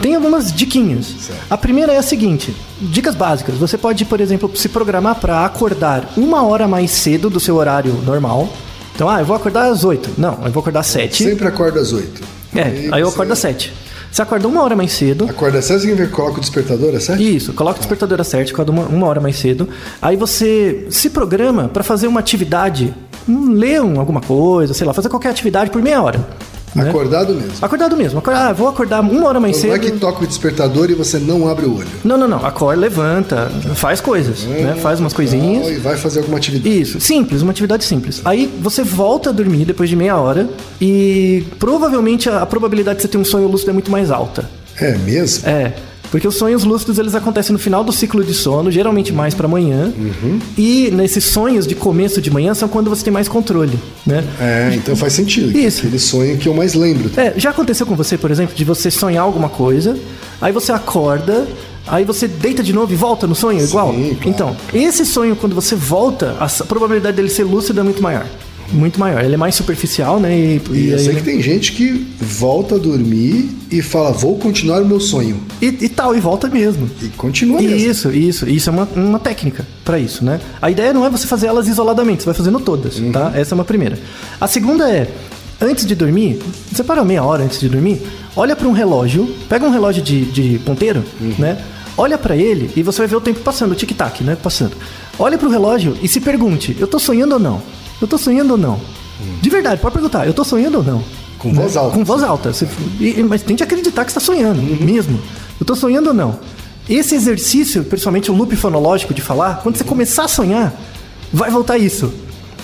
tem 0.00 0.14
algumas 0.14 0.52
diquinhas. 0.52 1.14
A 1.48 1.56
primeira 1.56 1.92
é 1.92 1.98
a 1.98 2.02
seguinte: 2.02 2.54
dicas 2.80 3.14
básicas. 3.14 3.56
Você 3.56 3.78
pode, 3.78 4.04
por 4.04 4.20
exemplo, 4.20 4.50
se 4.56 4.68
programar 4.68 5.16
para 5.16 5.44
acordar 5.44 6.12
uma 6.16 6.42
hora 6.44 6.68
mais 6.68 6.90
cedo 6.90 7.30
do 7.30 7.40
seu 7.40 7.56
horário 7.56 7.92
normal. 8.04 8.48
Então, 8.94 9.08
ah, 9.08 9.20
eu 9.20 9.26
vou 9.26 9.36
acordar 9.36 9.70
às 9.70 9.84
8. 9.84 10.10
Não, 10.18 10.38
eu 10.44 10.50
vou 10.50 10.60
acordar 10.60 10.80
às 10.80 10.86
7. 10.86 11.24
Sempre 11.24 11.46
acorda 11.48 11.80
às 11.80 11.92
8. 11.92 12.22
É, 12.54 12.88
aí 12.92 13.00
eu 13.02 13.08
acordo 13.08 13.32
às 13.32 13.38
7. 13.38 13.72
Você 14.16 14.22
acorda 14.22 14.48
uma 14.48 14.62
hora 14.62 14.74
mais 14.74 14.92
cedo. 14.92 15.26
Acorda 15.28 15.58
às 15.58 15.66
7 15.66 15.80
significa 15.80 16.08
que 16.08 16.14
coloca 16.14 16.38
o 16.38 16.40
despertador, 16.40 16.94
é 16.94 17.00
certo? 17.00 17.22
Isso, 17.22 17.52
coloca 17.52 17.76
o 17.76 17.80
despertador 17.80 18.18
às 18.18 18.26
7, 18.28 18.50
acorda 18.50 18.72
uma, 18.72 18.84
uma 18.84 19.06
hora 19.06 19.20
mais 19.20 19.36
cedo. 19.36 19.68
Aí 20.00 20.16
você 20.16 20.86
se 20.88 21.10
programa 21.10 21.68
para 21.68 21.84
fazer 21.84 22.06
uma 22.06 22.18
atividade, 22.18 22.94
ler 23.28 23.82
um- 23.82 24.00
alguma 24.00 24.22
coisa, 24.22 24.72
sei 24.72 24.86
lá, 24.86 24.94
fazer 24.94 25.10
qualquer 25.10 25.28
atividade 25.28 25.70
por 25.70 25.82
meia 25.82 26.00
hora. 26.00 26.26
Né? 26.82 26.90
Acordado 26.90 27.34
mesmo. 27.34 27.52
Acordado 27.62 27.96
mesmo. 27.96 28.18
Acordar, 28.18 28.48
ah, 28.48 28.52
vou 28.52 28.68
acordar 28.68 29.00
uma 29.00 29.26
hora 29.26 29.40
mais 29.40 29.56
Então 29.56 29.70
não 29.70 29.76
é 29.76 29.80
cedo. 29.80 29.92
que 29.92 29.98
toca 29.98 30.24
o 30.24 30.26
despertador 30.26 30.90
e 30.90 30.94
você 30.94 31.18
não 31.18 31.48
abre 31.48 31.66
o 31.66 31.76
olho. 31.78 31.88
Não, 32.04 32.16
não, 32.16 32.28
não. 32.28 32.44
Acorda, 32.44 32.80
levanta, 32.80 33.50
faz 33.74 34.00
coisas, 34.00 34.44
né? 34.44 34.76
Faz 34.80 35.00
umas 35.00 35.12
coisinhas. 35.12 35.68
E 35.68 35.74
vai 35.76 35.96
fazer 35.96 36.20
alguma 36.20 36.38
atividade. 36.38 36.80
Isso, 36.80 37.00
simples, 37.00 37.42
uma 37.42 37.50
atividade 37.50 37.84
simples. 37.84 38.20
Aí 38.24 38.50
você 38.60 38.82
volta 38.82 39.30
a 39.30 39.32
dormir 39.32 39.64
depois 39.64 39.88
de 39.88 39.96
meia 39.96 40.16
hora 40.16 40.48
e 40.80 41.44
provavelmente 41.58 42.28
a, 42.28 42.42
a 42.42 42.46
probabilidade 42.46 42.96
de 42.96 43.02
você 43.02 43.08
ter 43.08 43.18
um 43.18 43.24
sonho 43.24 43.48
lúcido 43.48 43.70
é 43.70 43.72
muito 43.72 43.90
mais 43.90 44.10
alta. 44.10 44.48
É 44.78 44.96
mesmo? 44.98 45.48
É, 45.48 45.72
porque 46.16 46.26
os 46.26 46.36
sonhos 46.36 46.64
lúcidos 46.64 46.98
eles 46.98 47.14
acontecem 47.14 47.52
no 47.52 47.58
final 47.58 47.84
do 47.84 47.92
ciclo 47.92 48.24
de 48.24 48.32
sono, 48.32 48.70
geralmente 48.70 49.12
mais 49.12 49.34
pra 49.34 49.46
manhã. 49.46 49.92
E 50.56 50.90
nesses 50.90 51.24
sonhos 51.24 51.66
de 51.66 51.74
começo 51.74 52.22
de 52.22 52.30
manhã 52.30 52.54
são 52.54 52.70
quando 52.70 52.88
você 52.88 53.04
tem 53.04 53.12
mais 53.12 53.28
controle, 53.28 53.78
né? 54.06 54.24
É, 54.40 54.74
então 54.74 54.96
faz 54.96 55.12
sentido. 55.12 55.54
Isso. 55.54 55.80
Aquele 55.80 55.98
sonho 55.98 56.38
que 56.38 56.48
eu 56.48 56.54
mais 56.54 56.72
lembro. 56.72 57.10
É, 57.20 57.34
já 57.36 57.50
aconteceu 57.50 57.84
com 57.84 57.94
você, 57.94 58.16
por 58.16 58.30
exemplo, 58.30 58.56
de 58.56 58.64
você 58.64 58.90
sonhar 58.90 59.24
alguma 59.24 59.50
coisa, 59.50 59.94
aí 60.40 60.52
você 60.52 60.72
acorda, 60.72 61.46
aí 61.86 62.02
você 62.02 62.26
deita 62.26 62.62
de 62.62 62.72
novo 62.72 62.90
e 62.94 62.96
volta 62.96 63.26
no 63.26 63.34
sonho 63.34 63.62
igual? 63.62 63.92
claro. 63.92 64.18
Então, 64.24 64.56
esse 64.72 65.04
sonho, 65.04 65.36
quando 65.36 65.54
você 65.54 65.74
volta, 65.74 66.34
a 66.40 66.48
probabilidade 66.64 67.14
dele 67.14 67.28
ser 67.28 67.44
lúcido 67.44 67.78
é 67.78 67.82
muito 67.82 68.02
maior. 68.02 68.24
Muito 68.72 68.98
maior. 68.98 69.24
Ele 69.24 69.34
é 69.34 69.36
mais 69.36 69.54
superficial, 69.54 70.18
né? 70.18 70.36
E, 70.36 70.60
E 70.72 70.88
eu 70.88 70.96
aí 70.96 70.98
sei 70.98 71.08
ele- 71.12 71.16
que 71.20 71.22
tem 71.24 71.40
gente 71.40 71.72
que 71.72 72.06
volta 72.20 72.74
a 72.74 72.78
dormir 72.78 73.50
e 73.70 73.80
fala, 73.82 74.10
vou 74.12 74.36
continuar 74.38 74.82
o 74.82 74.86
meu 74.86 75.00
sonho. 75.00 75.40
e, 75.62 75.66
e 75.66 75.88
tal, 75.88 76.14
e 76.16 76.20
volta 76.20 76.48
mesmo. 76.48 76.88
E 77.02 77.08
continua 77.08 77.60
mesmo. 77.60 77.76
Isso, 77.76 78.10
isso, 78.12 78.48
isso 78.48 78.68
é 78.70 78.72
uma, 78.72 78.88
uma 78.96 79.18
técnica 79.18 79.66
pra 79.84 79.98
isso, 79.98 80.24
né? 80.24 80.40
A 80.60 80.70
ideia 80.70 80.92
não 80.92 81.04
é 81.04 81.10
você 81.10 81.26
fazer 81.26 81.46
elas 81.46 81.68
isoladamente, 81.68 82.22
você 82.22 82.26
vai 82.26 82.34
fazendo 82.34 82.58
todas, 82.60 82.98
Uhum. 82.98 83.12
tá? 83.12 83.32
Essa 83.34 83.54
é 83.54 83.56
uma 83.56 83.64
primeira. 83.64 83.98
A 84.40 84.46
segunda 84.46 84.88
é, 84.90 85.08
antes 85.60 85.86
de 85.86 85.94
dormir, 85.94 86.38
você 86.72 86.82
para 86.84 87.04
meia 87.04 87.22
hora 87.24 87.44
antes 87.44 87.58
de 87.60 87.68
dormir, 87.68 88.00
olha 88.36 88.54
pra 88.56 88.68
um 88.68 88.72
relógio, 88.72 89.32
pega 89.48 89.64
um 89.66 89.70
relógio 89.70 90.02
de, 90.02 90.24
de 90.26 90.58
ponteiro, 90.64 91.02
Uhum. 91.20 91.34
né? 91.38 91.58
Olha 91.98 92.18
pra 92.18 92.36
ele 92.36 92.70
e 92.76 92.82
você 92.82 92.98
vai 92.98 93.06
ver 93.06 93.16
o 93.16 93.20
tempo 93.22 93.40
passando, 93.40 93.72
o 93.72 93.74
tic-tac, 93.74 94.22
né? 94.22 94.36
Passando. 94.40 94.72
Olha 95.18 95.38
pro 95.38 95.48
relógio 95.48 95.96
e 96.02 96.08
se 96.08 96.20
pergunte, 96.20 96.76
eu 96.78 96.86
tô 96.86 96.98
sonhando 96.98 97.32
ou 97.34 97.38
não? 97.40 97.62
Eu 98.00 98.06
tô 98.06 98.18
sonhando 98.18 98.52
ou 98.52 98.58
não? 98.58 98.80
De 99.40 99.48
verdade, 99.48 99.80
pode 99.80 99.94
perguntar, 99.94 100.26
eu 100.26 100.34
tô 100.34 100.44
sonhando 100.44 100.78
ou 100.78 100.84
não? 100.84 100.98
Hum. 100.98 101.02
Com 101.38 101.52
voz 101.54 101.76
alta. 101.76 101.94
Com 101.96 102.04
voz 102.04 102.22
alta. 102.22 102.52
Você- 102.52 102.66
e- 103.00 103.22
mas 103.22 103.42
tente 103.42 103.62
acreditar 103.62 104.04
que 104.04 104.10
está 104.10 104.20
sonhando, 104.20 104.60
Uhum. 104.60 104.78
mesmo. 104.84 105.20
Eu 105.58 105.64
tô 105.66 105.74
sonhando 105.74 106.08
ou 106.08 106.14
não? 106.14 106.38
Esse 106.88 107.14
exercício, 107.14 107.82
principalmente 107.84 108.30
o 108.30 108.34
loop 108.34 108.54
fonológico 108.56 109.12
de 109.14 109.20
falar, 109.22 109.60
quando 109.62 109.76
você 109.76 109.84
começar 109.84 110.24
a 110.24 110.28
sonhar, 110.28 110.72
vai 111.32 111.50
voltar 111.50 111.78
isso. 111.78 112.12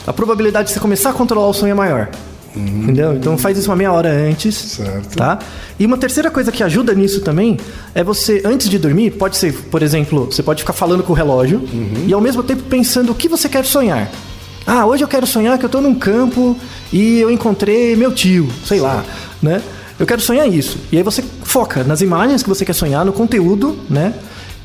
A 0.06 0.12
probabilidade 0.12 0.68
de 0.68 0.74
você 0.74 0.80
começar 0.80 1.10
a 1.10 1.12
controlar 1.12 1.48
o 1.48 1.54
sonho 1.54 1.70
é 1.72 1.74
maior. 1.74 2.08
Entendeu? 2.54 3.14
Então 3.14 3.38
faz 3.38 3.56
isso 3.56 3.70
uma 3.70 3.76
meia 3.76 3.90
hora 3.92 4.10
antes. 4.10 4.54
Certo. 4.54 5.16
Tá? 5.16 5.38
E 5.78 5.86
uma 5.86 5.96
terceira 5.96 6.30
coisa 6.30 6.52
que 6.52 6.62
ajuda 6.62 6.92
nisso 6.92 7.22
também 7.22 7.56
é 7.94 8.04
você, 8.04 8.42
antes 8.44 8.68
de 8.68 8.78
dormir, 8.78 9.12
pode 9.12 9.38
ser, 9.38 9.54
por 9.70 9.82
exemplo, 9.82 10.26
você 10.30 10.42
pode 10.42 10.60
ficar 10.62 10.74
falando 10.74 11.02
com 11.02 11.12
o 11.14 11.16
relógio 11.16 11.62
e 12.06 12.12
ao 12.12 12.20
mesmo 12.20 12.42
tempo 12.42 12.62
pensando 12.64 13.10
o 13.12 13.14
que 13.14 13.26
você 13.26 13.48
quer 13.48 13.64
sonhar. 13.64 14.10
Ah, 14.66 14.86
hoje 14.86 15.02
eu 15.02 15.08
quero 15.08 15.26
sonhar 15.26 15.58
que 15.58 15.64
eu 15.64 15.68
tô 15.68 15.80
num 15.80 15.94
campo 15.94 16.56
e 16.92 17.18
eu 17.18 17.30
encontrei 17.30 17.96
meu 17.96 18.12
tio, 18.12 18.48
sei 18.64 18.80
lá, 18.80 19.04
né? 19.42 19.60
Eu 19.98 20.06
quero 20.06 20.20
sonhar 20.20 20.48
isso. 20.48 20.78
E 20.90 20.96
aí 20.96 21.02
você 21.02 21.22
foca 21.42 21.84
nas 21.84 22.00
imagens 22.00 22.42
que 22.42 22.48
você 22.48 22.64
quer 22.64 22.72
sonhar, 22.72 23.04
no 23.04 23.12
conteúdo, 23.12 23.78
né? 23.88 24.14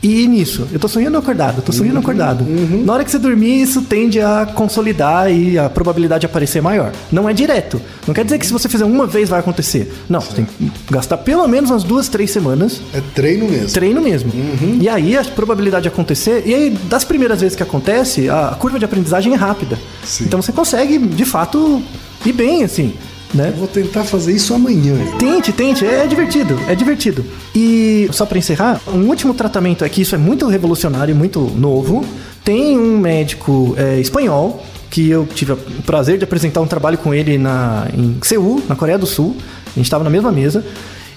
E 0.08 0.26
nisso, 0.26 0.66
eu 0.72 0.80
tô 0.80 0.88
sonhando 0.88 1.18
acordado, 1.18 1.62
tô 1.62 1.74
sonhando 1.74 2.00
acordado. 2.00 2.46
Na 2.86 2.94
hora 2.94 3.04
que 3.04 3.12
você 3.12 3.20
dormir, 3.20 3.62
isso 3.62 3.82
tende 3.82 4.22
a 4.22 4.46
consolidar 4.46 5.30
e 5.30 5.60
a 5.60 5.70
probabilidade 5.70 6.22
de 6.22 6.26
aparecer 6.28 6.60
é 6.60 6.62
maior. 6.62 6.94
Não 7.12 7.28
é 7.28 7.34
direto. 7.34 7.82
Não 8.08 8.14
quer 8.14 8.24
dizer 8.24 8.40
que 8.40 8.46
se 8.48 8.54
você 8.54 8.70
fizer 8.70 8.86
uma 8.86 9.06
vez 9.06 9.28
vai 9.28 9.42
acontecer. 9.42 9.94
Não, 10.08 10.22
você 10.22 10.34
tem 10.34 10.46
que 10.46 10.72
gastar 10.90 11.18
pelo 11.18 11.46
menos 11.50 11.70
umas 11.72 11.84
duas, 11.84 12.08
três 12.08 12.32
semanas 12.32 12.80
É 12.94 13.02
treino 13.14 13.50
mesmo. 13.50 13.70
treino 13.70 14.02
mesmo. 14.02 14.32
E 14.80 14.88
aí 14.88 15.18
a 15.18 15.26
probabilidade 15.26 15.84
de 15.84 15.90
acontecer, 15.90 16.44
e 16.46 16.56
aí 16.56 16.70
das 16.90 17.04
primeiras 17.04 17.42
vezes 17.42 17.58
que 17.58 17.64
acontece, 17.64 18.30
a 18.30 18.56
curva 18.58 18.80
de 18.80 18.86
aprendizagem 18.86 19.34
é 19.34 19.36
rápida. 19.36 19.78
Sim. 20.06 20.24
Então 20.24 20.42
você 20.42 20.54
consegue, 20.54 20.98
de 21.00 21.26
fato, 21.26 21.82
ir 22.26 22.32
bem, 22.32 22.64
assim, 22.64 22.94
né? 23.38 23.50
Eu 23.54 23.60
vou 23.60 23.68
tentar 23.68 24.04
fazer 24.04 24.34
isso 24.34 24.54
amanhã. 24.54 24.96
Tente, 25.18 25.54
tente, 25.54 25.86
é 25.86 26.06
divertido, 26.08 26.60
é 26.68 26.76
divertido. 26.76 27.24
E 27.56 28.10
só 28.12 28.26
pra 28.26 28.38
encerrar, 28.38 28.82
um 28.88 29.08
último 29.08 29.34
tratamento 29.34 29.86
é 29.86 29.90
que 29.90 30.02
isso 30.02 30.16
é 30.16 30.18
muito 30.18 30.48
revolucionário, 30.48 31.16
muito 31.16 31.40
novo. 31.40 32.04
Tem 32.44 32.78
um 32.78 32.98
médico 32.98 33.76
é, 33.78 34.00
espanhol 34.00 34.66
que 34.90 35.10
eu 35.10 35.26
tive 35.26 35.54
o 35.54 35.58
prazer 35.86 36.18
de 36.18 36.24
apresentar 36.24 36.62
um 36.62 36.68
trabalho 36.68 36.98
com 36.98 37.14
ele 37.14 37.38
na, 37.38 37.88
em 37.94 38.18
Seul, 38.24 38.64
na 38.68 38.76
Coreia 38.76 38.98
do 38.98 39.06
Sul. 39.06 39.36
A 39.68 39.70
gente 39.76 39.86
estava 39.86 40.04
na 40.04 40.10
mesma 40.10 40.32
mesa. 40.32 40.66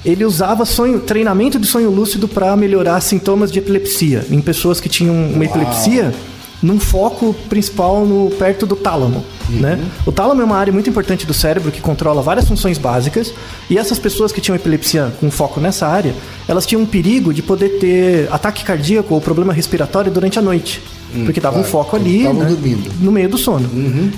Ele 0.04 0.24
usava 0.24 0.64
sonho, 0.64 1.00
treinamento 1.00 1.58
de 1.58 1.66
sonho 1.66 1.90
lúcido 1.90 2.26
para 2.26 2.56
melhorar 2.56 3.00
sintomas 3.00 3.50
de 3.50 3.58
epilepsia 3.58 4.24
em 4.30 4.40
pessoas 4.40 4.80
que 4.80 4.88
tinham 4.88 5.14
uma 5.14 5.44
epilepsia 5.44 6.12
num 6.62 6.78
foco 6.78 7.34
principal 7.48 8.04
no 8.04 8.30
perto 8.30 8.66
do 8.66 8.76
tálamo, 8.76 9.24
né? 9.48 9.82
O 10.04 10.12
tálamo 10.12 10.42
é 10.42 10.44
uma 10.44 10.56
área 10.56 10.72
muito 10.72 10.90
importante 10.90 11.26
do 11.26 11.32
cérebro 11.32 11.72
que 11.72 11.80
controla 11.80 12.20
várias 12.20 12.46
funções 12.46 12.76
básicas 12.76 13.32
e 13.68 13.78
essas 13.78 13.98
pessoas 13.98 14.30
que 14.30 14.40
tinham 14.40 14.54
epilepsia 14.56 15.12
com 15.20 15.30
foco 15.30 15.58
nessa 15.60 15.86
área, 15.86 16.14
elas 16.46 16.66
tinham 16.66 16.82
um 16.82 16.86
perigo 16.86 17.32
de 17.32 17.42
poder 17.42 17.78
ter 17.78 18.28
ataque 18.30 18.62
cardíaco 18.62 19.14
ou 19.14 19.20
problema 19.20 19.52
respiratório 19.52 20.10
durante 20.12 20.38
a 20.38 20.42
noite, 20.42 20.82
porque 21.24 21.40
dava 21.40 21.56
um 21.56 21.62
claro. 21.62 21.72
foco 21.72 21.96
ali, 21.96 22.24
né? 22.24 22.44
dormindo. 22.44 22.90
no 23.00 23.10
meio 23.10 23.28
do 23.28 23.38
sono. 23.38 23.68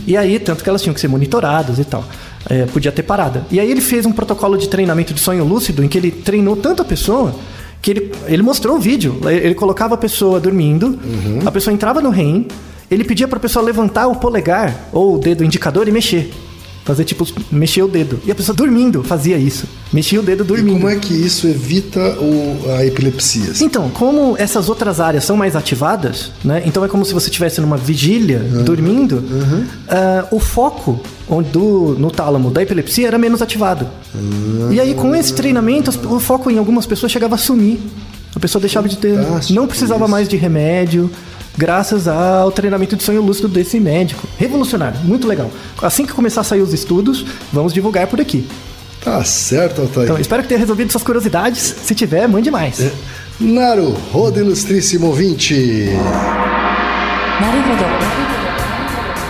E 0.07 0.17
aí, 0.17 0.39
tanto 0.39 0.65
que 0.65 0.69
elas 0.69 0.83
tinham 0.83 0.95
que 0.95 1.01
ser 1.01 1.09
monitoradas 1.09 1.79
e 1.79 1.85
tal. 1.85 2.05
É, 2.51 2.67
podia 2.67 2.91
ter 2.91 3.05
parada. 3.05 3.47
E 3.53 3.61
aí 3.61 3.71
ele 3.71 3.81
fez 3.81 4.05
um 4.05 4.11
protocolo 4.11 4.59
de 4.59 4.69
treinamento 4.69 5.15
de 5.15 5.21
sonho 5.21 5.45
lúcido 5.45 5.85
em 5.85 5.89
que 5.89 5.97
ele 5.97 6.11
treinou 6.11 6.57
tanto 6.57 6.83
a 6.83 6.85
pessoa 6.85 7.33
que 7.83 7.91
ele, 7.91 8.13
ele 8.27 8.43
mostrou 8.43 8.77
o 8.77 8.79
vídeo. 8.81 9.21
Ele 9.29 9.55
colocava 9.55 9.95
a 9.95 9.99
pessoa 9.99 10.39
dormindo, 10.41 10.99
a 11.45 11.51
pessoa 11.51 11.75
entrava 11.75 12.01
no 12.01 12.11
REM, 12.11 12.47
ele 12.89 13.03
pedia 13.05 13.27
pra 13.27 13.41
pessoa 13.41 13.65
levantar 13.65 14.07
o 14.07 14.15
polegar 14.15 14.89
ou 14.93 15.17
o 15.17 15.19
dedo 15.19 15.45
indicador 15.45 15.89
e 15.89 15.91
mexer. 15.91 16.33
Fazer 16.85 17.05
tipo, 17.05 17.25
mexer 17.51 17.83
o 17.83 17.89
dedo. 17.89 18.19
E 18.27 18.31
a 18.33 18.35
pessoa 18.35 18.57
dormindo 18.57 19.05
fazia 19.05 19.37
isso. 19.39 19.67
Mexia 19.93 20.19
o 20.19 20.23
dedo 20.23 20.43
E 20.43 20.47
dormindo. 20.47 20.73
como 20.75 20.89
é 20.89 20.97
que 20.97 21.15
isso 21.15 21.47
evita 21.47 22.01
o- 22.19 22.71
a 22.77 22.85
epilepsia? 22.85 23.53
Então, 23.61 23.89
como 23.91 24.35
essas 24.37 24.69
outras 24.69 24.99
áreas 24.99 25.25
são 25.25 25.37
mais 25.37 25.55
ativadas, 25.55 26.33
né? 26.45 26.63
Então 26.67 26.85
é 26.85 26.89
como 26.89 27.05
se 27.05 27.15
você 27.15 27.29
estivesse 27.29 27.61
numa 27.61 27.77
vigília, 27.77 28.41
dormindo. 28.65 29.23
ah, 29.89 30.27
o 30.33 30.41
foco 30.41 31.01
do, 31.53 31.95
no 31.99 32.11
tálamo 32.11 32.51
da 32.51 32.63
epilepsia 32.63 33.07
era 33.07 33.19
menos 33.19 33.41
ativado. 33.41 33.87
E 34.71 34.81
aí, 34.81 34.95
com 34.95 35.15
esse 35.15 35.33
treinamento, 35.35 35.91
o 36.13 36.19
foco 36.21 36.51
em 36.51 36.59
algumas 36.59 36.85
pessoas 36.85 37.13
chegava 37.13 37.37
a 37.37 37.39
sumir. 37.39 37.79
A 38.35 38.41
pessoa 38.41 38.61
deixava 38.61 38.89
de 38.89 38.97
ter. 38.97 39.15
Fantástico 39.17 39.55
Não 39.55 39.67
precisava 39.67 40.05
isso. 40.05 40.11
mais 40.11 40.27
de 40.29 40.37
remédio 40.37 41.11
graças 41.57 42.09
ao 42.09 42.51
treinamento 42.51 42.97
de 42.97 43.03
sonho 43.03 43.23
lúcido 43.23 43.49
desse 43.49 43.79
médico. 43.79 44.27
Revolucionário, 44.39 45.01
muito 45.01 45.27
legal. 45.27 45.51
Assim 45.81 46.07
que 46.07 46.13
começar 46.13 46.43
a 46.43 46.45
sair 46.45 46.61
os 46.61 46.73
estudos, 46.73 47.25
vamos 47.53 47.73
divulgar 47.73 48.07
por 48.07 48.21
aqui. 48.21 48.47
Tá 49.05 49.23
certo, 49.25 49.81
Altair. 49.83 50.05
Então, 50.05 50.19
espero 50.19 50.43
que 50.43 50.49
tenha 50.49 50.61
resolvido 50.61 50.93
suas 50.93 51.03
curiosidades. 51.03 51.75
Se 51.83 51.95
tiver, 51.95 52.29
mande 52.29 52.51
mais. 52.51 52.81
É. 52.81 52.93
Naru, 53.41 53.91
roda 54.13 54.39
ilustríssimo 54.39 55.09
ouvinte. 55.09 55.89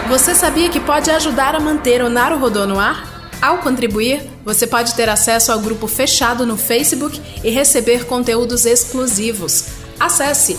Você 0.08 0.34
sabia 0.34 0.68
que 0.68 0.78
pode 0.78 1.10
ajudar 1.10 1.54
a 1.54 1.60
manter 1.60 2.02
o 2.02 2.10
Naru 2.10 2.38
Rodô 2.38 2.66
no 2.66 2.78
ar? 2.78 3.30
Ao 3.40 3.58
contribuir, 3.58 4.20
você 4.44 4.66
pode 4.66 4.94
ter 4.94 5.08
acesso 5.08 5.50
ao 5.50 5.58
grupo 5.58 5.88
fechado 5.88 6.44
no 6.44 6.58
Facebook 6.58 7.18
e 7.42 7.50
receber 7.50 8.04
conteúdos 8.04 8.66
exclusivos. 8.66 9.64
Acesse 9.98 10.58